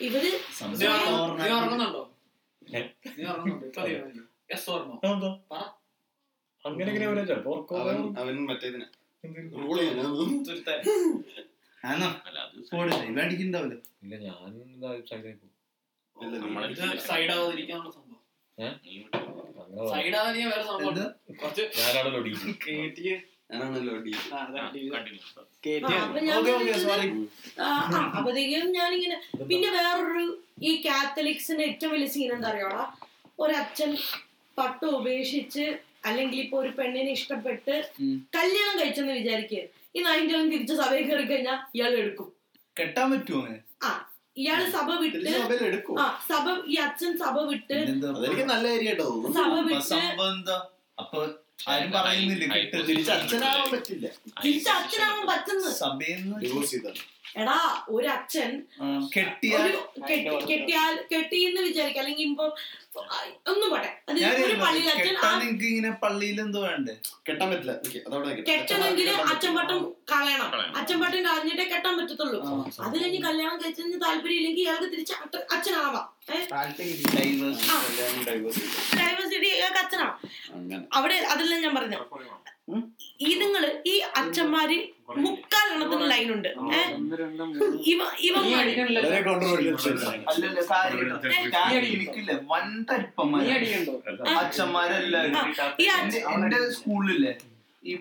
[0.01, 0.23] ഇവർ.
[6.65, 6.91] അങ്ങനെ
[8.21, 8.85] അവൻ മറ്റേതിന്.
[9.55, 9.77] റൂൾ
[14.03, 14.35] ഇല്ല ഞാൻ
[14.75, 15.53] ഇതാ side ആയി പോകും.
[16.43, 18.21] നമ്മളെ ഇത് സൈഡ് ആവാതിരിക്കാനുള്ള സംഭവം.
[18.85, 18.93] നീ
[23.49, 23.93] ഞാനാണല്ലോ
[28.11, 29.17] അപ്പത്തേക്കും ഞാനിങ്ങനെ
[29.47, 30.25] പിന്നെ വേറൊരു
[30.61, 32.83] ഈ കാത്തലിക്സിന്റെ ഏറ്റവും വലിയ സീൻ എന്താ അറിയോടാ
[33.39, 33.91] ഒരച്ഛൻ
[34.57, 35.65] പട്ട് ഉപേക്ഷിച്ച്
[36.05, 37.73] അല്ലെങ്കിൽ ഇപ്പൊ ഒരു പെണ്ണിനെ ഇഷ്ടപ്പെട്ട്.
[38.33, 39.61] കല്യാണം കഴിച്ചെന്ന് വിചാരിക്കുക
[39.95, 42.27] ഈ നൈന്റെ തിരിച്ച് സഭയിൽ കയറി കഴിഞ്ഞാൽ ഇയാൾ എടുക്കും.
[42.77, 43.41] കെട്ടാൻ പറ്റുമോ
[43.83, 43.91] ആ
[44.37, 45.31] ഇയാൾ സഭ വിട്ട്
[45.99, 47.77] ആ സഭ ഈ അച്ഛൻ സഭ വിട്ട്
[48.45, 48.67] നല്ല
[49.37, 50.55] സഭ വിട്ട്
[50.97, 51.19] അപ്പൊ
[51.59, 52.45] ആരും പറയുന്നില്ല.
[53.71, 54.07] പറ്റില്ല.
[55.27, 55.69] പറ്റുന്നു.
[57.37, 57.57] എടാ
[57.89, 58.51] ഒരു അച്ഛൻ
[59.15, 59.63] കെട്ടിയാൽ
[60.51, 62.45] കെട്ടിയാൽ കെട്ടിയെന്ന് വിചാരിക്കുക അല്ലെങ്കിൽ ഇപ്പൊ
[63.51, 63.91] ഒന്നും പോട്ടെ.
[64.63, 66.93] പള്ളിയിൽ അച്ഛൻ എനിക്ക് ഇങ്ങനെ പള്ളിയിൽ എന്തോ വേണ്ടേ?
[67.29, 67.71] കെട്ടാൻ പറ്റില്ല.
[67.85, 68.51] നിക്ക്, അതവിടെ നിൽക്കട്ടെ.
[68.51, 69.79] കെട്ടണമെങ്കിൽ കെട്ടാൻ അച്ഛൻ പട്ടം
[70.11, 70.49] കളയണം.
[70.79, 72.39] അച്ഛൻപട്ടം അച്ഛൻ കളഞ്ഞിട്ടേ കെട്ടാൻ പറ്റത്തുള്ളൂ.
[72.87, 75.13] അത് കഴിഞ്ഞ് കല്യാണം കഴിച്ചതിന് താല്പര്യം ഇല്ലെങ്കിൽ ഇയാൾക്ക് തിരിച്ച്
[75.55, 76.05] അച്ഛനാവാം.
[78.99, 80.17] ഡൈവേഴ്സിറ്റി ഇയാൾക്ക് അച്ഛനാവാം.
[80.93, 81.99] അവിടെ അതെല്ലാം ഞാൻ പറഞ്ഞു
[83.31, 84.77] ഇതുങ്ങൾ ഈ അച്ഛന്മാര്
[85.25, 86.49] മുക്കാലെണ്ണത്തിന് ലൈനുണ്ട്.
[86.61, 88.27] ഉണ്ട് ഇവ ഈ
[95.93, 97.33] എന്റെ സ്കൂളിലെ സ്കൂളിലില്ലേ
[97.83, 97.95] ഈ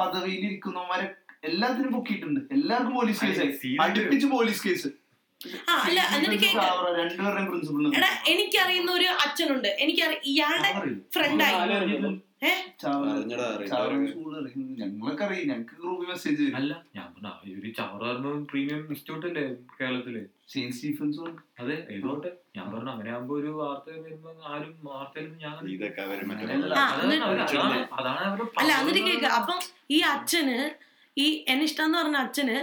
[0.00, 1.08] പദവിയിൽ ഇരിക്കുന്നവരെ
[1.48, 2.40] എല്ലാത്തിനും പൊക്കിയിട്ടുണ്ട്.
[2.56, 4.88] എല്ലാവർക്കും പോലീസ് കേസ് അടുപ്പിച്ച് പോലീസ് കേസ്.
[5.70, 6.68] ആ അല്ല എന്നിട്ട് കേക്ക്
[7.00, 9.68] രണ്ടുപേരുടെയും പ്രിൻസിപ്പൾ എടാ എനിക്കറിയുന്ന ഒരു അച്ഛനുണ്ട്.
[9.84, 10.70] എനിക്കറിയാം ഇയാളുടെ
[11.16, 11.56] ഫ്രണ്ടായി
[13.78, 15.60] അറിയാം.
[15.70, 17.70] ഗ്രൂപ്പിൽ മെസ്സേജ് അല്ല ഞാൻ പറഞ്ഞ ഒരു
[18.50, 19.44] പ്രീമിയം ഇൻസ്റ്റിറ്റ്യൂട്ട് അല്ലേ
[19.80, 20.16] കേരളത്തിൽ?
[20.48, 21.30] സെയിന്റ് സ്റ്റീഫൻസും
[21.60, 24.74] അതെ ഏതോട്ടെ ഞാൻ പറഞ്ഞു അങ്ങനെ ആകുമ്പോ ഒരു വാർത്ത വരുമ്പോ ആരും
[25.40, 25.54] ഞാൻ.
[27.98, 29.58] അതാണ് അവരുടെ അപ്പം
[29.90, 30.58] ഈ അച്ഛന്
[31.18, 32.56] ഈ എനിഷ്ട എന്ന് പറഞ്ഞ അച്ഛന്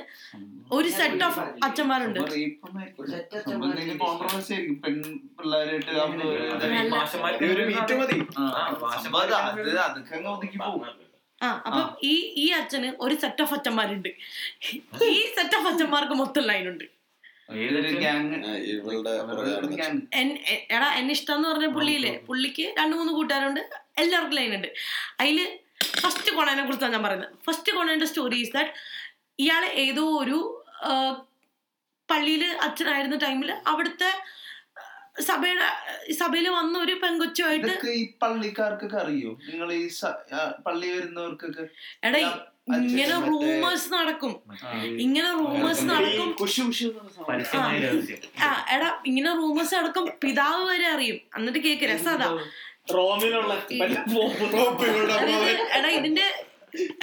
[0.74, 2.20] ഒരു സെറ്റ് ഓഫ് അച്ഛന്മാരുണ്ട്.
[11.42, 14.10] ആ, അപ്പൊ ഈ ഈ അച്ഛന് ഒരു സെറ്റ് ഓഫ് അച്ഛന്മാരുണ്ട്.
[15.06, 16.84] ഈ സെറ്റ് ഓഫ് അച്ഛന്മാർക്ക് മൊത്തം ലൈനുണ്ട്
[20.72, 22.18] എടാ എന്നിഷ്ടം എന്ന് പറഞ്ഞ പുള്ളിയില്ലേ?
[22.18, 23.60] പുള്ളിക്ക് രണ്ടു മൂന്ന് കൂട്ടുകാരുണ്ട്.
[23.98, 24.74] എല്ലാവർക്കും ലൈൻ ഉണ്ട്.
[25.20, 25.60] അതിൽ
[26.04, 27.34] ഫസ്റ്റ് കോണനെ കുറിച്ചാണ് ഞാൻ പറയുന്നത്.
[27.48, 28.74] ഫസ്റ്റ് കോണന്റെ സ്റ്റോറി ഈസ് ദാറ്റ്
[29.46, 30.40] ഇയാൾ ഏതോ ഒരു
[32.12, 34.12] പള്ളിയിൽ അച്ഛനായിരുന്ന ടൈമിൽ അവിടുത്തെ
[35.28, 35.68] സഭയുടെ
[36.22, 39.32] സഭയിൽ വന്ന ഒരു പെങ്കൊച്ചുമായിട്ട് ഈ പള്ളിക്കാർക്കൊക്കെ അറിയോ?
[39.50, 39.84] നിങ്ങൾ ഈ
[40.68, 41.66] പള്ളി വരുന്നവർക്കൊക്കെ?
[42.08, 42.20] എടാ
[42.80, 44.34] ഇങ്ങനെ റൂമേഴ്സ് നടക്കും.
[45.06, 46.30] ഇങ്ങനെ റൂമേഴ്സ് നടക്കും.
[48.76, 50.06] എടാ ഇങ്ങനെ റൂമേഴ്സ് നടക്കും.
[50.24, 51.20] പിതാവ് വരെ അറിയും.
[51.38, 52.30] എന്നിട്ട് കേക്ക് രസതാ
[52.94, 53.54] റോമിലുള്ള
[55.14, 56.46] അതായത് എടാ ഇതിന്റെ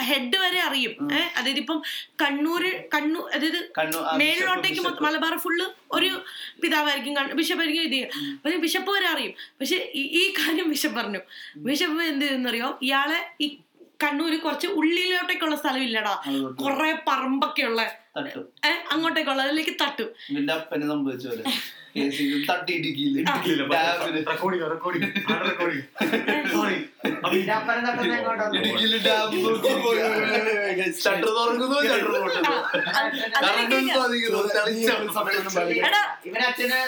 [0.02, 1.12] ഹെഡ് വരെ അറിയും.
[1.12, 1.82] ഏഹ് അതായത് ഇപ്പം
[2.22, 3.72] കണ്ണൂര് കണ്ണൂർ അതായത്
[4.18, 6.22] മേളിലോട്ടേക്ക് മലബാർ ഫുള്ള് ഒരു
[6.62, 8.08] പിതാവായിരിക്കും ബിഷപ്പായിരിക്കും ഇത് ചെയ്യുക.
[8.44, 9.32] പക്ഷെ ബിഷപ്പ് വരെ അറിയും.
[9.60, 11.18] പക്ഷെ ഈ- കാര്യം ബിഷപ്പ് പറഞ്ഞു.
[11.56, 12.78] ബിഷപ്പ് എന്ത് ചെയ്യുന്നറിയോ?
[12.82, 13.58] ഇയാളെ ഈ
[14.02, 16.22] കണ്ണൂര് കുറച്ച് ഉള്ളിലോട്ടേക്കുള്ള സ്ഥലം ഇല്ലടാ
[16.58, 17.82] കൊറേ പറമ്പൊക്കെ ഉള്ള
[18.16, 18.48] തട്ടും.
[18.64, 20.08] ഏഹ് അങ്ങോട്ടേക്കുള്ള അതിലേക്ക് തട്ടും.
[21.94, 23.62] ഇടുക്കിയിൽ
[29.06, 29.30] ഡാം
[31.00, 32.54] ഷട്ടർ തുറക്കുന്നു ഷട്ടർ പൊട്ടുന്നു
[33.38, 35.82] കറണ്ടും സ്വാധീനിക്കുന്നു തെളിച്ചാണ് സമയം പാടില്ല.
[35.88, 36.80] എടാ ഇവന് അച്ഛന്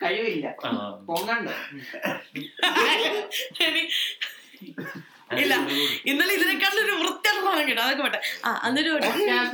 [0.00, 0.46] കഴിവില്ല.
[0.64, 0.66] ആ.
[5.36, 5.54] ഇല്ല
[6.06, 7.82] ഇന്നലെ ഇതിനെക്കാട്ടിലൊരു വൃത്തിയാണ് കേട്ടോ.
[7.84, 8.90] അതൊക്കെ പോട്ടെ ആ എന്നിട്ട്
[9.24, 9.48] ഞാൻ ആ.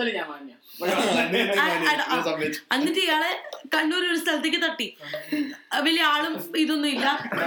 [2.75, 3.31] എന്നിട്ട് ഇയാളെ
[3.75, 4.87] കണ്ണൂർ ഒരു സ്ഥലത്തേക്ക് തട്ടി.
[5.85, 7.07] വലിയ ആളും ഇതൊന്നും ഇല്ല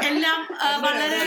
[0.10, 0.40] എല്ലാം
[0.86, 1.20] വളരെ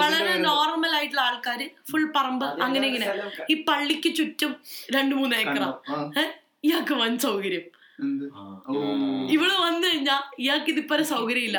[0.00, 3.08] വളരെ നോർമൽ ആയിട്ടുള്ള ആൾക്കാര് ഫുൾ പറമ്പ് അങ്ങനെ ഇങ്ങനെ.
[3.50, 4.52] ഈ പള്ളിക്ക് ചുറ്റും
[4.96, 5.64] രണ്ടു മൂന്ന് ഏക്കറ.
[6.64, 7.66] ഇയാൾക്ക് വൻ സൗകര്യം.
[8.02, 8.24] എന്ത്?
[8.68, 8.72] ഓ.
[9.28, 11.58] ഇവൾ വന്നു കഴിഞ്ഞാ ഇയാൾക്ക് ഇതിപ്പോ സൗകര്യം ഇല്ല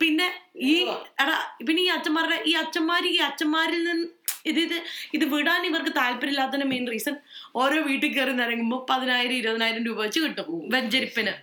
[0.00, 0.26] പിന്നെ
[0.66, 0.72] ഈ
[1.20, 1.34] എടാ
[1.66, 4.06] പിന്നെ ഈ അച്ഛന്മാരുടെ ഈ അച്ഛന്മാര് ഈ അച്ഛന്മാരിൽ നിന്ന്
[4.46, 4.74] ഇത് ഇത്
[5.14, 7.14] ഇത് വിടാൻ ഇവർക്ക് താല്പര്യമില്ലാത്തതിന്റെ മെയിൻ റീസൺ
[7.56, 11.34] ഓരോ വീട്ടിൽ കയറി നിറങ്ങുമ്പോൾ പതിനായിരം ഇരുപതിനായിരം രൂപ വെച്ച് കിട്ടും വെഞ്ചരിപ്പിന്.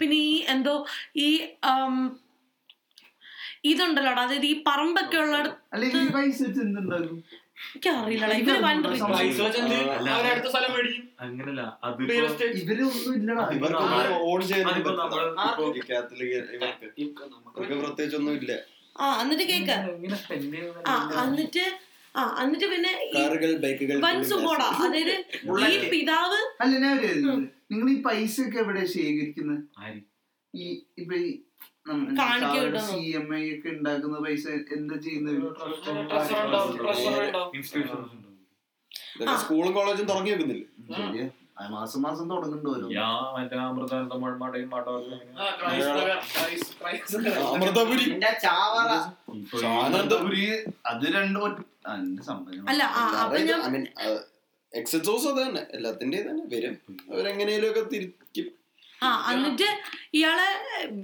[0.00, 0.74] പിന്നെ ഈ എന്തോ
[1.18, 1.28] ഈ
[3.64, 5.36] ഇതുണ്ടല്ലോ ഇതുണ്ടല്ലോടാ അതായത് ഈ പറമ്പൊക്കെ ഉള്ള
[5.74, 7.16] അല്ലെങ്കിൽ ഈ പൈസ വെച്ച് എന്തുണ്ടാകും?
[8.26, 8.76] എനിക്ക് ഇവർ വൻ
[11.24, 11.62] അങ്ങനല്ല.
[17.80, 18.52] പ്രത്യേകിച്ചൊന്നും ഇല്ല.
[18.96, 19.76] ആ എന്നിട്ട് കേക്ക്.
[20.86, 20.94] ആ
[21.24, 21.64] എന്നിട്ട്
[22.18, 23.22] ആ എന്നിട്ട് പിന്നെ ഈ
[23.64, 25.14] ബൈക്കുകൾ വൻ സുഖോടാ അതായത്
[25.68, 26.96] ഈ പിതാവ് അല്ല ഞാൻ
[27.70, 30.00] നിങ്ങൾ ഈ പൈസ ഒക്കെ എവിടെ ശേഖരിക്കുന്നത് ആര്?
[30.54, 30.66] ഈ
[30.98, 31.28] ഇപ്പൊ ഈ
[32.18, 34.44] കാണിക്ക സി എം ഐ ഒക്കെ ഉണ്ടാക്കുന്ന പൈസ
[34.76, 36.72] എന്താ ചെയ്യുന്നത് ട്രഷർ ഉണ്ടാവും.
[36.80, 37.52] ട്രഷർ ഉണ്ടാവും.
[38.14, 38.24] ഉണ്ട്.
[39.40, 40.64] സ്കൂളും കോളേജും തുടങ്ങി വെക്കുന്നില്ല?
[41.60, 42.88] മാസം മാസം തുടങ്ങുന്നുണ്ട്
[50.86, 51.66] അത് രണ്ടും
[52.68, 53.36] അല്ല അത്
[55.42, 55.66] തന്നെ.
[55.72, 56.76] എല്ലാത്തിന്റെ തന്നെ വരും.
[57.12, 58.54] അവരെങ്ങനെയും ഒക്കെ തിരിക്കും.
[59.02, 59.68] ആ എന്നിട്ട്
[60.14, 60.46] ഇയാളെ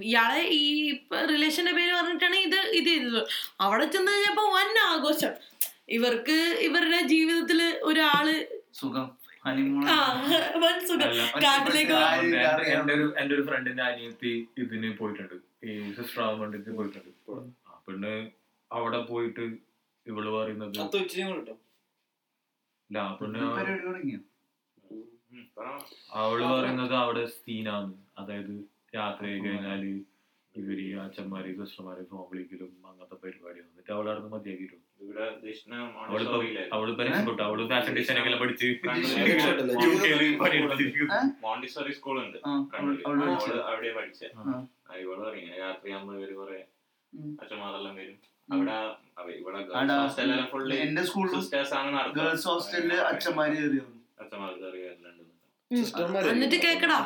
[0.03, 3.27] ഇയാളെ ഈ റിലേഷന്റെ പേര് പറഞ്ഞിട്ടാണ് ഇത് ഇത് ചെയ്തത്.
[3.61, 5.33] അവിടെ ചെന്ന് കഴിഞ്ഞപ്പോ വൻ ആഘോഷം.
[5.89, 9.17] ഇവർക്ക് ഇവരുടെ ജീവിതത്തിൽ ഒരാൾ സുഖം.
[12.71, 12.97] എന്റെ-
[13.29, 15.35] ഒരു ഫ്രണ്ടിന്റെ അനിയത്തി ഇതിന് പോയിട്ടുണ്ട്.
[15.65, 17.11] ഈ സിസ്റ്റർ ആവാൻ വേണ്ടിട്ട് പോയിട്ടുണ്ട്.
[17.85, 18.13] പെണ്ണ്
[18.71, 19.43] അവിടെ പോയിട്ട്
[20.05, 20.73] ഇവൾ പറയുന്നത്
[22.89, 23.39] ഇല്ല പെണ്ണ്
[26.17, 28.53] അവൾ പറയുന്നത് അവിടെ സീനാന്ന് അതായത്
[28.95, 29.81] രാത്രി ആയി കഴിഞ്ഞാൽ
[30.55, 34.77] ഇവർ ഈ അച്ഛന്മാര് സിസ്റ്റർമാര് ഫോം വിളിക്കലും അങ്ങനത്തെ പരിപാടി എന്നിട്ട് അവളവിടെ മതിയാക്കിയിട്ടു?
[41.41, 42.37] മോണ്ടിസോറി സ്കൂൾ ഉണ്ട്.
[43.65, 44.21] അവിടെ പഠിച്ച.
[44.99, 45.49] ഇവൾ പറയും
[46.13, 46.59] ഇവർ കുറെ.
[47.41, 48.15] അച്ഛന്മാരെല്ലാം വരും.
[48.51, 48.71] അവിടെ
[50.75, 51.01] എന്റെ.
[52.19, 53.57] ഗേൾസ് ഹോസ്റ്റലിൽ അച്ഛന്മാര്.
[56.31, 56.97] എന്നിട്ട് കേക്കടാ.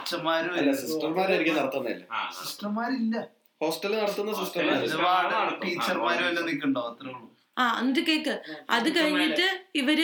[0.74, 2.04] സിസ്റ്റർമാരായിരിക്കും നടത്തുന്നില്ല
[2.44, 3.16] സിസ്റ്റർമാരില്ല.
[3.62, 6.82] ഹോസ്റ്റലിൽ നടത്തുന്ന സിസ്റ്റർമാര് Sister- ടീച്ചർമാരും എല്ലാം നിക്കണ്ടോ?
[6.82, 7.39] അത്രേ ഉള്ളൂ.
[7.58, 8.36] ആ എന്നിട്ട് കേക്ക്.
[8.70, 10.00] അത് കഴിഞ്ഞിട്ട് ഇവർ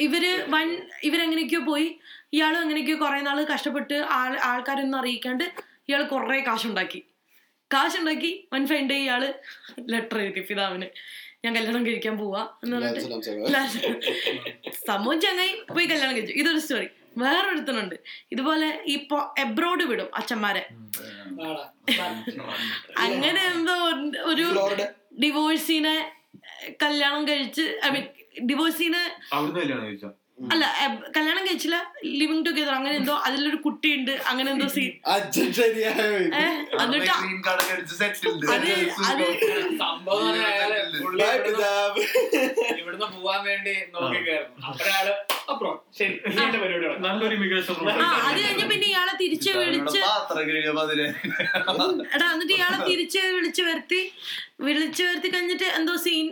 [0.00, 0.68] ഇവർ വൻ
[1.02, 1.98] ഇവരെങ്ങനെയൊക്കെയോ പോയി.
[2.32, 5.44] ഇയാളും എങ്ങനെയൊക്കെയോ കുറെ നാൾ കഷ്ടപ്പെട്ട് ആൾ ആൾക്കാരൊന്നും അറിയിക്കാണ്ട്
[5.88, 7.00] ഇയാൾ കുറെ കാശുണ്ടാക്കി.
[7.70, 9.34] കാശുണ്ടാക്കി വൻ ഫൈൻഡ് ഡേ ഇയാൾ
[9.88, 10.88] ലെറ്റർ എഴുതി പിതാവിന്.
[11.44, 13.00] ഞാൻ കല്യാണം കഴിക്കാൻ പോവാ എന്ന് പറഞ്ഞിട്ട്.
[14.86, 16.32] സംഭവം ചങ്ങായി പോയി കല്യാണം കഴിച്ചു.
[16.32, 17.94] ഇതൊരു സ്റ്റോറി വേറൊരുത്തനുണ്ട്.
[18.32, 19.08] ഇതുപോലെ ഈ
[19.38, 20.68] എബ്രോഡ് വിടും അച്ഛന്മാരെ.
[21.48, 21.72] ആടാ.
[22.98, 23.72] അങ്ങനെ എന്തോ
[24.22, 24.56] ഒരു-
[25.22, 26.12] ഡിവോഴ്സിനെ
[26.82, 28.04] കല്യാണം കഴിച്ച് ഐ മീൻ
[28.46, 30.12] ഡിവോഴ്സിനെ അവിടുന്ന് കല്യാണം കഴിച്ചോ?
[30.38, 30.64] അല്ല
[31.14, 31.76] കല്യാണം കഴിച്ചില്ല
[32.12, 35.92] ലിവിങ് ടുഗദർ അങ്ങനെ എന്തോ അതിലൊരു കുട്ടിയുണ്ട് അങ്ങനെ എന്തോ സീൻ അച്ഛൻ ശരിയായ.
[36.38, 37.12] ഏഹ് എന്നിട്ട്
[42.74, 43.74] ഇവിടുന്ന് പോവാൻ വേണ്ടി
[47.04, 50.00] നല്ലൊരു ഇമിഗ്രേഷൻ ആ അത് കഴിഞ്ഞ് പിന്നെ ഇയാളെ തിരിച്ച് വിളിച്ച്
[52.14, 54.02] എടാ എന്നിട്ട് ഇയാളെ തിരിച്ച് വിളിച്ച് വരുത്തി
[54.66, 56.26] വിളിച്ചു വരുത്തി കഴിഞ്ഞിട്ട് എന്തോ സീൻ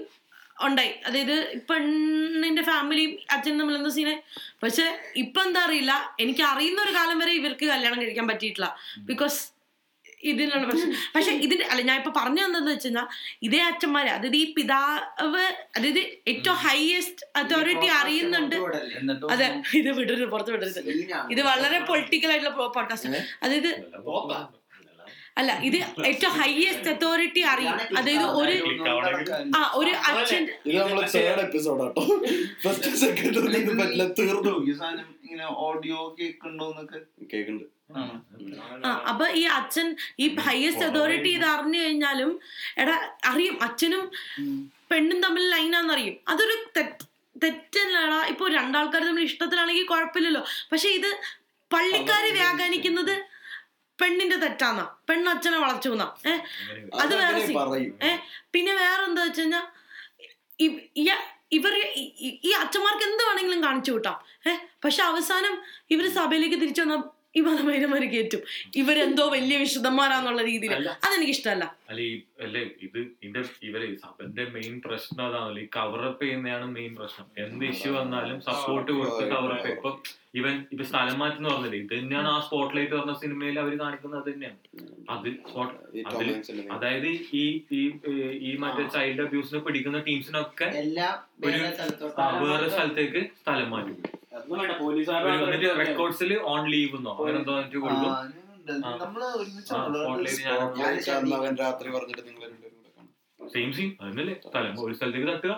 [0.67, 0.93] ഉണ്ടായി.
[1.07, 1.37] അതായത്
[1.71, 4.23] പെണ്ണിന്റെ ഫാമിലിയും അച്ഛനും തമ്മിലെന്ന സീനെ
[4.63, 4.87] പക്ഷെ
[5.17, 6.17] ഇപ്പൊ എന്താ അറിയില്ല.
[6.21, 8.69] എനിക്ക് അറിയുന്ന ഒരു കാലം വരെ ഇവർക്ക് കല്യാണം കഴിക്കാൻ പറ്റിയിട്ടില്ല.
[9.11, 9.41] ബിക്കോസ്
[10.31, 13.07] ഇതിനുള്ള പ്രശ്നം പക്ഷെ ഇതിന്റെ അല്ല ഞാൻ ഇപ്പൊ പറഞ്ഞു തന്നെന്ന് വെച്ച് കഴിഞ്ഞാൽ
[13.47, 15.45] ഇതേ അച്ഛന്മാര് അതായത് ഈ പിതാവ്
[15.77, 16.01] അതായത്
[16.33, 18.57] ഏറ്റവും ഹൈയസ്റ്റ് അതോറിറ്റി അറിയുന്നുണ്ട്.
[19.35, 19.47] അതെ
[19.81, 20.81] ഇത് വിടരുത് പുറത്ത് വിടരുത്.
[21.35, 23.73] ഇത് വളരെ പൊളിറ്റിക്കൽ ആയിട്ടുള്ള പോഡ്കാസ്റ്റ് അതായത്.
[25.37, 25.77] അല്ല ഇത്
[26.09, 27.77] ഏറ്റവും ഹയസ്റ്റ് അതോറിറ്റി അറിയും.
[27.99, 28.55] അതായത് ഒരു
[29.59, 30.43] ആ ഒരു അച്ഛൻ
[38.85, 39.89] ആ അപ്പൊ ഈ അച്ഛൻ
[40.25, 42.31] ഈ ഹയസ്റ്റ് അതോറിറ്റി ഇത് അറിഞ്ഞു കഴിഞ്ഞാലും
[42.83, 42.97] എടാ
[43.31, 43.57] അറിയും.
[43.69, 44.05] അച്ഛനും
[44.93, 47.05] പെണ്ണും തമ്മിൽ ലൈനാന്നറിയും അതൊരു തെറ്റ്
[47.37, 48.19] തെറ്റല്ലടാ.
[48.33, 50.43] ഇപ്പൊ രണ്ടാൾക്കാർ തമ്മിൽ ഇഷ്ടത്തിലാണെങ്കിൽ കുഴപ്പമില്ലല്ലോ.
[50.73, 51.11] പക്ഷെ ഇത്
[51.71, 53.15] പള്ളിക്കാര് വ്യാഖ്യാനിക്കുന്നത്
[54.03, 54.87] പെണ്ണിന്റെ തെറ്റാന്നാ.
[55.09, 56.41] പെണ്ണ് അച്ഛനെ വളച്ചു എന്നാ ഏഹ്
[57.01, 57.59] അത് വേറെ അതങ്ങനെ scene.
[57.65, 57.93] പറയും.
[58.03, 58.11] ഏ?
[58.53, 59.63] പിന്നെ വേറെ എന്താ വെച്ച് കഴിഞ്ഞാ
[61.53, 61.75] ഇവർ
[62.43, 64.17] ഈ അച്ഛന്മാർക്ക് എന്ത് വേണമെങ്കിലും കാണിച്ചു കൂട്ടാം.
[64.47, 65.55] ഏഹ് പക്ഷെ അവസാനം
[65.91, 66.97] ഇവർ സഭയിലേക്ക് തിരിച്ചു വന്ന
[67.37, 68.43] ഈ മതമൈരന്മാര് കയറ്റും
[68.81, 70.73] ഇവരെന്തോ വലിയ വിശുദ്ധന്മാരാന്നുള്ള രീതിയിൽ.
[71.07, 72.13] അതെനിക്ക് ഇഷ്ടമല്ല അല്ല ഈ
[72.45, 75.61] അല്ലേ ഇത് ഇതിന്റെ ഇവർ സഭന്റെ മെയിൻ പ്രശ്നം അതാണല്ലോ.
[75.67, 77.27] ഈ കവറപ്പ് ചെയ്യുന്നതാണ് മെയിൻ പ്രശ്നം.
[77.45, 79.93] എന്ത് ഇഷ്യൂ വന്നാലും സപ്പോർട്ട് കൊടുത്ത് കവറപ്പ് ഇപ്പൊ
[80.41, 81.79] ഇവൻ ഇപ്പൊ സ്ഥലം മാറ്റം പറഞ്ഞില്ലേ?
[81.85, 84.59] ഇത് തന്നെയാണ് ആ സ്പോട്ട് ലൈറ്റ് പറഞ്ഞ സിനിമയിൽ അവർ കാണിക്കുന്നത് അത് തന്നെയാണ്.
[85.15, 85.29] അത്
[86.11, 86.31] അതിൽ
[86.77, 87.11] അതായത്
[87.43, 87.45] ഈ
[88.49, 91.15] ഈ മറ്റേ ചൈൽഡ് അബ്യൂസിനെ പിടിക്കുന്ന ടീംസിനൊക്കെ എല്ലാം
[91.47, 91.61] ഒരു
[92.51, 93.99] വേറെ സ്ഥലത്തേക്ക് സ്ഥലം മാറ്റും.
[95.83, 97.13] റെക്കോർഡ്സിൽ ഓൺ ലീവ് എന്നോ?
[97.85, 98.11] കൊടുക്കും.
[101.63, 102.49] രാത്രി പറഞ്ഞിട്ട് നിങ്ങൾ
[103.41, 105.55] സെയിം സീൻ അതന്നല്ലേ സ്ഥലം ഒരു സ്ഥലത്തേക്ക് തട്ടുക.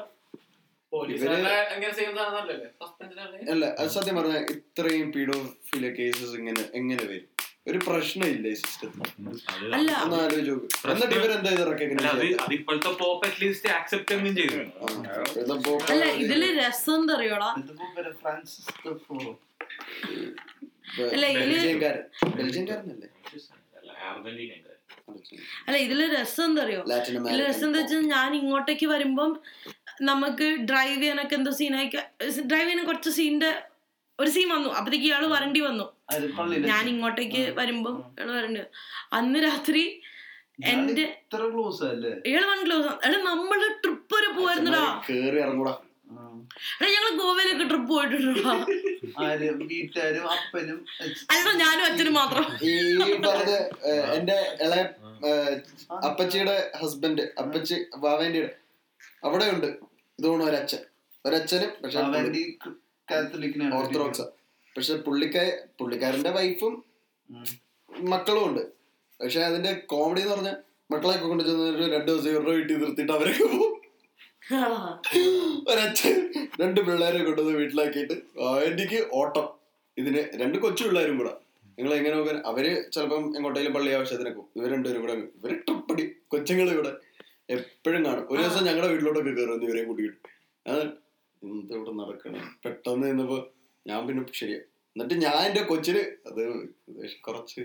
[3.53, 7.29] അല്ല അത് സത്യം പറഞ്ഞ ഇത്രയും പീഡോഫിലെ കേസസ് ഇങ്ങനെ എങ്ങനെ വരും?
[7.67, 9.03] ഒരു പ്രശ്നമില്ല ഈ സിസ്റ്റത്തിൽ
[15.93, 16.05] അല്ല.
[16.25, 17.51] ഇതിൽ രസം എന്താ അറിയോടാ
[25.65, 26.81] അല്ല, ഇതിൽ രസം എന്താ അറിയോ
[27.27, 29.31] ഇതിൽ രസം എന്താ വെച്ചാൽ ഞാൻ ഇങ്ങോട്ടേക്ക് വരുമ്പം
[30.03, 31.99] നമുക്ക് ഡ്രൈവ് ചെയ്യാനൊക്കെ എന്തോ സീനായിക്ക
[32.51, 33.51] ഡ്രൈവ് ചെയ്യാൻ കുറച്ച് സീനിന്റെ
[34.19, 34.71] ഒരു സീൻ വന്നു.
[34.79, 35.87] അപ്പത്തേക്ക് ഇയാൾ വരണ്ടി വന്നു.
[36.71, 38.65] ഞാൻ ഇങ്ങോട്ടേക്ക് വരുമ്പോ ഇയാൾ പറഞ്ഞു
[39.19, 39.83] അന്ന് രാത്രി
[40.73, 41.05] എന്റെ
[41.53, 44.83] ക്ലോസ് അല്ലേ ഇയാൾ വൺ ക്ലോസ് എടാ നമ്മൾ ട്രിപ്പ് വരെ പോയിരുന്നടാ.
[45.09, 45.73] കേറി ഇറങ്ങൂടാ.
[46.77, 48.53] എടാ ഞങ്ങൾ ഗോവയിലൊക്കെ ട്രിപ്പ് പോയിട്ടുണ്ടോ?
[49.63, 50.79] വീട്ടുകാരും അപ്പനും
[51.63, 52.45] ഞാനും അച്ഛനും മാത്രം.
[52.63, 52.73] ഈ
[53.27, 53.55] പറഞ്ഞ
[54.19, 54.37] എന്റെ
[54.67, 54.83] ഇളയ
[56.09, 58.43] അപ്പച്ചിയുടെ ഹസ്ബൻഡ് അപ്പച്ചി വാവേന്റെ
[59.25, 59.69] അവിടെ ഉണ്ട്
[60.19, 60.83] ഇതുകൊണ്ട് ഒരച്ഛൻ.
[61.25, 62.43] ഒരച്ഛനും പക്ഷെ അവന്റെ
[63.09, 64.27] കാത്തലിക്കിനാണ് ഓർത്തഡോക്സാ
[64.77, 65.39] പക്ഷെ പുള്ളിക്ക
[65.81, 66.75] പുള്ളിക്കാരന്റെ വൈഫും
[68.13, 68.63] മക്കളും ഉണ്ട്.
[69.21, 70.57] പക്ഷെ അതിന്റെ കോമഡി എന്ന് പറഞ്ഞാൽ
[70.93, 73.73] മക്കളെയൊക്കെ കൊണ്ട് ചെന്ന് രണ്ടു ദിവസം ഇവരുടെ വീട്ടിൽ നിർത്തിയിട്ട് അവരൊക്കെ പോകും.
[75.71, 76.17] ഒരച്ഛൻ
[76.61, 78.17] രണ്ട് പിള്ളേരെ കൊണ്ടുവന്ന് വീട്ടിലാക്കിയിട്ട്
[78.71, 79.47] എനിക്ക് ഓട്ടം.
[80.01, 81.33] ഇതിന് രണ്ട് കൊച്ചു പിള്ളേരും കൂടെ.
[81.79, 82.37] നിങ്ങൾ എങ്ങനെ നോക്കാൻ?
[82.51, 82.65] അവർ
[82.95, 84.43] ചിലപ്പം എങ്ങോട്ടേലും പള്ളി ആവശ്യത്തിനൊക്കെ.
[84.57, 86.93] ഇവർ രണ്ടുപേരും കൂടെ ഇവർ ട്രിപ്പടി കൊച്ചുങ്ങൾ ഇവിടെ
[87.57, 88.27] എപ്പോഴും കാണും.
[88.33, 90.19] ഒരു ദിവസം ഞങ്ങളുടെ വീട്ടിലോട്ടൊക്കെ കയറുന്നു ഇവരെ കൂട്ടിയിട്ട്.
[90.71, 90.83] അത്
[91.43, 92.45] എന്താ ഇവിടെ നടക്കണം?
[92.65, 93.07] പെട്ടെന്ന്
[93.87, 94.61] ഞാൻ പിന്നെ ശരിയാ
[94.97, 96.43] എന്നിട്ട് ഞാൻ എന്റെ കൊച്ചിന് അത്
[97.27, 97.63] കുറച്ച്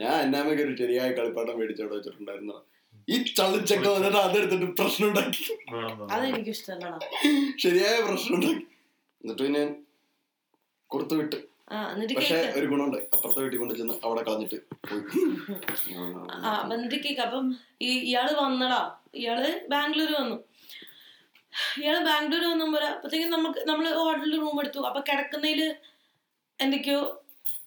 [0.00, 2.56] ഞാൻ എന്നാമയ്ക്ക് ഒരു ശരിയായ കളിപ്പാട്ടം മേടിച്ചവിടെ വെച്ചിട്ടുണ്ടായിരുന്നു.
[3.08, 5.44] ഈ ചളിച്ചൊക്കെ വന്നിട്ട് അതെടുത്തിട്ട് പ്രശ്നം ഉണ്ടാക്കി.
[7.64, 8.66] ശരിയായ പ്രശ്നം ഉണ്ടാക്കി.
[9.24, 9.62] എന്നിട്ട് പിന്നെ
[10.90, 11.38] കൊടുത്തു വിട്ട്.
[11.92, 12.98] എന്നിട്ട് പക്ഷെ ഒരു ഗുണമുണ്ട്.
[13.14, 15.02] അപ്പുറത്തെ വീട്ടിൽ കൊണ്ട് ചെന്ന് അവിടെ കളഞ്ഞിട്ട് പോയി.
[16.46, 17.20] ആ എന്നിട്ട് കേക്ക്.
[17.26, 17.46] അപ്പം
[17.88, 18.82] ഈ ഇയാൾ വന്നടാ.
[19.20, 19.42] ഇയാൾ
[19.72, 20.38] ബാംഗ്ലൂർ വന്നു.
[21.80, 24.78] ഇയാൾ ബാംഗ്ലൂർ വന്നപ്പോ അപ്പത്തേക്കും നമുക്ക് നമ്മൾ ഹോട്ടലിൽ റൂം എടുത്തു.
[24.78, 25.74] അപ്പൊ കിടക്കുന്നതിൽ
[26.60, 27.24] എന്തൊക്കെയോ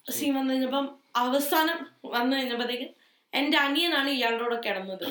[0.09, 2.87] സീൻ വന്നു കഴിഞ്ഞപ്പം അവസാനം വന്നു കഴിഞ്ഞപ്പോഴത്തേക്ക്
[3.33, 5.05] എന്റെ അനിയനാണ് ഇയാളുടെ കൂടെ കിടന്നത്.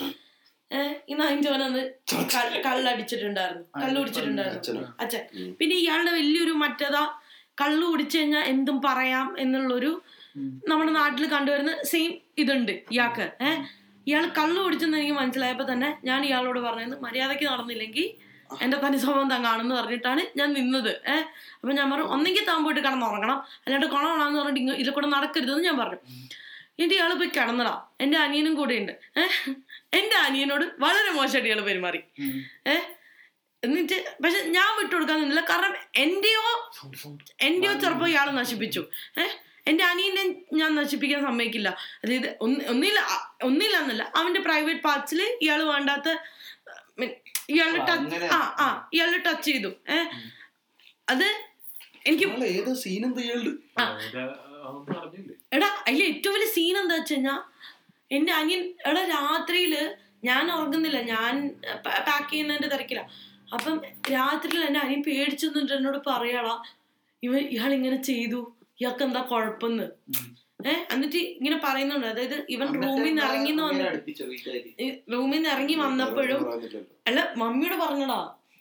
[0.72, 1.90] ഏഹ് ഈ നയന്റോൻ അന്ന്
[2.34, 4.60] ക- കള്ളടിച്ചിട്ടുണ്ടായിരുന്നു കള്ളു കുടിച്ചിട്ടുണ്ടായിരുന്നു.
[5.00, 5.52] അച്ഛൻ.
[5.60, 7.20] പിന്നെ ഇയാളുടെ വലിയൊരു മറ്റേതാ
[7.60, 10.02] കള്ളു കുടിച്ചു കഴിഞ്ഞാൽ എന്തും പറയാം എന്നുള്ളൊരു
[10.68, 13.30] നമ്മുടെ നാട്ടിൽ കണ്ടുവരുന്ന സെയിം ഇതുണ്ട് ഇയാൾക്ക്.
[13.42, 13.60] ഏഹ്
[14.06, 18.23] ഇയാൾ കള്ളു കുടിച്ചെന്ന് എനിക്ക് മനസ്സിലായപ്പോ തന്നെ ഞാൻ ഇയാളോട് പറഞ്ഞത് മര്യാദയ്ക്ക് നടന്നില്ലെങ്കിൽ
[18.64, 20.92] എന്റെ തനി സ്വഭാവം താൻ കാണുമെന്ന് പറഞ്ഞിട്ടാണ് ഞാൻ നിന്നത്.
[21.12, 21.26] ഏഹ്
[21.60, 26.00] അപ്പൊ ഞാൻ പറഞ്ഞു ഒന്നെങ്കിൽ താൻ പോയിട്ട് കിടന്നുറങ്ങണം അല്ലാണ്ട് കൊണോണാന്ന് പറഞ്ഞിട്ട് ഇതിൽ കൂടെ നടക്കരുതെന്ന് ഞാൻ പറഞ്ഞു.
[26.82, 27.74] എന്റെ ഇയാൾ പോയി കിടന്നടാ
[28.04, 28.92] എന്റെ അനിയനും കൂടെ ഉണ്ട്.
[29.22, 29.54] ഏഹ്
[29.98, 32.00] എന്റെ അനിയനോട് വളരെ മോശമായിട്ട് ഇയാൾ പെരുമാറി.
[32.72, 32.84] ഏഹ്
[33.62, 35.42] എന്നിട്ട് പക്ഷെ ഞാൻ വിട്ടുകൊടുക്കാൻ നിന്നില്ല.
[35.50, 35.74] കാരണം
[36.04, 36.44] എന്റെയോ
[37.48, 38.82] എന്റെയോ ചെറുപ്പം ഇയാൾ നശിപ്പിച്ചു.
[39.22, 39.36] ഏഹ്
[39.70, 40.24] എന്റെ അനിയനെ
[40.58, 41.68] ഞാൻ നശിപ്പിക്കാൻ സമ്മതിക്കില്ല.
[42.02, 42.98] അതായത് ഒന്നില്ല
[43.48, 46.08] ഒന്നില്ല എന്നല്ല അവന്റെ പ്രൈവറ്റ് പാർട്സിൽ ഇയാൾ വേണ്ടാത്ത
[47.76, 49.70] ആ, ടച്ച് ആ ആ ഇയാൾ ടച്ച് ചെയ്തു.
[49.88, 50.08] ഏഹ്
[51.08, 51.26] അത്
[52.06, 53.52] എനിക്ക് ഇയാൾ ഏതോ സീൻ എന്താ ഇയാളുടെ
[54.56, 55.34] അതൊന്നും പറഞ്ഞില്ലേ?
[55.52, 57.34] എടാ അതിൽ ഏറ്റവും വലിയ സീൻ എന്താ വെച്ച് കഴിഞ്ഞാ
[58.10, 59.74] എന്റെ അനിയൻ എടാ രാത്രിയിൽ
[60.24, 60.98] ഞാൻ ഉറങ്ങുന്നില്ല.
[61.12, 61.32] ഞാൻ
[62.06, 63.00] പാക്ക് ചെയ്യുന്നതിന്റെ തിരക്കില.
[63.52, 63.74] അപ്പം
[64.14, 66.54] രാത്രിയിൽ എന്റെ അനിയൻ പേടിച്ചെന്നിട്ട് എന്നോട് പറയാടാ
[67.22, 68.40] ഇവ ഇയാൾ ഇങ്ങനെ ചെയ്തു.
[68.80, 69.86] ഇയാൾക്ക് എന്താ കുഴപ്പമെന്ന്
[70.70, 72.06] ഏഹ് എന്നിട്ട് ഇങ്ങനെ പറയുന്നുണ്ട്.
[72.12, 73.52] അതായത് ഇവൻ റൂമിൽ നിന്ന് ഇറങ്ങി
[75.14, 76.40] റൂമിൽ നിന്ന് ഇറങ്ങി വന്നപ്പോഴും
[77.08, 78.20] അല്ല മമ്മിയോട് പറഞ്ഞടാ.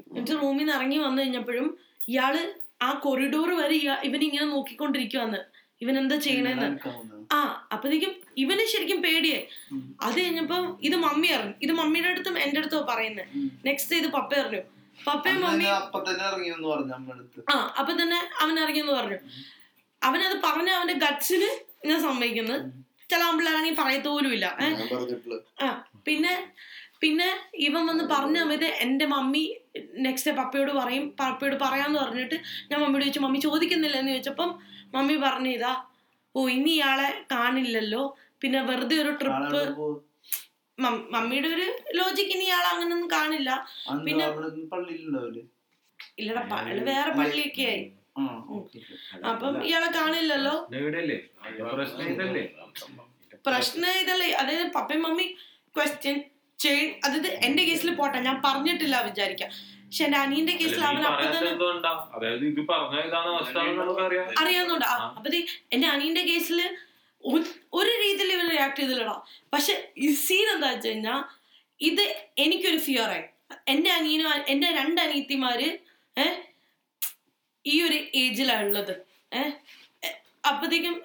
[0.10, 1.68] എന്നിട്ട് റൂമിൽ നിന്ന് ഇറങ്ങി വന്നു കഴിഞ്ഞപ്പോഴും
[2.14, 2.36] ഇയാൾ
[2.88, 3.76] ആ കൊറിഡോർ വരെ
[4.10, 5.42] ഇവൻ ഇങ്ങനെ നോക്കിക്കൊണ്ടിരിക്കുവാന്ന്.
[5.84, 6.68] ഇവൻ എന്താ ചെയ്യണെന്ന്.
[7.36, 7.38] ആ
[7.74, 8.12] അപ്പത്തേക്കും
[8.44, 9.44] ഇവന് ശരിക്കും പേടിയായി.
[10.06, 11.56] അത് കഴിഞ്ഞപ്പോ ഇത് മമ്മി അറിഞ്ഞു.
[11.66, 13.28] ഇത് മമ്മിയുടെ അടുത്തും എന്റെ അടുത്തോ പറയുന്നത്
[13.68, 14.62] നെക്സ്റ്റ് ഇത് പപ്പ അറിഞ്ഞു.
[15.08, 15.66] പപ്പയും മമ്മി
[17.54, 19.20] ആ അപ്പൊ തന്നെ അവൻ ഇറങ്ങിയെന്ന് പറഞ്ഞു.
[20.02, 21.50] അവനത് പറഞ്ഞ അവന്റെ ഗട്സിന്
[21.84, 22.60] ഞാൻ സമ്മതിക്കുന്നത്
[23.10, 24.46] ചില ആമ്പിള്ളേരാണെങ്കിൽ പറയത്തോലുമില്ല
[25.62, 25.70] ആ
[26.06, 26.34] പിന്നെ
[27.02, 27.28] പിന്നെ
[27.60, 29.42] ഇവൻ വന്ന് പറഞ്ഞ സമയത്ത് എന്റെ മമ്മി
[29.98, 32.38] നെക്സ്റ്റ് പപ്പയോട് പറയും പപ്പയോട് പറയാന്ന് പറഞ്ഞിട്ട്
[32.70, 33.98] ഞാൻ മമ്മിയോട് ചോദിച്ചു മമ്മി ചോദിക്കുന്നില്ല?
[33.98, 34.50] എന്ന് ചോദിച്ചപ്പം
[34.94, 35.74] മമ്മി പറഞ്ഞു ഇതാ
[36.36, 38.04] ഓ ഇനി ഇയാളെ കാണില്ലല്ലോ.
[38.42, 39.60] പിന്നെ വെറുതെ ഒരു ട്രിപ്പ്
[41.12, 43.50] മമ്മിയുടെ ഒരു ലോജിക്ക് ഇനി ഇയാൾ അങ്ങനൊന്നും കാണില്ല.
[44.06, 44.30] പിന്നെ-
[46.18, 47.84] ഇല്ലടാ പള്ളി വേറെ പള്ളിയൊക്കെ ആയി.
[49.30, 50.56] അപ്പം ഇയാളെ കാണില്ലല്ലോ?
[53.46, 55.28] പ്രശ്നം ഇതല്ലേ അതായത് പപ്പയും മമ്മി
[55.76, 56.18] ക്വസ്റ്റ്യൻ
[56.60, 59.50] ചെയ് അതായത് എന്റെ കേസിൽ പോട്ടെ ഞാൻ പറഞ്ഞിട്ടില്ല വിചാരിക്കാം.
[59.86, 61.92] പക്ഷെ എന്റെ അനിയന്റെ കേസിൽ അവൻ അപ്പൊ തന്നെ എന്തുകൊണ്ടാ?
[62.16, 64.30] അതായത് ഇത് പറഞ്ഞ ഇതാണ് അവസ്ഥ എന്ന് നമുക്കറിയാം.
[64.42, 64.86] അറിയാവുന്നുണ്ട്.
[64.86, 64.96] ആ.
[65.18, 65.30] അപ്പൊ
[65.72, 66.60] എന്റെ അനിയന്റെ കേസിൽ
[67.74, 69.16] ഒരു രീതിയിൽ ഇവർ റിയാക്ട് ചെയ്തില്ലടാ.
[69.54, 71.16] പക്ഷെ ഈ സീൻ എന്താ വെച്ച് കഴിഞ്ഞാ
[71.82, 72.04] ഇത്
[72.38, 73.24] എനിക്കൊരു ഫിയറായി
[73.68, 75.70] എന്റെ അനിയനും എന്റെ രണ്ട് അനിയത്തിമാര്
[76.18, 76.26] ഏ
[77.72, 78.94] ഈ ഒരു ഏജിലാണ് ഉള്ളത്
[79.40, 79.42] ഏ
[80.52, 80.96] അപ്പത്തേക്കും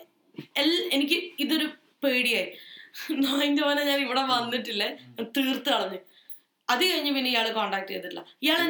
[0.63, 1.67] എൽ എനിക്ക് ഇതൊരു
[2.05, 2.51] പേടിയായി.
[3.25, 4.89] നോയിന്റെ പോലെ ഞാൻ ഇവിടെ വന്നിട്ടില്ലേ.
[5.37, 6.01] തീർത്ത് കളഞ്ഞു.
[6.69, 8.21] അത് കഴിഞ്ഞ് പിന്നെ ഇയാൾ കോണ്ടാക്ട് ചെയ്തിട്ടില്ല.
[8.45, 8.61] ഇയാൾ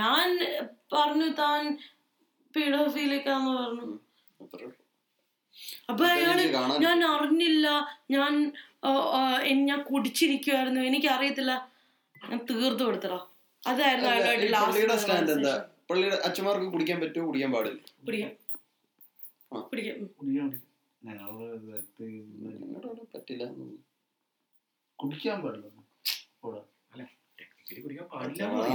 [0.00, 0.28] ഞാൻ
[0.94, 1.62] പറഞ്ഞു താൻ
[2.54, 3.86] പീഡോഫീലിക്കാന്ന് പറഞ്ഞു.
[5.90, 6.38] അപ്പൊ അയാൾ
[6.86, 7.66] ഞാൻ അറിഞ്ഞില്ല.
[8.16, 8.32] ഞാൻ
[9.68, 10.80] ഞാൻ കുടിച്ചിരിക്കുവായിരുന്നു.
[10.90, 11.54] എനിക്ക് അറിയത്തില്ല
[12.22, 13.20] ഞാൻ തീർത്തു കൊടുത്തടാ
[13.64, 15.54] അതായിരുന്നു അയാളുടെ ലാസ്റ്റ്
[15.90, 17.26] പള്ളിയുടെ അച്ഛന്മാർക്ക് കുടിക്കാൻ പറ്റുമോ?
[17.26, 17.80] കുടിക്കാൻ പാടില്ല.
[23.14, 23.44] പറ്റില്ല.
[24.98, 25.68] കുടിക്കാൻ പാടില്ല.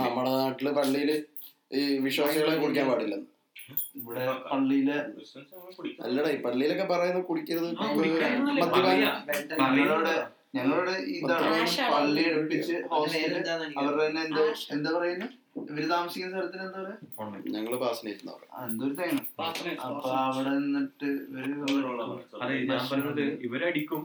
[0.06, 1.12] നമ്മുടെ നാട്ടിൽ പള്ളിയിൽ
[1.72, 3.16] ഈ വിശ്വാസികളെ കുടിക്കാൻ പാടില്ല.
[4.00, 4.96] ഇവിടെ പള്ളിയിലെ
[6.06, 7.70] അല്ലടാ ഈ പള്ളിയിലൊക്കെ പറയുന്നത് കുടിക്കരുത്.
[8.62, 9.14] മദ്യപാനം.
[10.54, 11.46] ഞങ്ങളുടെ ഇതാണ്
[11.94, 12.76] പള്ളി എടുപ്പിച്ച്
[13.78, 14.44] അവരുടെ തന്നെ എന്തോ
[14.76, 15.32] എന്താ പറയുന്നത്
[15.72, 16.98] ഇവർ താമസിക്കുന്ന സ്ഥലത്തിന് എന്താ പറയാ?
[17.56, 17.74] ഞങ്ങൾ
[18.66, 19.20] എന്തൊരു തേങ്ങ.
[19.88, 21.46] അപ്പൊ അവിടെ നിന്നിട്ട് ഇവർ
[23.46, 24.02] ഇവരടിക്കും.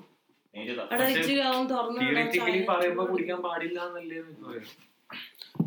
[2.70, 4.20] പറയുമ്പോ കുടിക്കാൻ പാടില്ല എന്നല്ലേ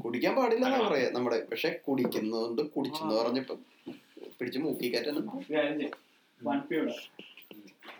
[0.02, 1.08] കുടിക്കാൻ പാടില്ല എന്നാ പറയാ.
[1.16, 3.56] നമ്മുടെ പക്ഷെ കുടിക്കുന്നതുകൊണ്ട് കുടിച്ചെന്ന് പറഞ്ഞപ്പോ
[4.40, 5.28] പിടിച്ച് മൂക്കി കയറ്റാനും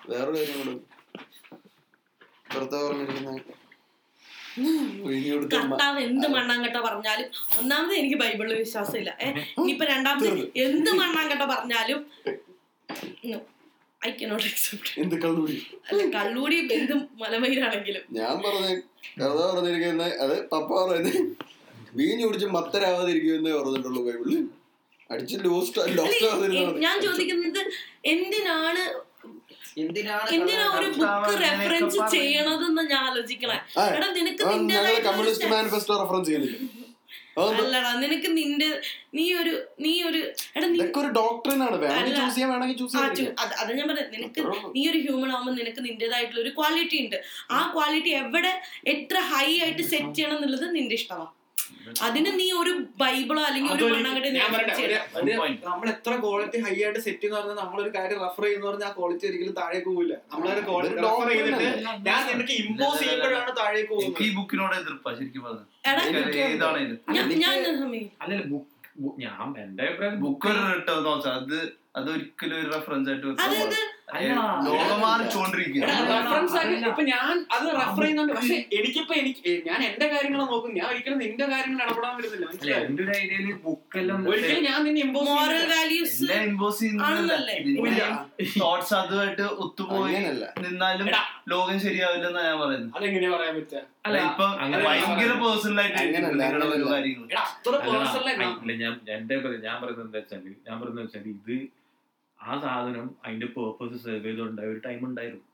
[0.10, 0.74] വേറൊരു കാര്യം കൂടെ
[2.54, 3.32] വെറുതെ പറഞ്ഞിരിക്കുന്ന.
[5.54, 7.28] കർത്താവ് എന്ത് മണ്ണാങ്കട്ട പറഞ്ഞാലും
[7.60, 9.12] ഒന്നാമത് എനിക്ക് ബൈബിളിൽ വിശ്വാസമില്ല.
[9.58, 12.02] ഇനിയിപ്പൊ രണ്ടാമത് എന്ത് മണ്ണാങ്കട്ട പറഞ്ഞാലും
[14.02, 15.56] ഐ കനോട്ട് അക്സെപ്റ്റ് എന്ത് കള്ളൂടി?
[15.90, 18.04] അല്ല കള്ളൂടി എന്ത് മലമയിലാണെങ്കിലും.
[18.20, 18.68] ഞാൻ പറഞ്ഞ
[19.22, 21.20] കഥ പറഞ്ഞിരിക്കുന്ന അത് പപ്പ പറയുന്നത്
[22.00, 24.42] വീഞ്ഞു കുടിച്ച് മത്തരാവാതിരിക്കുമെന്നേ പറഞ്ഞിട്ടുള്ളൂ ബൈബിളിൽ.
[25.14, 25.80] അടിച്ച് ലോസ്റ്റ്
[26.86, 27.62] ഞാൻ ചോദിക്കുന്നത്
[28.14, 28.84] എന്തിനാണ്
[29.84, 30.16] എന്തിനാ
[30.78, 33.58] ഒരു ബുക്ക് റെഫറൻസ് ചെയ്യണതെന്ന് ഞാൻ ആലോചിക്കണേ.
[33.98, 34.44] എടാ നിനക്ക്
[35.08, 36.58] കമ്മ്യൂണിസ്റ്റ് ഒരു മാനിഫെസ്റ്റോ റെഫറൻസ് ചെയ്യുന്നില്ല.
[37.42, 38.68] അല്ലടാ നിനക്ക് നിന്റെ
[39.18, 39.54] നീ ഒരു
[39.84, 40.22] നീ ഒരു
[40.56, 41.76] എടാ നീ ഒരു ഡോക്ടറിനാണ്
[43.62, 44.42] അത് ഞാൻ പറയാം നിനക്ക്
[44.76, 47.18] നീ ഒരു ഹ്യൂമൻ ആവുമ്പോൾ നിനക്ക് നിന്റേതായിട്ടുള്ള ഒരു ക്വാളിറ്റി ഉണ്ട്.
[47.58, 48.52] ആ ക്വാളിറ്റി എവിടെ
[48.96, 51.32] എത്ര ഹൈ ആയിട്ട് സെറ്റ് ചെയ്യണം എന്നുള്ളത് നിന്റെ ഇഷ്ടമാണ്.
[52.02, 53.86] അതിന് നീ ഒരു ബൈബിളോ അല്ലെങ്കിൽ ഒരു.
[55.66, 59.28] നമ്മൾ എത്ര ക്വാളിറ്റി ഹൈ ആയിട്ട് സെറ്റ് എന്ന് പറഞ്ഞാൽ നമ്മളൊരു കാര്യം റെഫർ ചെയ്യുന്ന പറഞ്ഞാൽ ആ ക്വാളിറ്റി
[59.30, 61.68] ഒരിക്കലും താഴേക്ക് പോകില്ല നമ്മളൊരു ക്വാളിറ്റി റെഫർ ചെയ്തിട്ട്
[62.08, 64.24] ഞാൻ നിനക്ക് ഇമ്പോസ് ചെയ്യുമ്പോഴാണ് താഴേക്ക് എനിക്ക് പോകുന്നത്.
[64.26, 65.66] ഈ ബുക്കിനോട് എതിർപ്പാ ശരിക്കും പറഞ്ഞു.
[67.18, 68.12] ഞാൻ ഞാൻ സമ്മതിക്കും.
[68.24, 68.70] അല്ലല്ല ബുക്ക്
[69.22, 71.58] ഞാൻ എന്റെ അഭിപ്രായം ബുക്ക് ഒരു റിട്ടേൺ അത്
[71.98, 73.82] അതൊരിക്കലും ഒരു റെഫറൻസ് ആയിട്ട്
[76.90, 78.34] ഇപ്പൊ ഞാൻ അത് റെഫർ ചെയ്യുന്നുണ്ട്.
[78.38, 80.72] പക്ഷെ എനിക്കിപ്പോ എനിക്ക് ഞാൻ എന്റെ കാര്യങ്ങൾ നോക്കും.
[80.78, 82.46] ഞാൻ ഒരിക്കലും നിന്റെ കാര്യങ്ങൾ ഇടപെടാൻ വരുന്നില്ല.
[83.66, 85.30] ബുക്കെല്ലാം ഒരിക്കലും ഞാൻ നിന്നെ ഇമ്പോസ്?
[88.64, 90.22] തോട്ട്സ് അതുമായിട്ട് ഒത്തുപോയി
[90.66, 91.08] നിന്നാലും
[91.54, 92.94] ലോകം ശരിയാവില്ല എന്നാ ഞാൻ പറയുന്നത്.
[92.98, 93.82] അതെങ്ങനെയാ പറയാൻ പറ്റുക?
[94.06, 96.24] അല്ല ഇപ്പൊ അങ്ങനെ ഭയങ്കര പേഴ്സണൽ ആയിട്ട് ഞാൻ
[99.82, 101.56] പറയുന്നത് എന്താ വെച്ചാൽ ഞാൻ പറയുന്നത് വെച്ചാൽ ഇത്
[102.42, 105.46] ആ സാധനം അതിന്റെ പേർപ്പസ് സെർവ് ചെയ്തോണ്ടായ ഒരു ടൈം ഉണ്ടായിരുന്നു.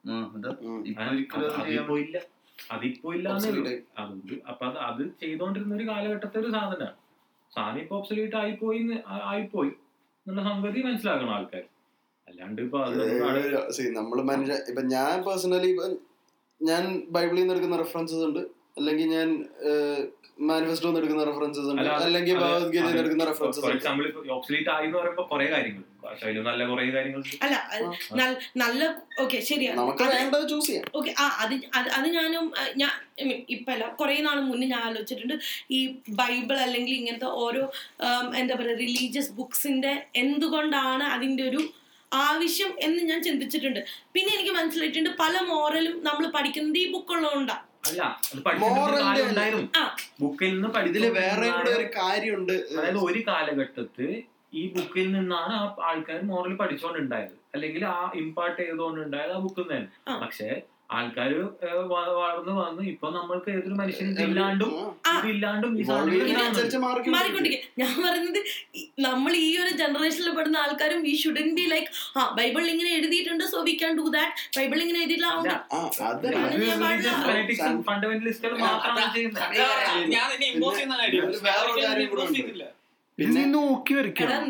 [2.75, 3.27] അതിപ്പോ ഇല്ല.
[3.29, 6.95] അതുകൊണ്ട് അപ്പൊ അത് അത് ചെയ്തോണ്ടിരുന്ന ഒരു കാലഘട്ടത്തെ ഒരു സാധനമാണ്.
[7.51, 8.79] സാധനം ഇപ്പൊ ഒബ്സലീറ്റ് ആയിപ്പോയി
[9.31, 9.71] ആയിപ്പോയി
[10.25, 11.65] എന്നുള്ള സംഗതി മനസ്സിലാക്കണം ആൾക്കാർ
[12.27, 12.79] അല്ലാണ്ട് ഇപ്പൊ
[13.99, 15.71] നമ്മൾ മനുഷ്യ ഇപ്പൊ ഞാൻ പേഴ്സണലി
[16.61, 16.83] ഞാൻ
[17.15, 18.41] ബൈബിളിൽ നിന്ന് എടുക്കുന്ന റെഫറൻസസ് ഉണ്ട്.
[18.77, 19.29] അല്ലെങ്കിൽ ഞാൻ
[20.49, 21.89] മാനിഫെസ്റ്റോ എടുക്കുന്ന റെഫറൻസസ് ഉണ്ട്.
[22.07, 23.77] അല്ലെങ്കിൽ ഭഗവത്ഗീതയിൽ നിന്ന് എടുക്കുന്ന റെഫറൻസസ് ഉണ്ട്.
[23.77, 24.21] എക്സാമ്പിൾ ഇപ്പൊ
[24.77, 28.81] ആയി എന്ന് പറയുമ്പോൾ കുറെ കാര്യങ്ങൾ പക്ഷെ അതിൽ നല്ല കുറെ കാര്യങ്ങൾ അല്ല അത് നല്ല
[29.23, 30.85] ഓക്കെ ശരിയാണ് നമുക്ക് അത് ചൂസ് ചെയ്യാം.
[30.99, 31.55] ഓക്കെ ആ അത്
[31.97, 32.45] അത് ഞാനും
[32.81, 32.93] ഞാൻ
[33.55, 35.35] ഇപ്പല്ല കുറെ നാൾ മുന്നേ ഞാൻ ആലോചിച്ചിട്ടുണ്ട്
[35.71, 35.79] ഈ
[36.21, 37.63] ബൈബിൾ അല്ലെങ്കിൽ ഇങ്ങനത്തെ ഓരോ
[38.41, 39.93] എന്താ പറയുക റിലീജിയസ് ബുക്സിന്റെ
[40.23, 41.61] എന്തുകൊണ്ടാണ് അതിന്റെ ഒരു
[42.11, 43.79] ആവശ്യം എന്ന് ഞാൻ ചിന്തിച്ചിട്ടുണ്ട്.
[44.13, 48.01] പിന്നെ എനിക്ക് മനസ്സിലായിട്ടുണ്ട് പല മോറലും നമ്മൾ പഠിക്കുന്നത് ഈ ബുക്കുള്ളതുകൊണ്ടാണ് അല്ല
[48.31, 49.65] അത് പഠിക്കുന്ന Moral ഉണ്ടായിരുന്നു
[50.21, 52.55] ബുക്കിൽ നിന്ന് പഠിച്ചില്ല വേറെ ഒരു കാര്യമുണ്ട്.
[52.71, 54.07] അതായത് ഒരു കാലഘട്ടത്ത്
[54.53, 59.89] ഈ ബുക്കിൽ നിന്നാണ് ആ ആൾക്കാർ മോറൽ പഠിച്ചുകൊണ്ടുണ്ടായത് അല്ലെങ്കിൽ ആ ഇമ്പാർട്ട് ചെയ്തുകൊണ്ടുണ്ടായത് ആ ബുക്കിൽ നിന്ന്.
[60.21, 60.49] പക്ഷെ
[60.89, 61.31] ആൾക്കാർ
[61.91, 64.69] വളർന്നു വന്ന് ഇപ്പൊ നമ്മൾക്ക് ഏതൊരു മനുഷ്യനും ഇല്ലാണ്ടും.
[65.19, 65.71] ഇതില്ലാണ്ടും
[66.85, 67.65] മാറിക്കൊണ്ടിരിക്കും.
[67.81, 68.39] ഞാൻ പറയുന്നത്
[68.99, 73.59] നമ്മൾ ഈ ഒരു ജനറേഷനിൽ പെടുന്ന ആൾക്കാരും we shouldn't be like Bible ബൈബിളിൽ ഇങ്ങനെ എഴുതിയിട്ടുണ്ട് so
[73.61, 75.27] we can do that Bible ഇങ്ങനെ എഴുതിയിട്ടില്ല
[83.17, 84.41] പിന്നെ നോക്കി വരയ്ക്കണം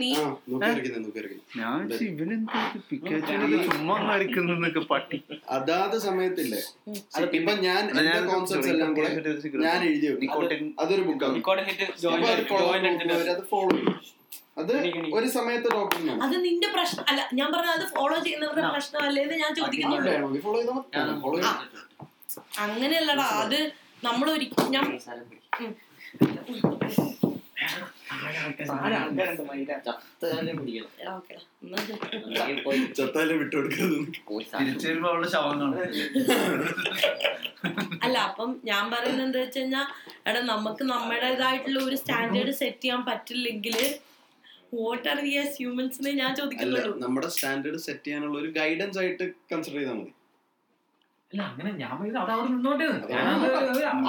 [4.89, 5.17] പട്ടി.
[5.49, 6.59] അതാത് സമയത്തില്ലേ.
[7.37, 7.83] ഇപ്പൊ ഞാൻ
[8.29, 9.09] കോൺസെപ്റ്റ്സ് എല്ലാം കൂടെ
[9.67, 11.39] ഞാൻ എഴുതി വെക്കും അതൊരു ബുക്കാണ്
[13.31, 13.95] അത് ഫോളോ ചെയ്യും.
[14.57, 14.71] അത്
[15.17, 19.51] ഒരു സമയത്ത് ഡോക്ടറിനാണ് അത് നിന്റെ പ്രശ്നം അല്ല ഞാൻ പറഞ്ഞത് അത് ഫോളോ ചെയ്യുന്നവരുടെ പ്രശ്നമല്ലേ എന്ന് ഞാൻ
[19.59, 20.11] ചോദിക്കുന്നുണ്ട്
[22.63, 23.59] അങ്ങനെയല്ലടാ അത്
[24.03, 24.85] നമ്മൾ ഒരിക്കലും ഞാൻ
[32.97, 33.97] ചത്താലെ വിട്ടുകൊടുക്കരുത്
[38.05, 39.81] അല്ല അപ്പം ഞാൻ പറയുന്നത് എന്താ വെച്ച് കഴിഞ്ഞാ
[40.27, 43.77] എടാ നമുക്ക് നമ്മുടേതായിട്ടുള്ള ഒരു സ്റ്റാൻഡേർഡ് സെറ്റ് ചെയ്യാൻ പറ്റില്ലെങ്കിൽ
[44.77, 46.93] വാട്ട് ആർ വി ആസ് ഹ്യൂമൻസിനെ ഞാൻ ചോദിക്കുന്നുള്ളൂ.
[47.03, 50.15] നമ്മുടെ സ്റ്റാൻഡേർഡ് സെറ്റ് ചെയ്യാനുള്ള ഒരു ഗൈഡൻസ് ആയിട്ട് കൺസിഡർ ചെയ്താൽ മതി അല്ല അങ്ങനെ ഞാൻ പറയുന്നത് അത്
[50.67, 51.16] അവിടെ നിന്നോട്ടെ ഞാനത്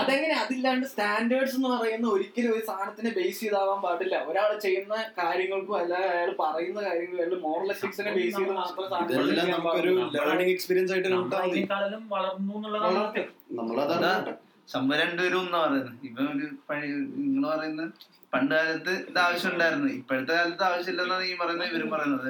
[0.00, 0.34] അതെങ്ങനെ?
[0.42, 4.16] അതില്ലാണ്ട് സ്റ്റാൻഡേർഡ്സ് എന്ന് പറയുന്ന ഒരിക്കലും ഒരു സാധനത്തിനെ ബേസ് ചെയ്താവാൻ പാടില്ല.
[4.30, 8.84] ഒരാൾ ചെയ്യുന്ന കാര്യങ്ങൾക്കും അല്ല അയാൾ പറയുന്ന കാര്യങ്ങളും അയാൾ മോറൽ എത്തിക്സിനെ ബേസ് ചെയ്ത് മാത്രം
[10.54, 11.50] എക്സ്പീരിയൻസ് ആയിട്ട് കണ്ടാൽ
[14.68, 15.92] നമ്മൾ രണ്ടുപേരും ഒന്നാ പറയുന്നത്.
[16.08, 16.88] ഇവ ഒരു പഴയ
[17.18, 17.82] നിങ്ങൾ പറയുന്ന
[18.32, 22.26] പണ്ട് കാലത്ത് ഇത് ആവശ്യം ഉണ്ടായിരുന്നു ഇപ്പോഴത്തെ കാലത്ത് ആവശ്യമില്ലെന്നാണ് ഈ പറയുന്നത് ഇവരും പറയുന്നത്.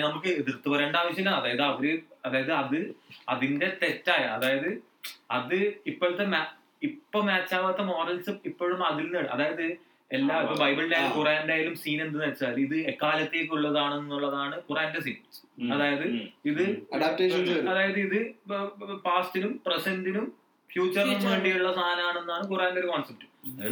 [0.00, 1.32] നമുക്ക് എതിർത്ത് പറയേണ്ട ആവശ്യമില്ല.
[1.40, 1.86] അതായത് അവർ
[2.26, 2.78] അതായത് അത്
[3.28, 4.70] അതിന്റെ തെറ്റായ അതായത്
[5.30, 6.48] അത് ഇപ്പോഴത്തെ ma-
[6.82, 9.66] ഇപ്പൊ മാച്ച് ആവാത്ത മോറൽസ് ഇപ്പോഴും അതിൽ നിന്ന് അതായത്
[10.10, 15.16] എല്ലാ ഇപ്പൊ ബൈബിളിന്റെ ആയാലും ഖുറാന്റെ ആയാലും സീൻ എന്തെന്ന് വെച്ചാൽ ഇത് എക്കാലത്തേക്കുള്ളതാണെന്നുള്ളതാണ് ഖുറാന്റെ സീൻ
[15.72, 16.06] അതായത്
[16.50, 16.64] ഇത്
[17.68, 18.18] അതായത് ഇത്
[19.06, 20.26] പാസ്റ്റിനും പ്രസന്റിനും
[20.70, 23.26] ഫ്യൂച്ചറിനും വേണ്ടിയുള്ള സാധനമാണെന്നാണ് ഖുറാന്റെ ഒരു കോൺസെപ്റ്റ്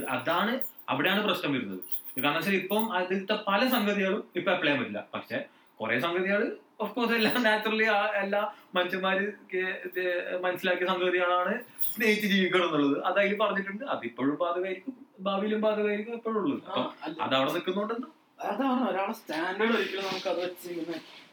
[0.09, 1.81] അതാണ് അവിടെയാണ് പ്രശ്നം വരുന്നത്.
[2.23, 5.07] കാരണം വെച്ചാൽ ഇപ്പം അതിലത്തെ പല സംഗതികളും ഇപ്പൊ അപ്ലൈ ചെയ്യാൻ പറ്റില്ല.
[5.15, 5.45] പക്ഷെ
[5.81, 9.33] കുറെ സംഗതികൾ ഓഫ്കോഴ്സ് എല്ലാം നാച്ചുറലി എല്ലാ മനുഷ്യന്മാര്
[10.41, 11.61] മനസ്സിലാക്കിയ സംഗതികളാണ്
[11.95, 13.05] സ്നേഹിച്ച് ജീവിക്കണം എന്നുള്ളത്.
[13.05, 13.85] അത് അതിൽ പറഞ്ഞിട്ടുണ്ട്.
[13.85, 15.07] അതിപ്പോഴും ബാധകമായിരിക്കും.
[15.21, 16.63] ഭാവിയിലും ബാധകമായിരിക്കും എപ്പോഴും ഉള്ളത്.
[16.67, 16.91] അപ്പം
[17.23, 18.09] അത് അവിടെ നിൽക്കുന്നുണ്ടെന്ന്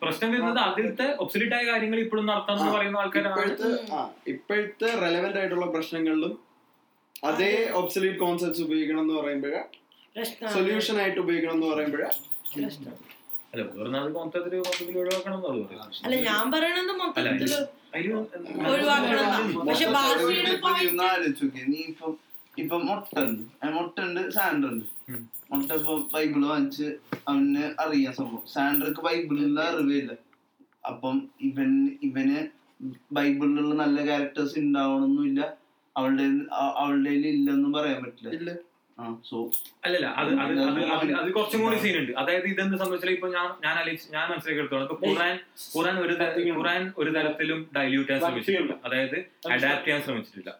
[0.01, 3.35] പ്രശ്നം വരുന്നത് അതിലത്തെ ഒബ്സലിറ്റ് ആയ കാര്യങ്ങൾ ഇപ്പോഴും നടത്താം എന്ന് പറയുന്ന ആൾക്കാരാണ്.
[3.35, 6.48] ഇപ്പോഴത്തെ ഇപ്പോഴത്തെ റെലവെന്റ് ആയിട്ടുള്ള പ്രശ്നങ്ങളിലും
[7.24, 9.61] അതേ ഒബ്സലീറ്റ് കോൺസെപ്റ്റ്സ് ഉപയോഗിക്കണം എന്ന് പറയുമ്പോഴേ.
[10.53, 12.09] സൊല്യൂഷൻ ആയിട്ട് ഉപയോഗിക്കണം എന്ന് പറയുമ്പോഴേ.
[16.05, 17.55] അല്ല ഞാൻ പറയണത് മൊത്തത്തിൽ
[17.86, 19.15] ഒഴിവാക്കണം
[21.88, 22.07] ഇപ്പൊ
[22.57, 23.43] ഇപ്പൊ മുട്ട ഉണ്ട്.
[23.74, 24.86] മുട്ട ഉണ്ട് സാൻഡർ ഉണ്ട്.
[25.51, 26.88] മുട്ട ഇപ്പൊ ബൈബിൾ വാങ്ങിച്ച്
[27.28, 28.47] അവന് അറിയാൻ സംഭവം.
[28.53, 30.11] സാൻഡർക്ക് ബൈബിളിലുള്ള അറിവില്ല.
[30.86, 31.72] അപ്പം ഇവൻ
[32.03, 32.39] ഇവന്
[33.11, 35.59] ബൈബിളിലുള്ള നല്ല ക്യാരക്ടേഴ്സ് ഉണ്ടാവണമെന്നില്ല
[35.99, 36.25] അവളുടെ
[36.81, 38.31] അവളുടെ ഇല്ലെന്നും പറയാൻ പറ്റില്ല.
[38.37, 38.51] ഇല്ല.
[38.97, 39.37] ആ സോ
[39.85, 40.53] അല്ലല്ല അത് അത്
[41.19, 43.75] അത് കുറച്ചും കൂടി സീൻ ഉണ്ട് അതായത് ഇതെന്ത് സംബന്ധിച്ചാൽ ഇപ്പൊ ഞാൻ ഞാൻ
[44.15, 45.35] ഞാൻ മനസ്സിലാക്കിയെടുത്തോളം ഇപ്പൊ ഖുറാൻ
[45.75, 46.15] ഖുറാൻ ഒരു
[46.57, 48.75] ഖുറാൻ ഒരു തരത്തിലും ഡൈല്യൂട്ട് ചെയ്യാൻ ശ്രമിച്ചിട്ടില്ല.
[48.87, 49.17] അതായത്
[49.55, 50.51] അഡാപ്റ്റ് ചെയ്യാൻ ശ്രമിച്ചിട്ടില്ല.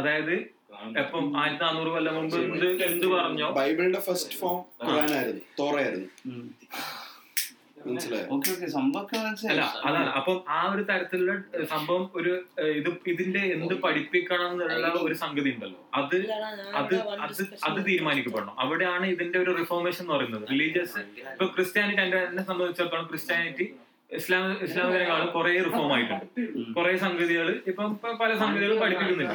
[0.00, 0.34] അതായത്
[1.00, 3.48] എപ്പം ആയിരത്തി നാനൂറ് കൊല്ലം മുമ്പ് എന്ത് എന്ത് പറഞ്ഞോ?
[3.58, 6.08] ബൈബിളിന്റെ ഫസ്റ്റ് ഫോം ഖുറാനായിരുന്നു തോറയായിരുന്നു.
[8.34, 8.66] ഓക്കെ ഓക്കെ
[9.88, 11.32] അതാണ് അപ്പം ആ ഒരു തരത്തിലുള്ള
[11.72, 12.32] സംഭവം ഒരു
[12.78, 15.78] ഇത് ഇതിന്റെ എന്ത് പഠിപ്പിക്കണം എന്നുള്ള ഒരു സംഗതി ഉണ്ടല്ലോ.
[16.00, 16.16] അത്
[16.80, 16.94] അത്
[17.26, 18.54] അത് അത് തീരുമാനിക്കപ്പെടണം.
[18.64, 20.44] അവിടെയാണ് ഇതിന്റെ ഒരു റിഫോർമേഷൻ എന്ന് പറയുന്നത്.
[20.52, 21.00] റിലീജിയസ്
[21.34, 23.66] ഇപ്പൊ ക്രിസ്ത്യാനിറ്റി എന്റെ എന്നെ സംബന്ധിച്ചിടത്തോളം ക്രിസ്ത്യാനിറ്റി
[24.10, 26.24] ഇസ്ലാം ഇസ്ലാമിനേക്കാളും കുറെ റിഫോം ആയിട്ടുണ്ട്.
[26.78, 29.34] കുറെ സംഗതികൾ ഇപ്പം ഇപ്പൊ പല സംഗതികളും പഠിപ്പിക്കുന്നില്ല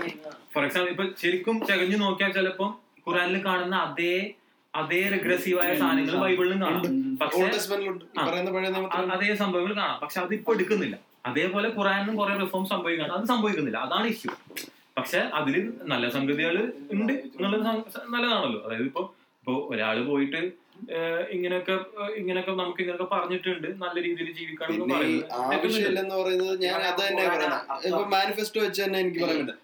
[0.55, 2.71] ഫോർ എക്സാമ്പിൾ ഇപ്പൊ ശരിക്കും ചകഞ്ഞു നോക്കിയാൽ ചിലപ്പം
[3.07, 4.13] ഖുറാനിൽ കാണുന്ന അതേ
[4.73, 6.83] അതേ റിഗ്രസീവായ സാധനങ്ങൾ ബൈബിളിലും കാണാം.
[7.21, 7.43] പക്ഷേ
[9.15, 9.99] അതേ സംഭവങ്ങൾ കാണാം.
[10.03, 10.97] പക്ഷെ അതിപ്പോ എടുക്കുന്നില്ല.
[11.29, 13.79] അതേപോലെ കുറയാനും കുറെ റിഫോം സംഭവിക്കണം അത് സംഭവിക്കുന്നില്ല.
[13.87, 14.31] അതാണ് ഇഷ്യൂ
[14.97, 15.55] പക്ഷെ അതിൽ
[15.91, 16.55] നല്ല സംഗതികൾ
[16.93, 17.65] ഉണ്ട് എന്നുള്ളത്
[18.13, 18.61] നല്ലതാണല്ലോ.
[18.65, 19.03] അതായത് ഇപ്പൊ
[19.39, 20.39] ഇപ്പൊ ഒരാൾ പോയിട്ട്
[21.35, 21.75] ഇങ്ങനെയൊക്കെ
[22.19, 23.67] ഇങ്ങനെയൊക്കെ നമുക്ക് ഇങ്ങനെയൊക്കെ പറഞ്ഞിട്ടുണ്ട്.
[23.83, 28.99] നല്ല രീതിയിൽ ജീവിക്കണം എന്ന് പറയുന്നത് ആവശ്യമില്ലെന്ന് പറയുന്നത് ഞാൻ അത് തന്നെ പറയുന്നത് ഇപ്പൊ മാനിഫെസ്റ്റോ വെച്ച് തന്നെ
[28.99, 29.55] എനിക്ക് നമുക്ക്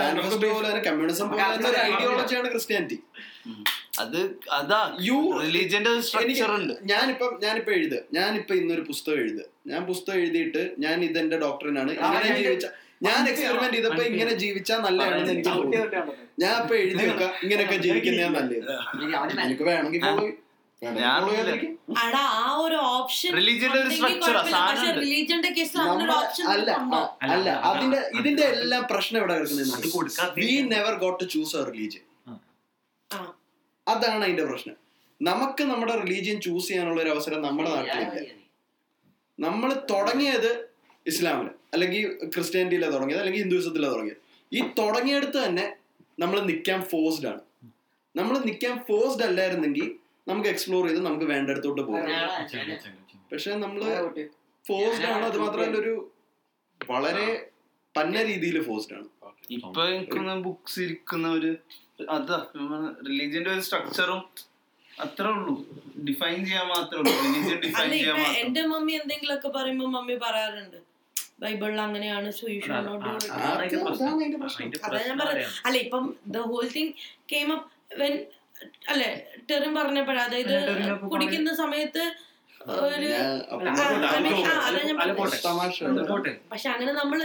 [0.00, 2.98] മാനിഫെസ്റ്റോ പോലെ കമ്മ്യൂണിസം പോലെ തന്നെ ഒരു ഐഡിയോളജിയാണ് ക്രിസ്ത്യാനിറ്റി
[3.92, 4.18] അത്
[4.52, 6.26] അതാ യു റിലീജിയന്റെ സ്ട്രക്ചർ
[6.58, 6.74] ഉണ്ട്.
[6.90, 7.96] ഞാനിപ്പം ഞാനിപ്പോ എഴുത്.
[8.12, 9.42] ഞാനിപ്പോ ഇന്നൊരു പുസ്തകം എഴുത്.
[9.66, 11.90] ഞാൻ പുസ്തകം എഴുതിയിട്ട് ഞാൻ ഇതെന്റെ ഡോക്ടറിനാണ്.
[11.98, 12.66] ഇങ്ങനെ ജീവിച്ച
[13.02, 16.06] ഞാൻ എക്സ്പെരിമെന്റ് ചെയ്തപ്പോ ഇങ്ങനെ ജീവിച്ചാൽ നല്ലതാണെന്ന് എനിക്ക് തോന്നുന്നു
[16.38, 18.70] ഞാൻ ഇപ്പൊ എഴുതി നോക്കാം ഇങ്ങനെയൊക്കെ ജീവിക്കുന്ന നല്ലത്.
[19.44, 20.04] എനിക്ക് വേണമെങ്കിൽ
[21.98, 25.00] അടാ ആ ഒരു ഓപ്ഷൻ Religion ന്റെ ഒരു ഉണ്ട്.
[25.00, 25.50] റിലീജിയന്റെ
[26.18, 26.70] ഓപ്ഷൻ അല്ല.
[27.30, 27.48] അല്ല.
[27.70, 29.74] അതിന്റെ ഇതിന്റെ എല്ലാം പ്രശ്നം എവിടെ കിടക്കുന്നത്
[30.38, 32.04] we never got to choose religion
[33.10, 33.18] ആ.
[33.90, 34.76] അതാണ് അതിന്റെ പ്രശ്നം.
[35.20, 38.20] നമുക്ക് നമ്മുടെ റിലീജിയൻ ചൂസ് ചെയ്യാനുള്ള ഒരു അവസരം നമ്മുടെ നാട്ടിലില്ല.
[39.38, 40.50] നമ്മൾ തുടങ്ങിയത്
[41.06, 42.02] ഇസ്ലാമിൽ അല്ലെങ്കിൽ
[42.34, 44.20] ക്രിസ്ത്യാനിറ്റിയിലാണ് തുടങ്ങിയത് അല്ലെങ്കിൽ ഹിന്ദുവിസത്തിലാണ് തുടങ്ങിയത്.
[44.52, 45.66] ഈ തുടങ്ങിയെടുത്ത് തന്നെ
[46.18, 47.42] നമ്മൾ നിൽക്കാൻ ഫോഴ്സ്ഡ് ആണ്.
[48.14, 49.86] നമ്മൾ നിൽക്കാൻ ഫോഴ്സ്ഡ് അല്ലായിരുന്നെങ്കിൽ
[50.28, 52.08] നമുക്ക് എക്സ്പ്ലോർ ചെയ്ത് നമുക്ക് വേണ്ടടുത്തോട്ട് പോകാം.
[53.32, 53.82] പക്ഷെ നമ്മൾ
[54.64, 55.94] ഫോഴ്സ്ഡ് ആണ് അത് മാത്രമല്ല ഒരു
[56.80, 57.28] വളരെ
[57.94, 59.08] പന്ന രീതിയിൽ ഫോഴ്സ്ഡ് ആണ്.
[59.50, 59.70] ഇപ്പൊ
[60.48, 61.50] ബുക്സ് ഇരിക്കുന്ന ഒരു
[62.10, 62.38] അതാ
[63.06, 64.20] റിലീജിയന്റെ ഒരു സ്ട്രക്ചറും
[64.90, 65.54] അത്രേ ഉള്ളൂ.
[66.04, 67.12] ഡിഫൈൻ ചെയ്യാൻ മാത്രമേ ഉള്ളൂ.
[67.24, 68.38] റിലീജിയൻ ഡിഫൈൻ ചെയ്യാൻ മാത്രം.
[68.42, 70.78] എന്റെ മമ്മി എന്തെങ്കിലുമൊക്കെ പറയുമ്പോ മമ്മി പറയാറുണ്ട്
[71.42, 72.30] ബൈബിളിൽ അങ്ങനെയാണ്
[75.64, 76.92] അല്ല ഇപ്പം the whole thing
[77.32, 77.68] came up
[78.00, 78.14] when
[78.88, 79.10] അല്ലെ
[79.50, 80.56] ടെറിൻ പറഞ്ഞപ്പോഴാണ് അതായത്
[81.12, 82.02] കുടിക്കുന്ന സമയത്ത്
[86.50, 87.20] പക്ഷെ അങ്ങനെ നമ്മൾ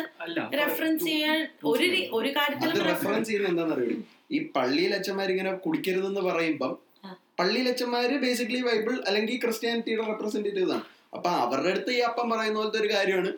[0.61, 1.39] റെഫറൻസ് ചെയ്യാൻ
[1.71, 3.97] ഒരു ഒരു കാര്യത്തിലും റെഫറൻസ് ചെയ്യുന്നത് എന്താണെന്നറിയോ?
[4.31, 6.73] ഈ പള്ളിയിൽ അച്ഛന്മാർ ഇങ്ങനെ കുടിക്കരുതെന്ന് പറയുമ്പം.
[7.39, 12.79] പള്ളിയിൽ അച്ഛന്മാര് ബേസിക്കലി ബൈബിൾ അല്ലെങ്കിൽ ക്രിസ്ത്യാനിറ്റിയുടെ റെപ്രസെന്റേറ്റീവ് ആണ് അപ്പൊ അവരുടെ അടുത്ത് ഈ അപ്പം പറയുന്ന പോലത്തെ
[12.81, 13.29] ഒരു കാര്യമാണ്.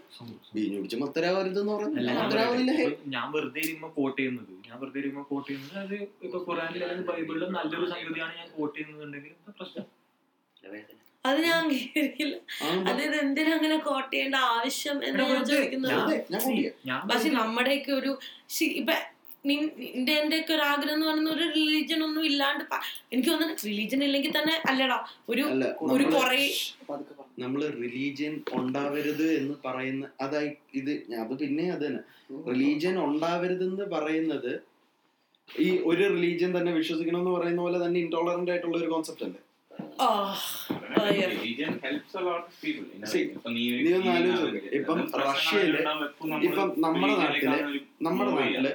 [0.56, 2.76] വീഞ്ഞു കുടിച്ച് മത്തരാവരുതെന്ന് അല്ല, പറഞ്ഞു
[3.16, 4.52] ഞാൻ വെറുതെ ഇരുമ്പോ കോട്ട് ചെയ്യുന്നത്.
[4.68, 5.96] ഞാൻ വെറുതെ ഇരുമ്പോ കോട്ട് ചെയ്യുന്നത് അത്
[6.28, 9.86] ഇപ്പൊ ഖുറാനിൽ അല്ലെങ്കിൽ ബൈബിളിലും നല്ലൊരു സംഗതിയാണ് ഞാൻ കോട്ട് ചെയ്യുന്നുണ്ടെങ്കിൽ പ്രശ്നം?
[11.28, 12.36] അത് ഞാൻ അംഗീകരിക്കില്ല
[12.86, 16.16] അതായത് എന്തിനാ അങ്ങനെ കോട്ട് ചെയ്യേണ്ട ആവശ്യം എന്ന് ഞാൻ ചോദിക്കുന്നത്
[17.10, 18.12] പക്ഷെ നമ്മുടെയൊക്കെ ഒരു
[18.74, 18.96] ഇപ്പൊ
[19.46, 22.64] നിന്റെ എന്റെ ഒക്കെ ഒരു ആഗ്രഹം എന്ന് പറയുന്ന ഒരു റിലീജിയൻ ഒന്നും ഇല്ലാണ്ട്
[23.12, 24.98] എനിക്ക് തോന്നുന്നു റിലീജിയൻ ഇല്ലെങ്കിൽ തന്നെ അല്ലടാ
[25.30, 25.44] ഒരു
[25.96, 26.42] ഒരു കുറെ
[27.42, 32.02] നമ്മൾ റിലീജിയൻ ഉണ്ടാവരുത് എന്ന് പറയുന്ന അതായി ഇത് അത് പിന്നെ അത് തന്നെ.
[32.50, 34.52] റിലീജിയൻ ഉണ്ടാവരുത് എന്ന് പറയുന്നത്
[35.50, 39.42] ഈ ഒരു റിലീജിയൻ തന്നെ വിശ്വസിക്കണം എന്ന് പറയുന്ന പോലെ തന്നെ ഇൻടോളറന്റ് ആയിട്ടുള്ള ഒരു കോൺസെപ്റ്റ് അല്ലേ?
[43.24, 45.76] ഇപ്പൊ നീ നീ ഒന്ന് ആലോചിച്ച് ഇപ്പം റഷ്യയിൽ
[46.48, 47.48] ഇപ്പം നമ്മുടെ നാട്ടിൽ
[48.08, 48.68] നമ്മുടെ നാട്ടിൽ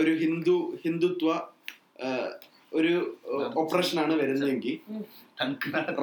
[0.00, 1.28] ഒരു ഹിന്ദു ഹിന്ദുത്വ
[2.78, 2.92] ഒരു
[3.62, 4.76] ഒപ്രഷൻ ആണ് വരുന്നതെങ്കിൽ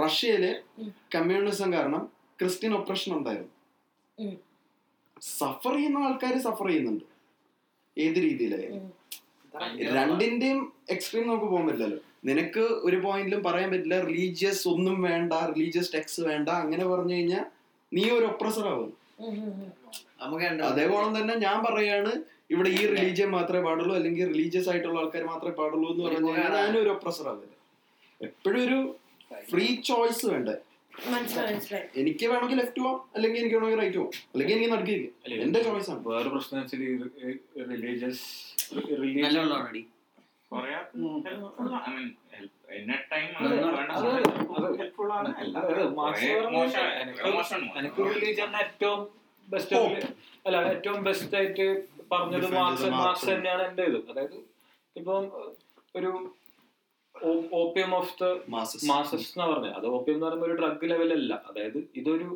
[0.03, 0.43] റഷ്യയിൽ
[1.15, 2.03] കമ്മ്യൂണിസം കാരണം
[2.39, 3.51] ക്രിസ്ത്യൻ ഒപ്രഷൻ ഉണ്ടായിരുന്നു.
[5.21, 7.05] സഫർ ചെയ്യുന്ന ആൾക്കാർ സഫർ ചെയ്യുന്നുണ്ട്.
[7.97, 8.85] ഏത് രീതിയിലായാലും.
[9.97, 10.61] രണ്ടിന്റെയും
[10.95, 11.99] എക്സ്ട്രീം നമുക്ക് പോകാൻ പറ്റില്ലല്ലോ.
[12.23, 17.45] നിനക്ക് ഒരു പോയിന്റിലും പറയാൻ പറ്റില്ല റിലീജിയസ് ഒന്നും വേണ്ട റിലീജിയസ് ടെക്സ് വേണ്ട അങ്ങനെ പറഞ്ഞു കഴിഞ്ഞാൽ
[17.91, 18.91] നീ ഒരു ഒപ്രസർ ആവും?
[20.67, 22.11] അതേപോലെ തന്നെ ഞാൻ പറയാണ്
[22.51, 26.79] ഇവിടെ ഈ റിലീജിയൻ മാത്രമേ പാടുള്ളൂ അല്ലെങ്കിൽ റിലീജിയസ് ആയിട്ടുള്ള ആൾക്കാർ മാത്രമേ പാടുള്ളൂ എന്ന് പറഞ്ഞു കഴിഞ്ഞാൽ ഞാനും
[26.81, 27.55] ഒരു ഒപ്രസർ ആവില്ല
[28.21, 28.79] എപ്പോഴും ഒരു
[29.45, 30.55] ഫ്രീ ചോയ്സ് വേണ്ടേ?
[32.01, 35.05] എനിക്ക് വേണമെങ്കിൽ ലെഫ്റ്റ് പോവാം അല്ലെങ്കിൽ എനിക്ക് വേണമെങ്കിൽ റൈറ്റ് പോവാം അല്ലെങ്കിൽ എനിക്ക് നടക്കില്ല
[35.45, 36.01] എന്റെ ചോയ്സ് ആണ്.
[36.09, 36.81] വേറെ പ്രശ്നം വെച്ചാൽ
[37.73, 38.25] റിലീജിയസ്
[48.63, 48.99] ഏറ്റവും
[49.47, 49.75] ബെസ്റ്റ്
[50.45, 51.65] അല്ല ഏറ്റവും ബെസ്റ്റ് ആയിട്ട്
[52.11, 53.97] പറഞ്ഞത് മാർക്സ് മാർക്സ് തന്നെയാണ് എന്റെ ഇത്.
[54.11, 54.37] അതായത്
[54.95, 55.25] ഇപ്പം
[55.95, 56.11] ഒരു
[57.61, 58.25] ഓപ്പിയം ഓഫ് ദ
[58.55, 59.73] മാസസ് എന്ന് പറഞ്ഞത്.
[59.79, 62.29] അത് ഓപ്പിയം എന്ന് പറയുമ്പോൾ ഒരു ഡ്രഗ് ലെവലല്ല അതായത് ഇതൊരു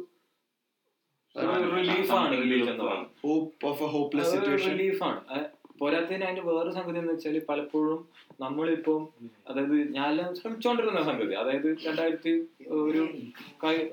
[1.77, 3.13] റിലീഫാണ് റിലീഫ് എന്ന് പറയുന്നത്.
[3.25, 5.21] Hope of a hopeless situation റിലീഫാണ്
[5.79, 7.99] പോരാത്തതിന് അതിന്റെ വേറൊരു സംഗതി എന്ന് വെച്ചാൽ പലപ്പോഴും
[8.43, 9.01] നമ്മളിപ്പം
[9.49, 11.33] അതായത് ഞാൻ ശ്രമിച്ചുകൊണ്ടിരുന്ന സംഗതി.
[11.41, 12.33] അതായത് രണ്ടായിരത്തി
[12.87, 13.01] ഒരു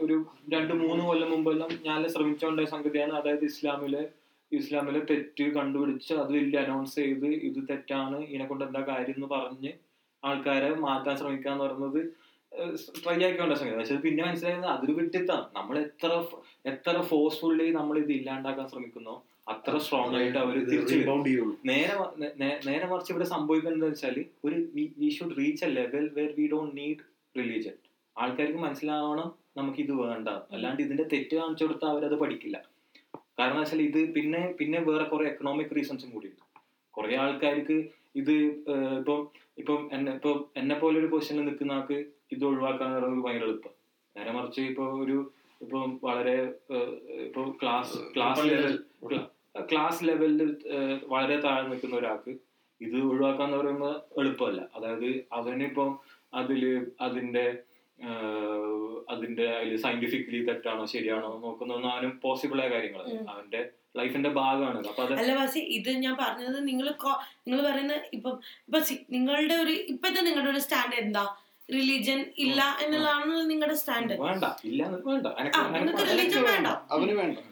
[0.05, 0.17] ഒരു
[0.55, 3.15] രണ്ട് മൂന്ന് കൊല്ലം മുമ്പെല്ലാം ഞാൻ ശ്രമിച്ചുകൊണ്ട സംഗതിയാണ്.
[3.21, 4.03] അതായത് ഇസ്ലാമിലെ
[4.53, 9.71] ഇസ്ലാമിലെ തെറ്റ് കണ്ടുപിടിച്ച് അത് വലിയ അനൗൺസ് ചെയ്ത് ഇത് തെറ്റാണ് ഇതിനെ കൊണ്ട് എന്താ കാര്യം എന്ന് പറഞ്ഞ്
[10.23, 12.01] ആൾക്കാരെ മാറ്റാൻ ശ്രമിക്കുക എന്ന് പറയുന്നത്
[13.03, 13.77] ട്രൈ ആക്കിക്കൊണ്ട സംഗതി.
[13.81, 16.11] പക്ഷെ പിന്നെ മനസ്സിലായത് അതൊരു വിട്ടിത്താണ് നമ്മൾ എത്ര
[16.73, 19.15] എത്ര ഫോഴ്സ്ഫുള്ളി നമ്മൾ ഇത് ഇല്ലാണ്ടാക്കാൻ ശ്രമിക്കുന്നോ
[19.47, 21.55] അത്ര സ്ട്രോങ് ആയിട്ട് അവർ തിരിച്ചു റീബൗണ്ട് ചെയ്യുള്ളൂ.
[21.71, 21.95] നേരെ
[22.69, 24.17] നേരെ മറിച്ച് ഇവിടെ സംഭവിക്കുന്നത് വെച്ചാൽ
[24.47, 24.59] ഒരു
[25.01, 27.03] we should reach a level where we don't need
[27.35, 27.77] religion
[28.17, 29.29] ആൾക്കാർക്ക് മനസ്സിലാവണം
[29.59, 30.29] നമുക്ക് ഇത് വേണ്ട.
[30.55, 32.57] അല്ലാണ്ട് ഇതിന്റെ തെറ്റ് കാണിച്ചു കൊടുത്താൽ അവരത് പഠിക്കില്ല.
[33.39, 36.45] കാരണം വെച്ചാൽ ഇത് പിന്നെ പിന്നെ വേറെ കുറെ എക്കണോമിക് റീസൺസും കൂടി ഉണ്ട്
[36.95, 37.77] കുറെ ആൾക്കാർക്ക്
[38.21, 38.35] ഇത്
[39.01, 39.21] ഇപ്പം
[39.61, 41.99] ഇപ്പം എന്നെ ഇപ്പൊ എന്നെ പോലെ ഒരു പൊസിഷനിൽ നിൽക്കുന്ന ആൾക്ക്
[42.35, 42.91] ഇത് ഒഴിവാക്കാൻ
[43.25, 43.73] ഭയങ്കര എളുപ്പം.
[44.17, 45.17] നേരെ മറിച്ച് ഇപ്പൊ ഒരു
[45.63, 46.37] ഇപ്പം വളരെ
[47.27, 48.75] ഇപ്പോൾ ക്ലാസ് ക്ലാസ് ലെവൽ
[49.71, 50.41] ക്ലാസ് ലെവലിൽ
[51.07, 52.33] വളരെ താഴെ നിൽക്കുന്ന ഒരാൾക്ക്
[52.81, 54.61] ഇത് ഒഴിവാക്കാന്ന് പറയുമ്പോൾ എളുപ്പമല്ല.
[54.77, 55.91] അതായത് അവനിപ്പം
[56.35, 56.63] അതിൽ
[57.01, 57.45] അതിന്റെ
[59.09, 63.19] അതിന്റെ അതിൽ സയന്റിഫിക്കലി തെറ്റാണോ ശരിയാണോ നോക്കുന്നൊന്നും അവനും പോസിബിൾ ആയ കാര്യങ്ങളല്ല.
[63.33, 63.61] അവന്റെ
[63.97, 66.87] ലൈഫിന്റെ ഭാഗമാണ് അപ്പൊ അല്ല വാസി ഇത് ഞാൻ പറഞ്ഞത് നിങ്ങൾ
[67.47, 68.35] നിങ്ങൾ പറയുന്ന ഇപ്പം
[68.69, 68.81] ഇപ്പൊ
[69.11, 71.25] നിങ്ങളുടെ ഒരു ഇപ്പത്തെ നിങ്ങളുടെ ഒരു സ്റ്റാൻഡേർഡ് എന്താ?
[71.75, 74.15] റിലീജിയൻ ഇല്ല എന്നുള്ളതാണ് നിങ്ങളുടെ സ്റ്റാൻഡ്
[75.77, 76.69] നിങ്ങൾക്ക് റിലീജിയൻ വേണ്ട.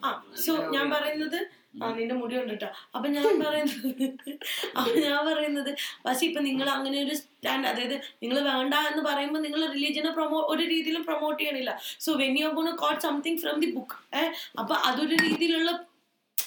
[0.04, 0.10] ആ
[0.44, 1.40] സോ ഞാൻ പറയുന്നത്
[1.82, 2.68] ആ നിന്റെ മുടി കൊണ്ടിട്ടോ.
[2.94, 3.90] അപ്പൊ ഞാൻ പറയുന്നത്
[4.78, 5.70] അപ്പൊ ഞാൻ പറയുന്നത്
[6.06, 10.62] പക്ഷെ ഇപ്പൊ നിങ്ങൾ അങ്ങനെ ഒരു സ്റ്റാൻഡ് അതായത് നിങ്ങൾ വേണ്ട എന്ന് പറയുമ്പോൾ നിങ്ങൾ റിലീജിയനെ പ്രൊമോ ഒരു
[10.72, 11.72] രീതിയിലും പ്രൊമോട്ട് ചെയ്യണില്ല.
[12.06, 14.32] So when you gonna quote something from the book ഏഹ്
[14.62, 15.70] അപ്പൊ അതൊരു രീതിയിലുള്ള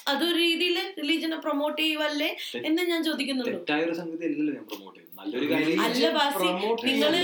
[0.06, 2.30] അതൊരു രീതിയിൽ റിലീജിയനെ പ്രൊമോട്ട് ചെയ്യുവല്ലേ
[2.68, 3.58] എന്ന് ഞാൻ ചോദിക്കുന്നുള്ളൂ.
[5.84, 7.18] അല്ല ബാസി നിങ്ങൾ ചെയ്യുന്ന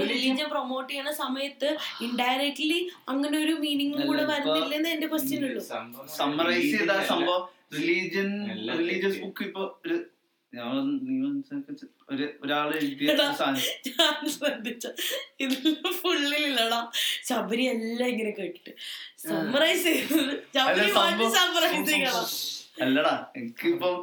[0.00, 1.08] റിലീജിയൻ പ്രൊമോട്ട് ചെയ്യണ.
[1.22, 1.68] സമയത്ത്
[2.06, 2.80] ഇൻഡയറക്ട്ലി
[3.12, 5.62] അങ്ങനെ ഒരു മീനിങ് കൂടെ വരുന്നില്ലെന്ന് എന്റെ ക്വസ്റ്റ്യൻ ഉള്ളൂ.
[6.18, 7.42] സമ്മറൈസ് ചെയ്ത സംഭവം
[7.78, 8.30] റിലീജിയൻ
[8.80, 9.98] റിലീജിയസ് ബുക്ക് ഇപ്പൊ ഒരു
[14.34, 14.84] ശ്രദ്ധിച്ച
[17.28, 18.72] ശബരി എല്ലാം ഇങ്ങനെ കേട്ടിട്ട്.
[19.28, 20.32] സമ്മറൈസ് ചെയ്തത്.
[20.56, 20.88] ശബരി
[21.38, 22.24] സമ്മറൈസ് ചെയ്യണം.
[22.86, 23.96] അല്ലടാ എനിക്കിപ്പം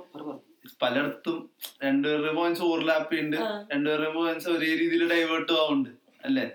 [0.82, 1.38] പലയിടത്തും
[1.84, 3.52] രണ്ടുപേരുടെ പോയിന്റ്സ് ഓവർലാപ്പ് ചെയ്യുന്നുണ്ട് ആ.
[3.72, 5.92] രണ്ടുപേരുടെ പോയിന്റ്സ് ഒരേ രീതിയിൽ ഡൈവേർട്ട് ആവുന്നുണ്ട്
[6.24, 6.46] അല്ലേ?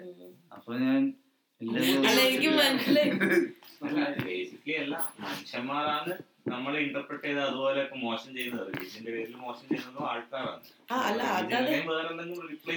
[0.52, 1.02] അപ്പൊ ഞാൻ
[4.24, 6.12] ബേസിക്കലി അല്ല മനുഷ്യന്മാരാണ്
[6.48, 8.68] നമ്മൾ ഇന്റർപ്രറ്റ് ചെയ്ത് അതുപോലെ മോശം ചെയ്യുന്നത്.
[8.68, 10.62] റിലീജിയന്റെ പേരിൽ മോശം ചെയ്യുന്നതും ആൾക്കാരാണ്.
[10.88, 11.56] ആ, അല്ല, അതത്.
[11.56, 12.72] Religion വേറെ എന്തെങ്കിലും ഇപ്പൊ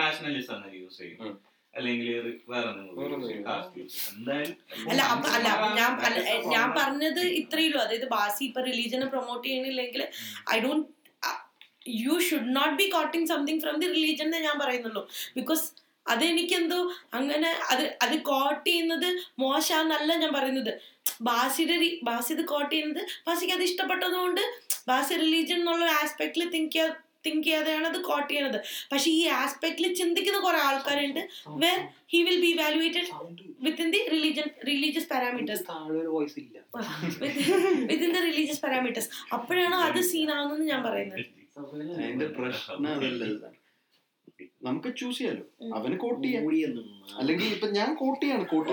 [0.00, 1.38] nationalism ആണ് യൂസ് ചെയ്യും.
[1.74, 2.08] അല്ലെങ്കിൽ
[4.90, 5.48] അല്ല അപ്പൊ അല്ല
[5.78, 5.90] ഞാൻ
[6.54, 10.02] ഞാൻ പറഞ്ഞത് ഇത്രയുള്ളൂ അതായത് ബാസി ഇപ്പൊ റിലീജിയനെ promote ചെയ്യണില്ലെങ്കിൽ
[10.54, 10.86] I don't
[12.00, 15.02] you should not be quoting something from the religion എന്നേ ഞാൻ പറയുന്നുള്ളൂ.
[15.36, 15.64] ബിക്കോസ്
[16.06, 16.78] അതെനിക്കെന്തോ
[17.14, 20.72] അങ്ങനെ അത് അത് കോട്ട് ചെയ്യുന്നത് മോശാന്നല്ല ഞാൻ പറയുന്നത്.
[21.22, 24.42] ബാസിയുടെ ബാസി ഇത് കോട്ട് ചെയ്യുന്നത് ബാസിക്ക് അത് ഇഷ്ടപ്പെട്ടതുകൊണ്ട്
[24.88, 26.86] ബാസി റിലീജിയൻ എന്നുള്ള ആസ്പെക്റ്റിൽ തിങ്ക് ചെയ്യാ
[27.26, 28.58] തിങ്ക് ചെയ്യാതെയാണ് അത് കോട്ട് ചെയ്യണത്.
[28.92, 31.22] പക്ഷെ ഈ ആസ്പെക്റ്റിൽ ചിന്തിക്കുന്ന കുറെ ആൾക്കാരുണ്ട്.
[31.64, 31.78] Where
[32.12, 33.08] he will be valuated
[33.66, 36.58] within the religion religious parameters താഴെ ഒരു വോയിസ് ഇല്ല.
[37.92, 41.24] വിത്തിൻ ദി റിലീജിയസ് പാരാമീറ്റേഴ്സ് അപ്പോഴാണ് അത് സീനാവുന്നത് ഞാൻ പറയുന്നത്?
[41.58, 42.84] അതിന്റെ പ്രശ്നം.
[44.60, 45.42] നമുക്ക് ചൂസ് ചെയ്യാലോ.
[45.74, 46.42] അവന് കോട്ട് ചെയ്യാം.
[47.18, 48.44] അല്ലെങ്കിൽ ഇപ്പൊ ഞാൻ കോട്ട് ചെയ്യാണ്.
[48.46, 48.68] കോട്ട്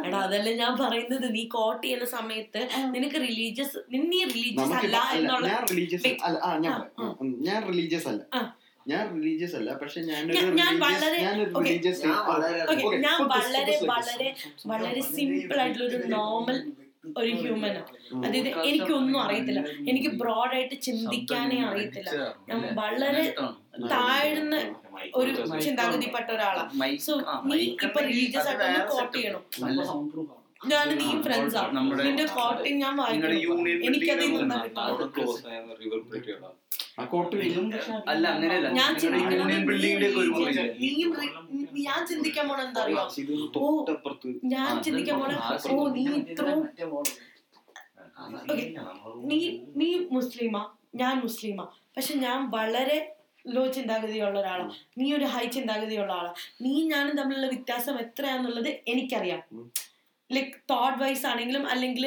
[0.00, 1.26] എടാ അതല്ല ഞാൻ പറയുന്നത്.
[1.34, 2.60] നീ കോട്ട് ചെയ്യുന്ന സമയത്ത്
[2.94, 6.38] നിനക്ക് റിലീജിയസ് നീ റിലീജിയസ് അല്ല എന്നുള്ള ഞാൻ റിലീജിയസ് അല്ല
[7.48, 8.22] ഞാൻ റിലീജിയസ് അല്ല.
[8.86, 10.24] ഞാൻ റിലീജിയസ് അല്ല പക്ഷെ ഞാൻ-
[10.60, 11.36] ഞാൻ വളരെ- ഞാൻ
[12.24, 12.72] വളരെ
[13.26, 14.28] വളരെ വളരെ
[14.66, 16.58] വളരെ സിമ്പിൾ ആയിട്ടുള്ള ഒരു നോർമൽ
[17.16, 17.80] ഒരു ഹ്യൂമനാണ്
[18.20, 19.60] അതായത് എനിക്കൊന്നും അറിയത്തില്ല.
[19.90, 22.10] എനിക്ക് ബ്രോഡായിട്ട് ചിന്തിക്കാനേ അറിയത്തില്ല.
[22.50, 23.24] ഞാൻ വളരെ
[23.92, 24.56] താഴ്ന്ന
[25.14, 25.30] ഒരു
[25.64, 27.14] ചിന്താഗതിപ്പെട്ട ഒരാളാണ് സോ
[27.50, 29.42] നീ ഇപ്പൊ റിലീജിയസ് ആയിട്ട് കോട്ട് ചെയ്യണം.
[30.70, 33.32] ഞാൻ നീ ഫ്രണ്ട്സ് ആണ് നിന്റെ കോട്ടിങ് ഞാൻ വായിക്കും
[33.88, 34.22] എനിക്കത്
[38.74, 38.92] ഞാൻ
[41.78, 43.02] ഞാൻ ചിന്തിക്കാൻ പോണ എന്താ അറിയോ?
[43.56, 43.66] ഓ
[44.54, 45.32] ഞാൻ ചിന്തിക്കാൻ പോണ
[45.72, 46.62] ഓ നീ ഇത്രയും
[49.30, 49.38] നീ
[49.76, 50.62] നീ മുസ്ലിമാ.
[50.94, 51.64] ഞാൻ മുസ്ലിമാ.
[51.96, 52.98] പക്ഷെ ഞാൻ വളരെ
[53.44, 59.42] ലോ ചിന്താഗതിയുള്ള ഒരാളാണ് നീ ഒരു ഹൈ ചിന്താഗതിയുള്ള ആളാണ് നീ ഞാനും തമ്മിലുള്ള വ്യത്യാസം എത്രയാന്നുള്ളത് എനിക്കറിയാം.
[60.30, 62.04] ലൈക് തോട്ട് വൈസ് ആണെങ്കിലും അല്ലെങ്കിൽ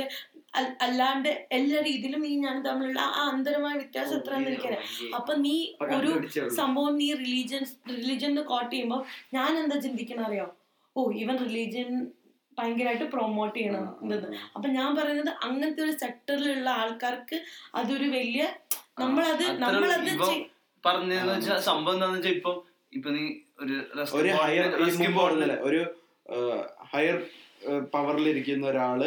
[0.83, 4.83] അല്ലാണ്ട് എല്ലാ രീതിയിലും നീ ഞാനും തമ്മിലുള്ള ആ അന്തരമായ വ്യത്യാസം എത്ര എനിക്കറിയാം.
[5.15, 5.55] അപ്പൊ നീ
[5.97, 6.11] ഒരു
[6.55, 7.63] സംഭവം നീ റിലീജിയൻ
[7.95, 9.01] റിലീജിയൻ കോട്ട് ചെയ്യുമ്പോൾ
[9.33, 10.47] ഞാൻ എന്താ ചിന്തിക്കണ അറിയോ
[10.95, 11.91] ഓ ഇവൻ റിലീജിയൻ
[12.57, 17.37] ഭയങ്കരമായിട്ട് പ്രൊമോട്ട് ചെയ്യണം എന്നത് അപ്പൊ ഞാൻ പറയുന്നത് അങ്ങനത്തെ ഒരു സെക്ടറിലുള്ള ആൾക്കാർക്ക്
[17.75, 18.43] അതൊരു വലിയ
[18.99, 20.11] നമ്മളത് നമ്മളത്
[20.83, 22.51] പറഞ്ഞതെന്ന് വെച്ചാൽ സംഭവം എന്താന്ന് വെച്ചാൽ ഇപ്പൊ
[22.93, 23.23] ഇപ്പൊ നീ
[23.63, 23.75] ഒരു
[24.19, 24.67] ഒരു ഹയർ
[25.69, 25.81] ഒരു
[26.93, 27.17] ഹയർ
[27.93, 29.01] പവറിലിരിക്കുന്ന ഒരാൾ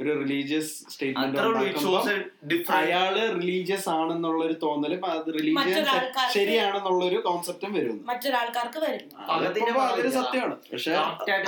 [0.00, 5.94] ഒരു റിലീജിയസ് സ്റ്റേറ്റ്മെന്റ് അയാൾ റിലീജിയസ് ആണെന്നുള്ള ഒരു തോന്നലും അത് റിലീജിയസ്
[6.34, 8.02] ശരിയാണെന്നുള്ള ഒരു കോൺസെപ്റ്റും വരുന്നു.
[8.10, 9.08] മറ്റൊരാൾക്കാർക്ക് വരും
[9.86, 10.56] അതൊരു സത്യമാണ്.
[10.72, 10.92] പക്ഷെ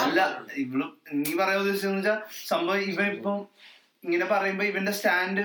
[0.07, 0.21] അല്ല
[0.65, 0.91] ഇവളും
[1.21, 2.19] നീ പറയാൻ ഉദ്ദേശിച്ചെന്ന് വെച്ചാൽ
[2.53, 3.39] സംഭവം ഇവ ഇപ്പം
[4.05, 5.45] ഇങ്ങനെ പറയുമ്പോ ഇവന്റെ സ്റ്റാൻഡ്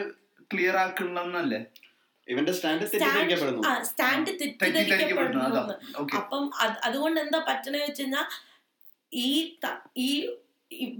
[0.52, 1.62] ക്ലിയർ ആക്കണമെന്നല്ലേ
[2.32, 3.62] ഇവന്റെ സ്റ്റാൻഡ് തെറ്റിദ്ധരിക്കപ്പെടുന്നു.
[3.90, 5.76] സ്റ്റാൻഡ് തെറ്റിദ്ധരിക്കപ്പെടുന്നു.
[6.20, 6.44] അപ്പം
[6.88, 8.26] അതുകൊണ്ട് എന്താ പറ്റണ വെച്ച് കഴിഞ്ഞാൽ
[9.12, 9.30] ഈ
[10.06, 10.10] ഈ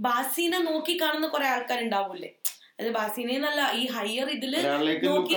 [0.06, 2.30] ബാസിനെ നോക്കി കാണുന്ന കുറെ ആൾക്കാരുണ്ടാവൂലേ
[2.80, 4.54] അത് ബാസിനെ എന്നല്ല ഈ ഹയർ ഇതിൽ
[5.08, 5.34] നോക്കി.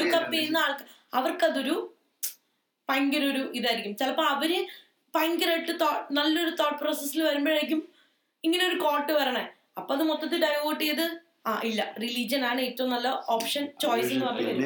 [0.00, 0.86] ലുക്കപ്പ് ചെയ്യുന്ന ആൾക്കാർ
[1.18, 1.76] അവർക്കതൊരു
[2.88, 3.94] ഭയങ്കര ഒരു ഇതായിരിക്കും.
[3.96, 4.52] ചിലപ്പോ അവർ
[5.14, 5.74] ഭയങ്കരമായിട്ട്
[6.18, 7.80] നല്ലൊരു തോട്ട് പ്രോസസ്സിൽ വരുമ്പോഴേക്കും
[8.44, 9.44] ഇങ്ങനെ ഒരു കോട്ട് വരണേ.
[9.78, 11.06] അപ്പൊ അത് മൊത്തത്തിൽ ഡൈവേർട്ട് ചെയ്ത്
[11.46, 11.82] ആ ഇല്ല.
[12.00, 14.56] റിലീജിയൻ ആണ് ഏറ്റവും നല്ല ഓപ്ഷൻ ചോയ്സ് എന്ന് പറയുന്നത്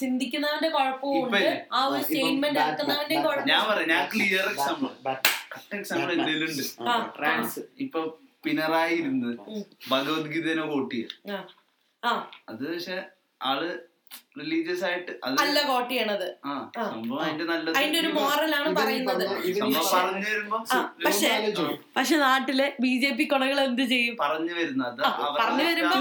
[0.00, 1.26] ചിന്തിക്കുന്നവന്റെ കുഴപ്പവും
[1.72, 3.48] ആ ഒരു സ്റ്റേറ്റ്മെന്റ് ആക്കുന്നവന്റെ ഇറക്കുന്നവന്റെയും കുഴപ്പം.
[3.48, 5.34] ഞാൻ പറയാം ഞാൻ ക്ലിയർ എക്സാമ്പിൾ ബാറ്റ്-
[5.74, 6.52] എക്സാമ്പിൾ എന്തെങ്കിലും
[6.88, 8.02] ആ, ട്രാൻസ് ഇപ്പൊ
[8.44, 9.30] പിണറായി ഇരുന്ന്.
[9.90, 11.06] ഭഗവത്ഗീതനെ ചെയ്യ.
[11.32, 11.38] ആ.
[12.02, 12.12] ആ.
[12.48, 12.98] അത് പക്ഷെ
[13.40, 13.60] ആൾ
[14.38, 16.36] റിലീജിയസ് ആയിട്ട് അല്ല കോട്ട് ചെയ്യണത്.
[17.76, 19.28] അതിന്റെ ഒരു മോറലാണ് ആണ് പറയുന്നത്.
[21.04, 21.30] പക്ഷേ-
[21.96, 24.16] പക്ഷെ നാട്ടിലെ ബി ജെ പി കൊണകൾ എന്ത് ചെയ്യും?
[24.20, 25.92] പറഞ്ഞു വരുന്നത് അത് പറഞ്ഞു വരുമ്പോ-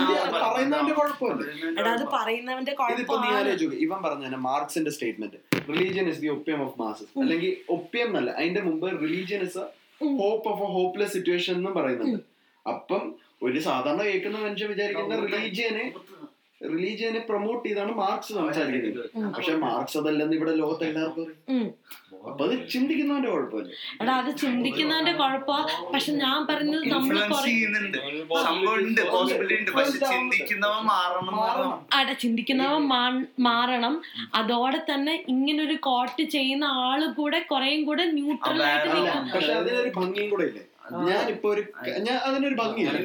[1.80, 2.72] എടാ അത് പറയുന്നവന്റെ
[3.76, 5.38] ഇവൻ പറഞ്ഞ മാർക്സിന്റെ statement
[5.70, 9.58] religion is the opium of masses അല്ലെങ്കിൽ ഒപ്പിയം എന്നല്ല അതിന്റെ മുമ്പ് religion is
[10.18, 12.20] hope of a hopeless situation എന്നും പറയുന്നുണ്ട്.
[12.70, 15.94] അപ്പം ഒരു സാധാരണ കേൾക്കുന്ന മനുഷ്യൻ വിചാരിക്കുന്ന റിലീജിയനെ
[16.62, 19.06] റിലീജിയനെ പ്രൊമോട്ട് ചെയ്താണ് മാർക്സ് സംസാരിക്കുന്നത്
[19.36, 21.28] പക്ഷെ മാർക്സ് അതല്ലെന്ന് ഇവിടെ ലോകത്ത് എല്ലാവർക്കും.
[22.30, 23.70] അപ്പൊ അത് ചിന്തിക്കുന്നതിന്റെ കുഴപ്പമില്ല
[24.02, 25.52] എടാ അത് ചിന്തിക്കുന്നവന്റെ കുഴപ്പ
[25.94, 27.54] പക്ഷെ ഞാൻ പറയുന്നത് നമ്മൾ പക്ഷെ
[32.16, 32.84] ചിന്തിക്കുന്നവൻ
[33.42, 33.96] മാറണം
[34.34, 40.30] അതോടെ തന്നെ ഇങ്ങനൊരു കോട്ട് ചെയ്യുന്ന ആൾ കൂടെ കുറേയും കൂടെ ന്യൂട്രൽ ആയിട്ട് നിൽക്കും പക്ഷെ അതിനൊരു ഭംഗിയും
[40.30, 40.66] കൂടെ ഇല്ലേ
[41.10, 41.62] ഞാനിപ്പോ ഒരു
[42.08, 43.00] ഞാൻ അതിനൊരു ഭംഗിയില്ല.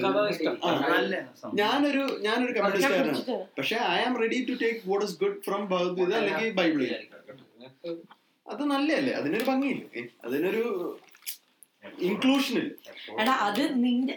[1.60, 6.50] ഞാനൊരു ഞാനൊരു കമ്മ്യൂണിസ്റ്റുകാരനാണ് പക്ഷെ I am ready to take what is good from Bhagavad Gita അല്ലെങ്കിൽ
[6.60, 6.82] ബൈബിൾ
[8.46, 9.12] അത് നല്ലതല്ലേ?
[9.20, 10.02] അതിനൊരു ഭംഗിയില്ലേ?
[10.26, 10.64] അതിനൊരു
[12.08, 12.72] ഇൻക്ലൂഷൻ ഇല്ല?
[13.22, 14.14] എടാ അത് നിന്റെ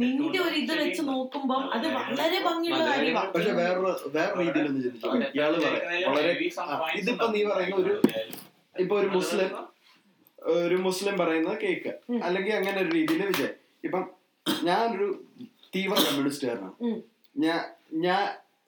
[0.00, 3.80] നിന്റെ ഒരു ഇത് വെച്ച് നോക്കുമ്പോൾ അത് വളരെ ഭംഗിയുള്ള കാര്യമാണ് പക്ഷെ വേറെ
[4.16, 6.08] വേറെ രീതിയിൽ ഒന്ന് ചിന്തിച്ചു ഇയാൾ പറയാം.
[6.08, 6.32] വളരെ
[7.00, 7.94] ഇതിപ്പോ നീ പറയുന്ന ഒരു
[8.74, 9.50] ഇപ്പൊ ഒരു മുസ്ലിം
[10.42, 11.92] ഒരു മുസ്ലിം പറയുന്നത് കേക്ക്.
[12.26, 13.54] അല്ലെങ്കിൽ അങ്ങനെ ഒരു രീതിയിൽ വിജയം.
[13.84, 14.04] ഇപ്പം
[14.64, 15.08] ഞാനൊരു
[15.74, 17.02] തീവ്ര കമ്മ്യൂണിസ്റ്റുകാരനാണ്.
[17.36, 17.60] ഞാൻ
[18.06, 18.22] ഞാൻ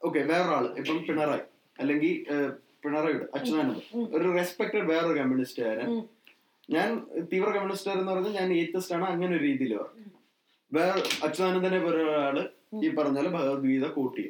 [0.06, 0.64] ഓക്കെ വേറൊരാൾ.
[0.78, 1.44] ഇപ്പം പിണറായി.
[1.80, 2.14] അല്ലെങ്കിൽ
[2.82, 5.88] പിണറായിയുടെ അച്യുതാനന്ദൻ ഒരു റെസ്പെക്ടഡ് വേറൊരു കമ്മ്യൂണിസ്റ്റുകാരൻ.
[6.70, 6.88] ഞാൻ
[7.32, 9.04] തീവ്ര കമ്മ്യൂണിസ്റ്റുകാരൻ എന്ന് പറഞ്ഞാൽ ഞാൻ ഏത്തസ്റ്റ് ആണ്.
[9.04, 10.10] അങ്ങനെ ഒരു രീതിയിൽ പറഞ്ഞു
[10.72, 12.36] വേറെ അച്യുതാനന്ദനെ പോലെ ഒരാൾ
[12.84, 14.24] ഈ പറഞ്ഞാൽ പോലെ ഭഗവത്ഗീത കൂട്ടി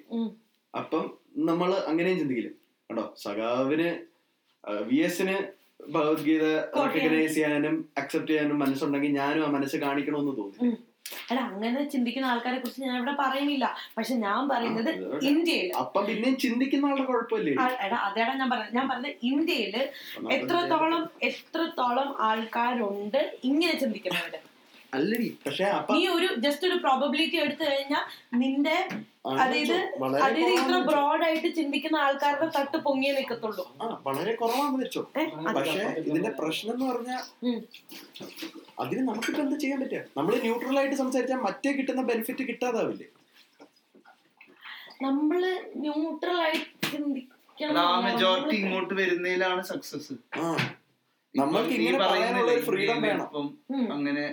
[0.74, 2.51] അപ്പം നമ്മൾ അങ്ങനെയും ചിന്തിക്കില്ല?
[2.90, 3.14] കണ്ടോ?
[3.16, 3.90] സഖാവിന്
[4.90, 5.36] വി എസിന്
[5.82, 6.44] ഭഗവത്ഗീത
[6.76, 10.70] റെക്കഗ്നൈസ് ചെയ്യാനും അക്സെപ്റ്റ് ചെയ്യാനും മനസ്സുണ്ടെങ്കിൽ ഞാനും ആ മനസ്സ് കാണിക്കണമെന്ന് തോന്നി
[11.30, 13.76] അല്ല അങ്ങനെ ചിന്തിക്കുന്ന ആൾക്കാരെ കുറിച്ച് ഞാൻ ഇവിടെ പറയുന്നില്ല.
[13.96, 14.90] പക്ഷെ ഞാൻ പറയുന്നത്
[15.22, 17.52] ഇന്ത്യയിൽ അപ്പൊ പിന്നെ ചിന്തിക്കുന്ന ആളുടെ കുഴപ്പമില്ലേ?
[17.86, 18.74] എടാ അതേടാ ഞാൻ പറഞ്ഞത്.
[18.74, 19.76] ഞാൻ പറഞ്ഞത് ഇന്ത്യയിൽ
[20.30, 24.40] എത്രത്തോളം എത്രത്തോളം ആൾക്കാരുണ്ട് ഇങ്ങനെ ചിന്തിക്കുന്നവര്?
[24.93, 28.05] അല്ലടി പക്ഷെ നീ ഒരു ജസ്റ്റ് ഒരു പ്രോബബിലിറ്റി എടുത്തു കഴിഞ്ഞാൽ
[28.35, 28.74] നിന്റെ
[29.32, 33.64] അതായത് അതായത് ഇത്ര ബ്രോഡ് ആയിട്ട് ചിന്തിക്കുന്ന ആൾക്കാരുടെ തട്ട് പൊങ്ങിയേ നിൽക്കത്തുള്ളൂ.
[33.82, 35.02] ആ വളരെ കുറവാണെന്ന് വെച്ചോ.
[35.56, 37.23] പക്ഷേ ഇതിന്റെ പ്രശ്നം എന്ന് പറഞ്ഞാൽ.
[38.78, 40.02] അതിന് നമുക്കിപ്പോ എന്താ ചെയ്യാൻ പറ്റുക?
[40.16, 43.09] നമ്മൾ ന്യൂട്രൽ ആയിട്ട് സംസാരിച്ചാൽ മറ്റേ കിട്ടുന്ന ബെനിഫിറ്റ് കിട്ടാതാവില്ലേ?
[45.02, 45.40] നമ്മൾ
[45.85, 47.89] ന്യൂട്രൽ ആയിട്ട് ചിന്തിക്കണം.
[48.05, 50.47] മെജോറിറ്റി ഇങ്ങോട്ട് വരുന്നതിലാണ് സക്സസ് ആ.
[51.35, 53.28] നമ്മൾക്ക് ഇങ്ങനെ പറയാനുള്ള ഫ്രീഡം വേണം.
[53.93, 54.24] അങ്ങനെ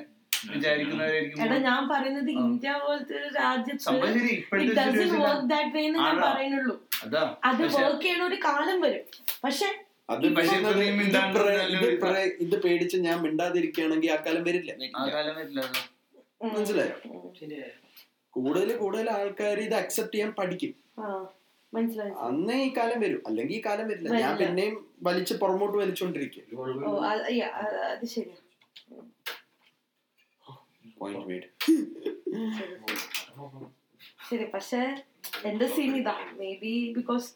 [0.47, 5.35] വിചാരിക്കുന്നവരായിരിക്കും എടാ ഞാൻ പറയുന്നത് ഇന്ത്യ പോലത്തെ ഒരു രാജ്യത്ത് ഞാൻ?
[6.27, 6.75] പറയുന്നുള്ളൂ.
[7.03, 7.23] അതാ.
[7.43, 9.05] അത് വർക്ക് ചെയ്യണ ഒരു കാലം വരും.
[9.43, 9.69] പക്ഷെ
[12.39, 14.71] ഇത് പേടിച്ച് ഞാൻ മിണ്ടാതിരിക്കുകയാണെങ്കിൽ ആ കാലം വരില്ല.
[14.95, 15.61] ആ കാലം വരില്ല
[16.47, 16.95] മനസ്സിലായോ.
[18.33, 20.73] കൂടുതൽ കൂടുതൽ ആൾക്കാർ ഇത് അക്സെപ്റ്റ് ചെയ്യാൻ പഠിക്കും.
[20.99, 21.05] ആ,
[21.73, 22.13] മനസ്സിലായി.
[22.27, 23.21] അന്നേ ഈ കാലം വരും.
[23.27, 24.09] അല്ലെങ്കിൽ ഈ കാലം വരില്ല.
[24.15, 24.35] ഞാൻ.
[24.37, 26.45] പിന്നെയും വലിച്ച് പുറമോട്ട് വലിച്ചോണ്ടിരിക്കും
[26.87, 28.37] ഓ അത് yeah, അത് അത് ശരിയാ
[30.99, 31.47] പോയിന്റ് മേഡ്
[34.29, 34.81] ശരി പക്ഷെ
[35.49, 36.15] എന്റെ സീൻ ഇതാ.
[36.39, 37.27] മേ ബി ബിക്കോസ്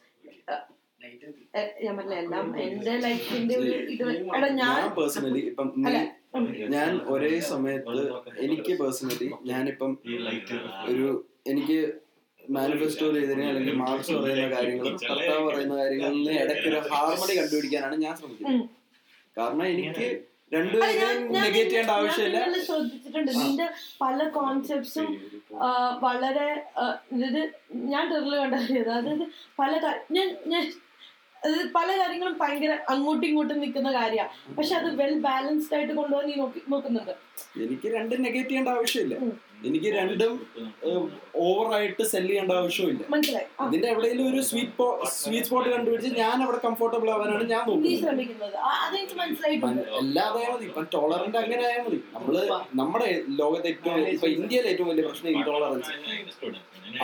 [1.84, 4.04] ഞാൻ പറഞ്ഞ എല്ലാം എന്റെ ലൈഫിന്റെ ഒരു ഇത്
[4.36, 5.68] എടാ ഞാൻ പേഴ്സണലി ഇപ്പം.
[6.74, 8.04] ഞാൻ ഒരേ സമയത്ത്
[8.44, 9.92] എനിക്ക് പേഴ്സണലി ഞാനിപ്പം
[10.90, 11.08] ഒരു
[11.46, 11.78] എനിക്ക്
[12.40, 18.64] മാനിഫെസ്റ്റോ ഇതിനെ അല്ലെങ്കിൽ മാർക്സ് പറയുന്ന കാര്യങ്ങളും കർത്താവ് പറയുന്ന കാര്യങ്ങളിൽ ഇടയ്ക്ക് ഒരു ഹാർമണി കണ്ടുപിടിക്കാനാണ് ഞാൻ ശ്രമിക്കുന്നത്.
[19.36, 20.08] കാരണം എനിക്ക്
[22.66, 23.30] ശ്രദ്ധിച്ചിട്ടുണ്ട്.
[23.40, 23.66] നിന്റെ
[24.02, 25.08] പല കോൺസെപ്റ്റ്സും
[26.04, 26.48] വളരെ
[27.26, 27.40] ഇത്
[27.92, 28.90] ഞാൻ ടെറിൽ കണ്ടറിയത്.
[28.98, 29.26] അതായത്
[29.60, 29.72] പല
[30.16, 30.64] ഞാൻ ഞാൻ
[31.76, 36.60] പല കാര്യങ്ങളും ഭയങ്കര അങ്ങോട്ടും ഇങ്ങോട്ടും നിൽക്കുന്ന കാര്യമാണ് പക്ഷെ അത് വെൽ ബാലൻസ്ഡ് ആയിട്ട് കൊണ്ടുപോകാൻ നീ നോക്കി
[36.74, 37.14] നോക്കുന്നുണ്ട്.
[37.64, 39.16] എനിക്ക് രണ്ടും നെഗറ്റീവ് ആവശ്യമില്ല.
[39.68, 40.32] എനിക്ക് രണ്ടും
[41.46, 43.46] ഓവറായിട്ട് സെൽ ചെയ്യേണ്ട ആവശ്യമില്ല മനസ്സിലായി.
[43.66, 44.86] ഇതിന്റെ എവിടെയെങ്കിലും ഒരു സ്വീറ്റ്
[45.20, 48.20] സ്വീറ്റ് സ്പോട്ട് കണ്ടുപിടിച്ച് ഞാൻ അവിടെ കംഫർട്ടബിൾ ആവാനാണ് ഞാൻ നോക്കുന്നത്.
[50.02, 50.64] അല്ലാതെ മതി.
[50.70, 51.98] ഇപ്പൊ ടോളറന്റ് അങ്ങനെ ആയാൽ മതി.
[52.16, 52.36] നമ്മൾ
[52.82, 53.08] നമ്മുടെ
[53.40, 55.92] ലോകത്തെ ഏറ്റവും ഇപ്പൊ ഇന്ത്യയിലെ ഏറ്റവും വലിയ പ്രശ്നം ഇൻടോളറൻസ്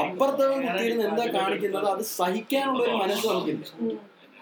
[0.03, 1.89] അപ്പുറത്തവൻ കുത്തിയിരുന്ന് എന്താ കാണിക്കുന്നത്?
[1.95, 3.65] അത് സഹിക്കാനുള്ള ഒരു മനസ്സ് നമുക്കില്ല.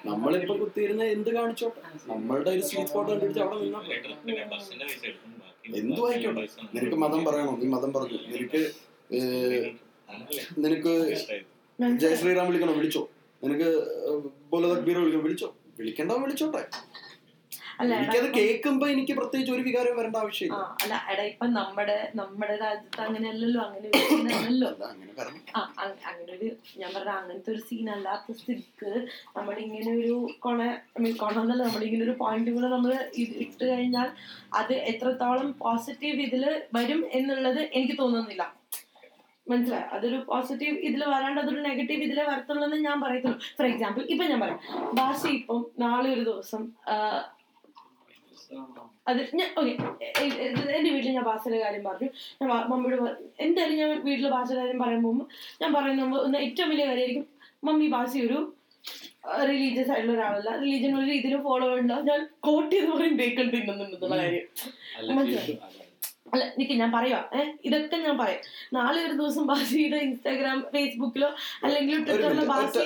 [0.09, 1.81] നമ്മളിപ്പോ കുത്തിയിരുന്ന് എന്ത് കാണിച്ചോട്ടെ
[2.11, 3.81] നമ്മളുടെ ഒരു സ്വീറ്റ് സ്പോട്ട് കണ്ടുപിടിച്ച് അവിടെ നിന്നാ
[5.77, 6.49] എന്തു ആയിക്കോട്ടെ?
[6.75, 7.57] നിനക്ക് മതം പറയണോ?
[7.57, 8.61] നീ മതം പറഞ്ഞു നിനക്ക്
[10.59, 10.93] നിനക്ക്
[12.03, 12.73] ജയ ശ്രീറാം വിളിക്കണോ?
[12.73, 13.09] വിളിച്ചോ.
[13.43, 13.69] നിനക്ക്
[14.51, 15.23] ബോലതക്ബീർ വിളിക്കണോ?
[15.23, 15.55] വിളിച്ചോ.
[15.79, 16.63] വിളിക്കണ്ടോ വിളിച്ചോട്ടെ.
[17.83, 20.57] എനിക്കത് കേൾക്കുമ്പോ എനിക്ക് പ്രത്യേകിച്ച് ഒരു വികാരം വരേണ്ട ആവശ്യമില്ല.
[20.83, 23.89] അല്ല എടാ ഇപ്പൊ നമ്മുടെ നമ്മുടെ രാജ്യത്ത് അങ്ങനെയല്ലല്ലോ അങ്ങനെ
[24.39, 24.71] അല്ലല്ലോ.
[26.09, 26.49] അങ്ങനെ ഒരു
[26.81, 28.91] ഞാൻ പറഞ്ഞ അങ്ങനത്തെ ഒരു സീൻ അല്ലാത്ത സ്ഥിതിക്ക്
[29.37, 30.61] നമ്മളിങ്ങനെ ഒരു കൊണ
[30.99, 32.93] ഐ മീൻ കൊണ എന്നല്ല നമ്മളിങ്ങനെ ഒരു പോയിന്റ് കൂടെ നമ്മൾ
[33.47, 34.11] ഇട്ട് കഴിഞ്ഞാൽ
[34.61, 36.45] അത് എത്രത്തോളം പോസിറ്റീവ് ഇതിൽ
[36.79, 38.45] വരും എന്നുള്ളത് എനിക്ക് തോന്നുന്നില്ല.
[39.47, 39.87] മനസ്സിലായി?
[39.97, 43.39] അതൊരു പോസിറ്റീവ് ഇതിൽ വരാണ്ട് അതൊരു നെഗറ്റീവ് ഇതിലെ വരത്തുള്ളൂ എന്ന് ഞാൻ പറയത്തുള്ളൂ.
[43.59, 44.61] ഫോർ എക്സാമ്പിൾ ഇപ്പൊ ഞാൻ പറയാം.
[44.99, 46.63] ഭാഷ ഇപ്പം നാളെ ഒരു ദിവസം
[49.11, 49.73] അത് ഞാൻ ഓക്കെ
[50.77, 52.09] എന്റെ വീട്ടിൽ ഞാൻ ഭാഷയുടെ കാര്യം പറഞ്ഞു.
[52.41, 53.11] ഞാൻ മമ്മിയോട്
[53.47, 55.27] എന്തായാലും ഞാൻ വീട്ടിലെ ഭാഷയുടെ കാര്യം പറയാൻ പോകുമ്പോൾ
[55.63, 57.27] ഞാൻ പറയുന്ന ഏറ്റവും വലിയ കാര്യമായിരിക്കും
[57.69, 58.39] മമ്മി ഭാഷ ഒരു
[59.51, 60.51] റിലീജിയസ് ആയിട്ടുള്ള ഒരാളല്ല.
[60.63, 64.47] റിലീജിയൻ ഒരു രീതിയിലും ഫോളോ ചെയ്യണ്ട ഞാൻ കോട്ട് ചെയ്ത് പറയും ബേക്കൺ തിന്നുന്നുള്ള കാര്യം.
[65.19, 65.55] മനസ്സിലായി?
[66.33, 68.41] അല്ല നിക്ക് ഞാൻ പറയാ ഏഹ് ഇതൊക്കെ ഞാൻ പറയാം.
[68.77, 71.31] നാളെ ഒരു ദിവസം ബാസിയുടെ ഇൻസ്റ്റാഗ്രാം ഫേസ്ബുക്കിലോ
[71.65, 72.81] അല്ലെങ്കിൽ ട്വിറ്ററിലോ ബാസി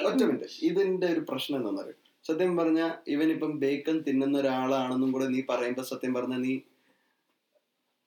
[0.69, 1.97] ഇതിന്റെ ഒരു പ്രശ്നം എന്താണെന്നറിയോ?
[2.25, 6.55] സത്യം പറഞ്ഞ ഇവൻ ഇപ്പം ബേക്കൺ തിന്നുന്ന ഒരാളാണെന്നും കൂടെ നീ പറയുമ്പോ സത്യം പറഞ്ഞ നീ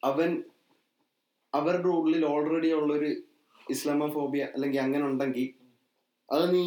[0.04, 0.30] അവൻ
[1.54, 3.10] അവരുടെ ഉള്ളിൽ ഓൾറെഡി ഉള്ളൊരു
[3.68, 5.48] ഇസ്ലാമോഫോബിയ അല്ലെങ്കിൽ അങ്ങനെ ഉണ്ടെങ്കിൽ
[6.30, 6.64] അത് നീ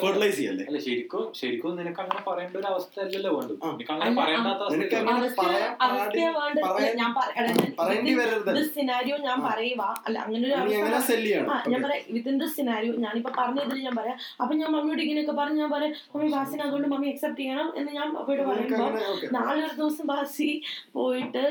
[0.00, 0.64] ഫെർട്ടിലൈസ് ചെയ്യല്ലേ?
[0.68, 3.30] അല്ല ശരിക്കും ശരിക്കും നിനക്ക് അങ്ങനെ പറയേണ്ട ഒരു അവസ്ഥ അല്ലല്ലോ.
[3.70, 4.62] നിനക്ക് അങ്ങനെ പറയേണ്ടാത്ത
[8.74, 9.38] സിനാരിയോ ഞാൻ.
[10.06, 10.54] അല്ല അങ്ങനെ ഒരു
[11.72, 12.04] ഞാൻ പറയാം.
[12.16, 14.18] വിത്തിൻ ദ സിനാരിയോ ഞാനിപ്പോ പറഞ്ഞതിൽ ഞാൻ പറയാം.
[14.42, 18.08] അപ്പൊ ഞാൻ മമ്മിയോട് ഇങ്ങനെയൊക്കെ പറഞ്ഞ് ഞാൻ പറയാം മമ്മി ബാസിനെ അതുകൊണ്ട് മമ്മി അക്സെപ്റ്റ് ചെയ്യണം എന്ന് ഞാൻ
[18.22, 18.88] അപ്പോഴും പറയുമ്പോ
[19.38, 20.50] നാളെ ഒരു ദിവസം ബാസി
[20.98, 21.44] പോയിട്ട്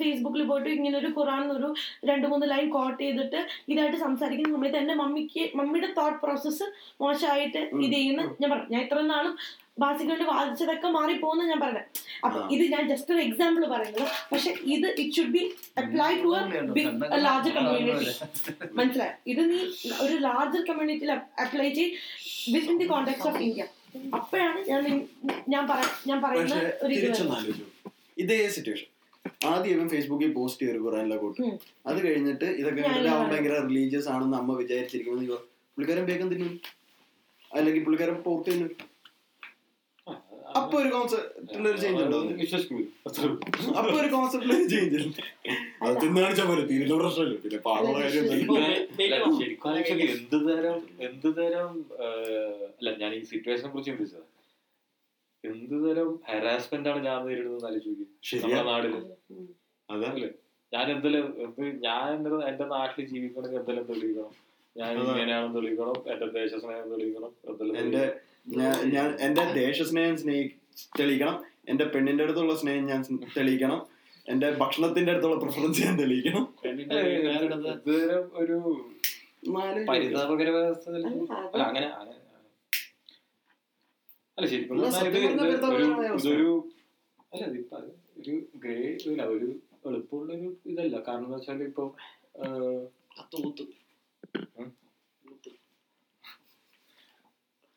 [0.00, 1.68] ഫേസ്ബുക്കിൽ പോയിട്ട് ഇങ്ങനെ ഒരു ഖുറാൻ ഒരു
[2.08, 3.40] രണ്ട് മൂന്ന് ലൈൻ കോട്ട് ചെയ്തിട്ട്
[3.72, 4.52] ഇതായിട്ട് സംസാരിക്കുന്ന.
[4.56, 6.66] സമയത്ത് എന്റെ മമ്മിക്ക് മമ്മിയുടെ തോട്ട് പ്രോസസ്സ്
[7.02, 8.22] മോശമായിട്ട് ഇത് ചെയ്യുന്ന.
[8.40, 9.34] ഞാൻ പറഞ്ഞു ഞാൻ ഇത്ര നാളും
[9.78, 11.84] ബാസിക്കൊണ്ട് വാദിച്ചതൊക്കെ മാറിപ്പോന്ന് ഞാൻ പറഞ്ഞത്
[12.24, 14.02] അപ്പൊ ഇത് ഞാൻ ജസ്റ്റ് ഒരു എക്സാമ്പിൾ പറയുന്നത്
[14.32, 15.42] പക്ഷെ ഇത് it should be
[15.82, 16.30] apply to
[17.26, 17.94] larger community
[18.78, 19.14] മനസ്സിലായി?
[19.32, 19.58] ഇത് നീ
[20.04, 21.12] ഒരു ലാർജർ കമ്മ്യൂണിറ്റിയിൽ
[21.44, 21.96] അപ്ലൈ ചെയ്ത്
[22.54, 23.66] within the context of India
[24.18, 24.82] അപ്പോഴാണ് ഞാൻ
[25.48, 25.64] ഞാൻ
[26.06, 26.94] ഞാൻ പറയുന്ന ഒരു
[28.18, 28.88] ഇതേ സിറ്റുവേഷൻ
[29.50, 31.42] ആദ്യം ഇവൻ ഫേസ്ബുക്കിൽ പോസ്റ്റ് ചെയ്തൊരു ഖുറാനിലെ കൂട്ട്
[31.90, 35.36] അത് കഴിഞ്ഞിട്ട് ഇതൊക്കെ കണ്ടിട്ട് അവൻ ഭയങ്കര റിലീജിയസ് ആണെന്ന് അമ്മ വിചാരിച്ചിരിക്കുന്നത്
[35.74, 36.54] പുള്ളിക്കാരൻ വേഗം തിന്നും
[37.50, 38.70] അല്ലെങ്കിൽ പുള്ളിക്കാരൻ പോർക്ക് തിന്നും.
[40.58, 42.18] അപ്പൊ ഒരു കോൺസെപ്റ്റിൽ ഒരു ചേഞ്ച് ഉണ്ടോ.
[43.80, 45.20] അപ്പൊ ഒരു കോൺസെപ്റ്റിൽ ഒരു ചേഞ്ച് ഉണ്ട്.
[45.84, 47.36] അത് തിന്നു കാണിച്ചാൽ പോലെ തീരുന്ന പ്രശ്നമില്ല.
[47.44, 48.24] പിന്നെ പാടുള്ള കാര്യം
[50.16, 50.36] എന്ത്?
[50.48, 50.78] തരം
[51.08, 51.70] എന്ത് തരം
[52.78, 54.26] അല്ല ഞാൻ ഈ സിറ്റുവേഷനെ കുറിച്ച് ചിന്തിച്ചത്.
[55.44, 57.66] എന്ത് തരം ഹരാസ്മെന്റ് ആണ് ഞാൻ നേരിടുന്നത്
[58.34, 58.94] നമ്മുടെ നാടിൽ.
[59.88, 60.28] അതല്ലേ
[60.72, 64.32] ഞാൻ എന്തെങ്കിലും എന്ത് ഞാൻ എന്റെ എന്റെ നാട്ടിൽ ജീവിക്കണമെങ്കിൽ എന്തെങ്കിലും തെളിയിക്കണം.
[64.76, 64.90] ഞാൻ.
[65.04, 65.96] ഇങ്ങനെയാണെന്ന് തെളിയിക്കണം.
[66.12, 67.32] എന്റെ ദേശസ്നേഹം തെളിയിക്കണം.
[67.48, 68.04] എന്തെല്ലാം എന്റെ
[68.56, 70.44] ഞാൻ ഞാൻ എന്റെ ദേശസ്നേഹം സ്നേഹി
[70.98, 71.36] തെളിയിക്കണം.
[71.68, 73.00] എന്റെ പെണ്ണിന്റെ അടുത്തുള്ള സ്നേഹം ഞാൻ
[73.36, 73.80] തെളിയിക്കണം.
[74.26, 76.44] എന്റെ ഭക്ഷണത്തിന്റെ അടുത്തുള്ള പ്രിഫറൻസ് ഞാൻ തെളിയിക്കണം.
[78.40, 78.56] ഒരു
[79.90, 80.88] പരിതാപകരമായ അവസ്ഥ
[81.62, 82.08] അങ്ങനെ അങ്ങനെ അല്ല ശരിക്കും അല്ല, പറഞ്ഞാൽ ഇത് സത്യം പറഞ്ഞാൽ
[84.18, 86.50] ഇത് ഒരു പരിതാപകരമായ ശരിക്കും ഇതൊരു
[87.32, 87.78] അല്ല ഇതിപ്പോ
[88.20, 88.76] ഒരു ഗ്രേ
[89.08, 89.48] ഇല്ല ഒരു
[89.88, 90.96] എളുപ്പമുള്ള ഒരു ഇതല്ല.
[91.06, 91.84] കാരണം എന്താ വെച്ചാൽ ഇപ്പൊ.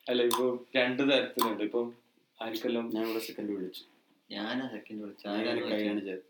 [0.08, 0.46] അല്ല ഇപ്പൊ
[0.78, 1.64] രണ്ട് തരത്തിലുണ്ട്.
[1.68, 1.82] ഇപ്പൊ
[2.40, 3.84] ആർക്കെല്ലാം ഞാൻ ഇവിടെ സെക്കൻഡ് വിളിച്ചു.
[4.30, 5.26] ഞാനാ സെക്കൻഡ് വിളിച്ചു
[5.72, 6.30] കൈയാണ് ചെയ്തത്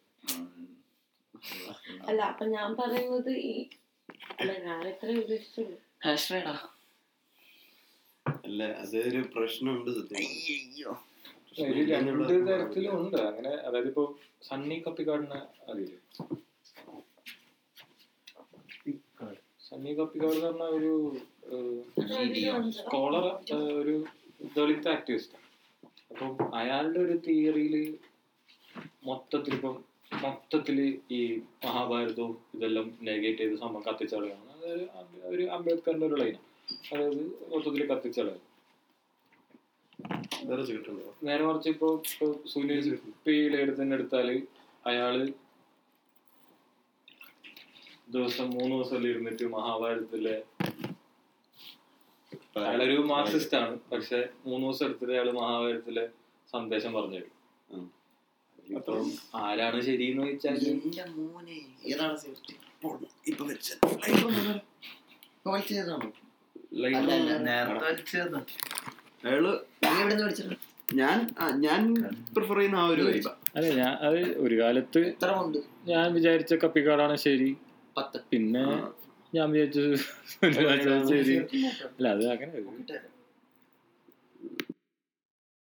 [2.10, 3.54] അല്ല അപ്പൊ ഞാൻ പറയുന്നത് ഈ
[4.40, 5.78] അല്ല ഞാൻ എത്ര ഉദ്ദേശിച്ചുള്ളൂ
[8.26, 8.62] അല്ല?
[8.82, 10.30] അതൊരു പ്രശ്നമുണ്ട് സത്യം
[11.64, 12.12] ഒരു രണ്ട്
[12.48, 14.04] തരത്തിലും ഉണ്ട് അങ്ങനെ അതായത് ഇപ്പൊ
[14.48, 15.40] സണ്ണി കപ്പിക്കാടിനെ
[15.70, 16.00] അറിയില്ലേ
[19.66, 20.92] സണ്ണി കപ്പിക്കാട് എന്ന് പറഞ്ഞ ഒരു
[22.80, 23.26] സ്കോളർ
[23.82, 23.96] ഒരു
[24.56, 25.38] ദളിത് ആക്ടിവിസ്റ്റ്.
[26.12, 27.76] അപ്പം അയാളുടെ ഒരു തിയറിയിൽ
[29.08, 29.76] മൊത്തത്തിൽ ഇപ്പം
[30.22, 30.78] മൊത്തത്തിൽ
[31.12, 31.22] ഈ
[31.64, 36.50] മഹാഭാരതവും ഇതെല്ലാം നെഗേറ്റ് ചെയ്ത് സംഭവം കത്തിച്ചളയാണ് അതായത് അംബ- ഒരു അംബേദ്കറിന്റെ ഒരു ലൈനാണ്
[36.90, 37.22] അതായത്
[37.52, 37.84] മൊത്തത്തിൽ
[40.68, 41.90] ചെയ്തിട്ടുണ്ടോ നേരെ മറിച്ച് ഇപ്പൊ
[42.46, 42.80] സുനിൽ
[43.80, 44.30] തന്നെ എടുത്താൽ
[44.86, 45.16] അയാൾ
[48.10, 50.36] ദിവസം മൂന്ന് ദിവസം ഇരുന്നിട്ട് മഹാഭാരതത്തിലെ
[52.62, 53.76] അയാളൊരു മാർക്സിസ്റ്റ് ആണ്.
[53.92, 56.04] പക്ഷെ മൂന്ന് ദിവസം എടുത്തിട്ട് അയാൾ മഹാഭാരതത്തിലെ
[56.54, 57.32] സന്ദേശം പറഞ്ഞു തരും
[58.78, 62.56] അപ്പം ആരാണ് ശരി എന്ന് ചോദിച്ചാൽ എന്റെ മോനെ ഏതാണ് സേഫ്റ്റി
[63.28, 63.44] ഇപ്പൊ
[70.96, 71.18] ഞാൻ
[71.62, 71.82] ഞാൻ
[72.34, 75.02] പ്രിഫർ ചെയ്യുന്ന ആ ഒരു വൈബ അല്ല ഞാൻ അത് ഒരു കാലത്ത്
[75.88, 77.50] ഞാൻ വിചാരിച്ച കപ്പിക്കാടാണ് ശരി.
[78.32, 78.64] പിന്നെ
[79.34, 79.84] ഞാൻ വിചാരിച്ചു
[81.12, 81.36] ശരി.
[81.90, 82.52] അല്ല അത് അങ്ങനെ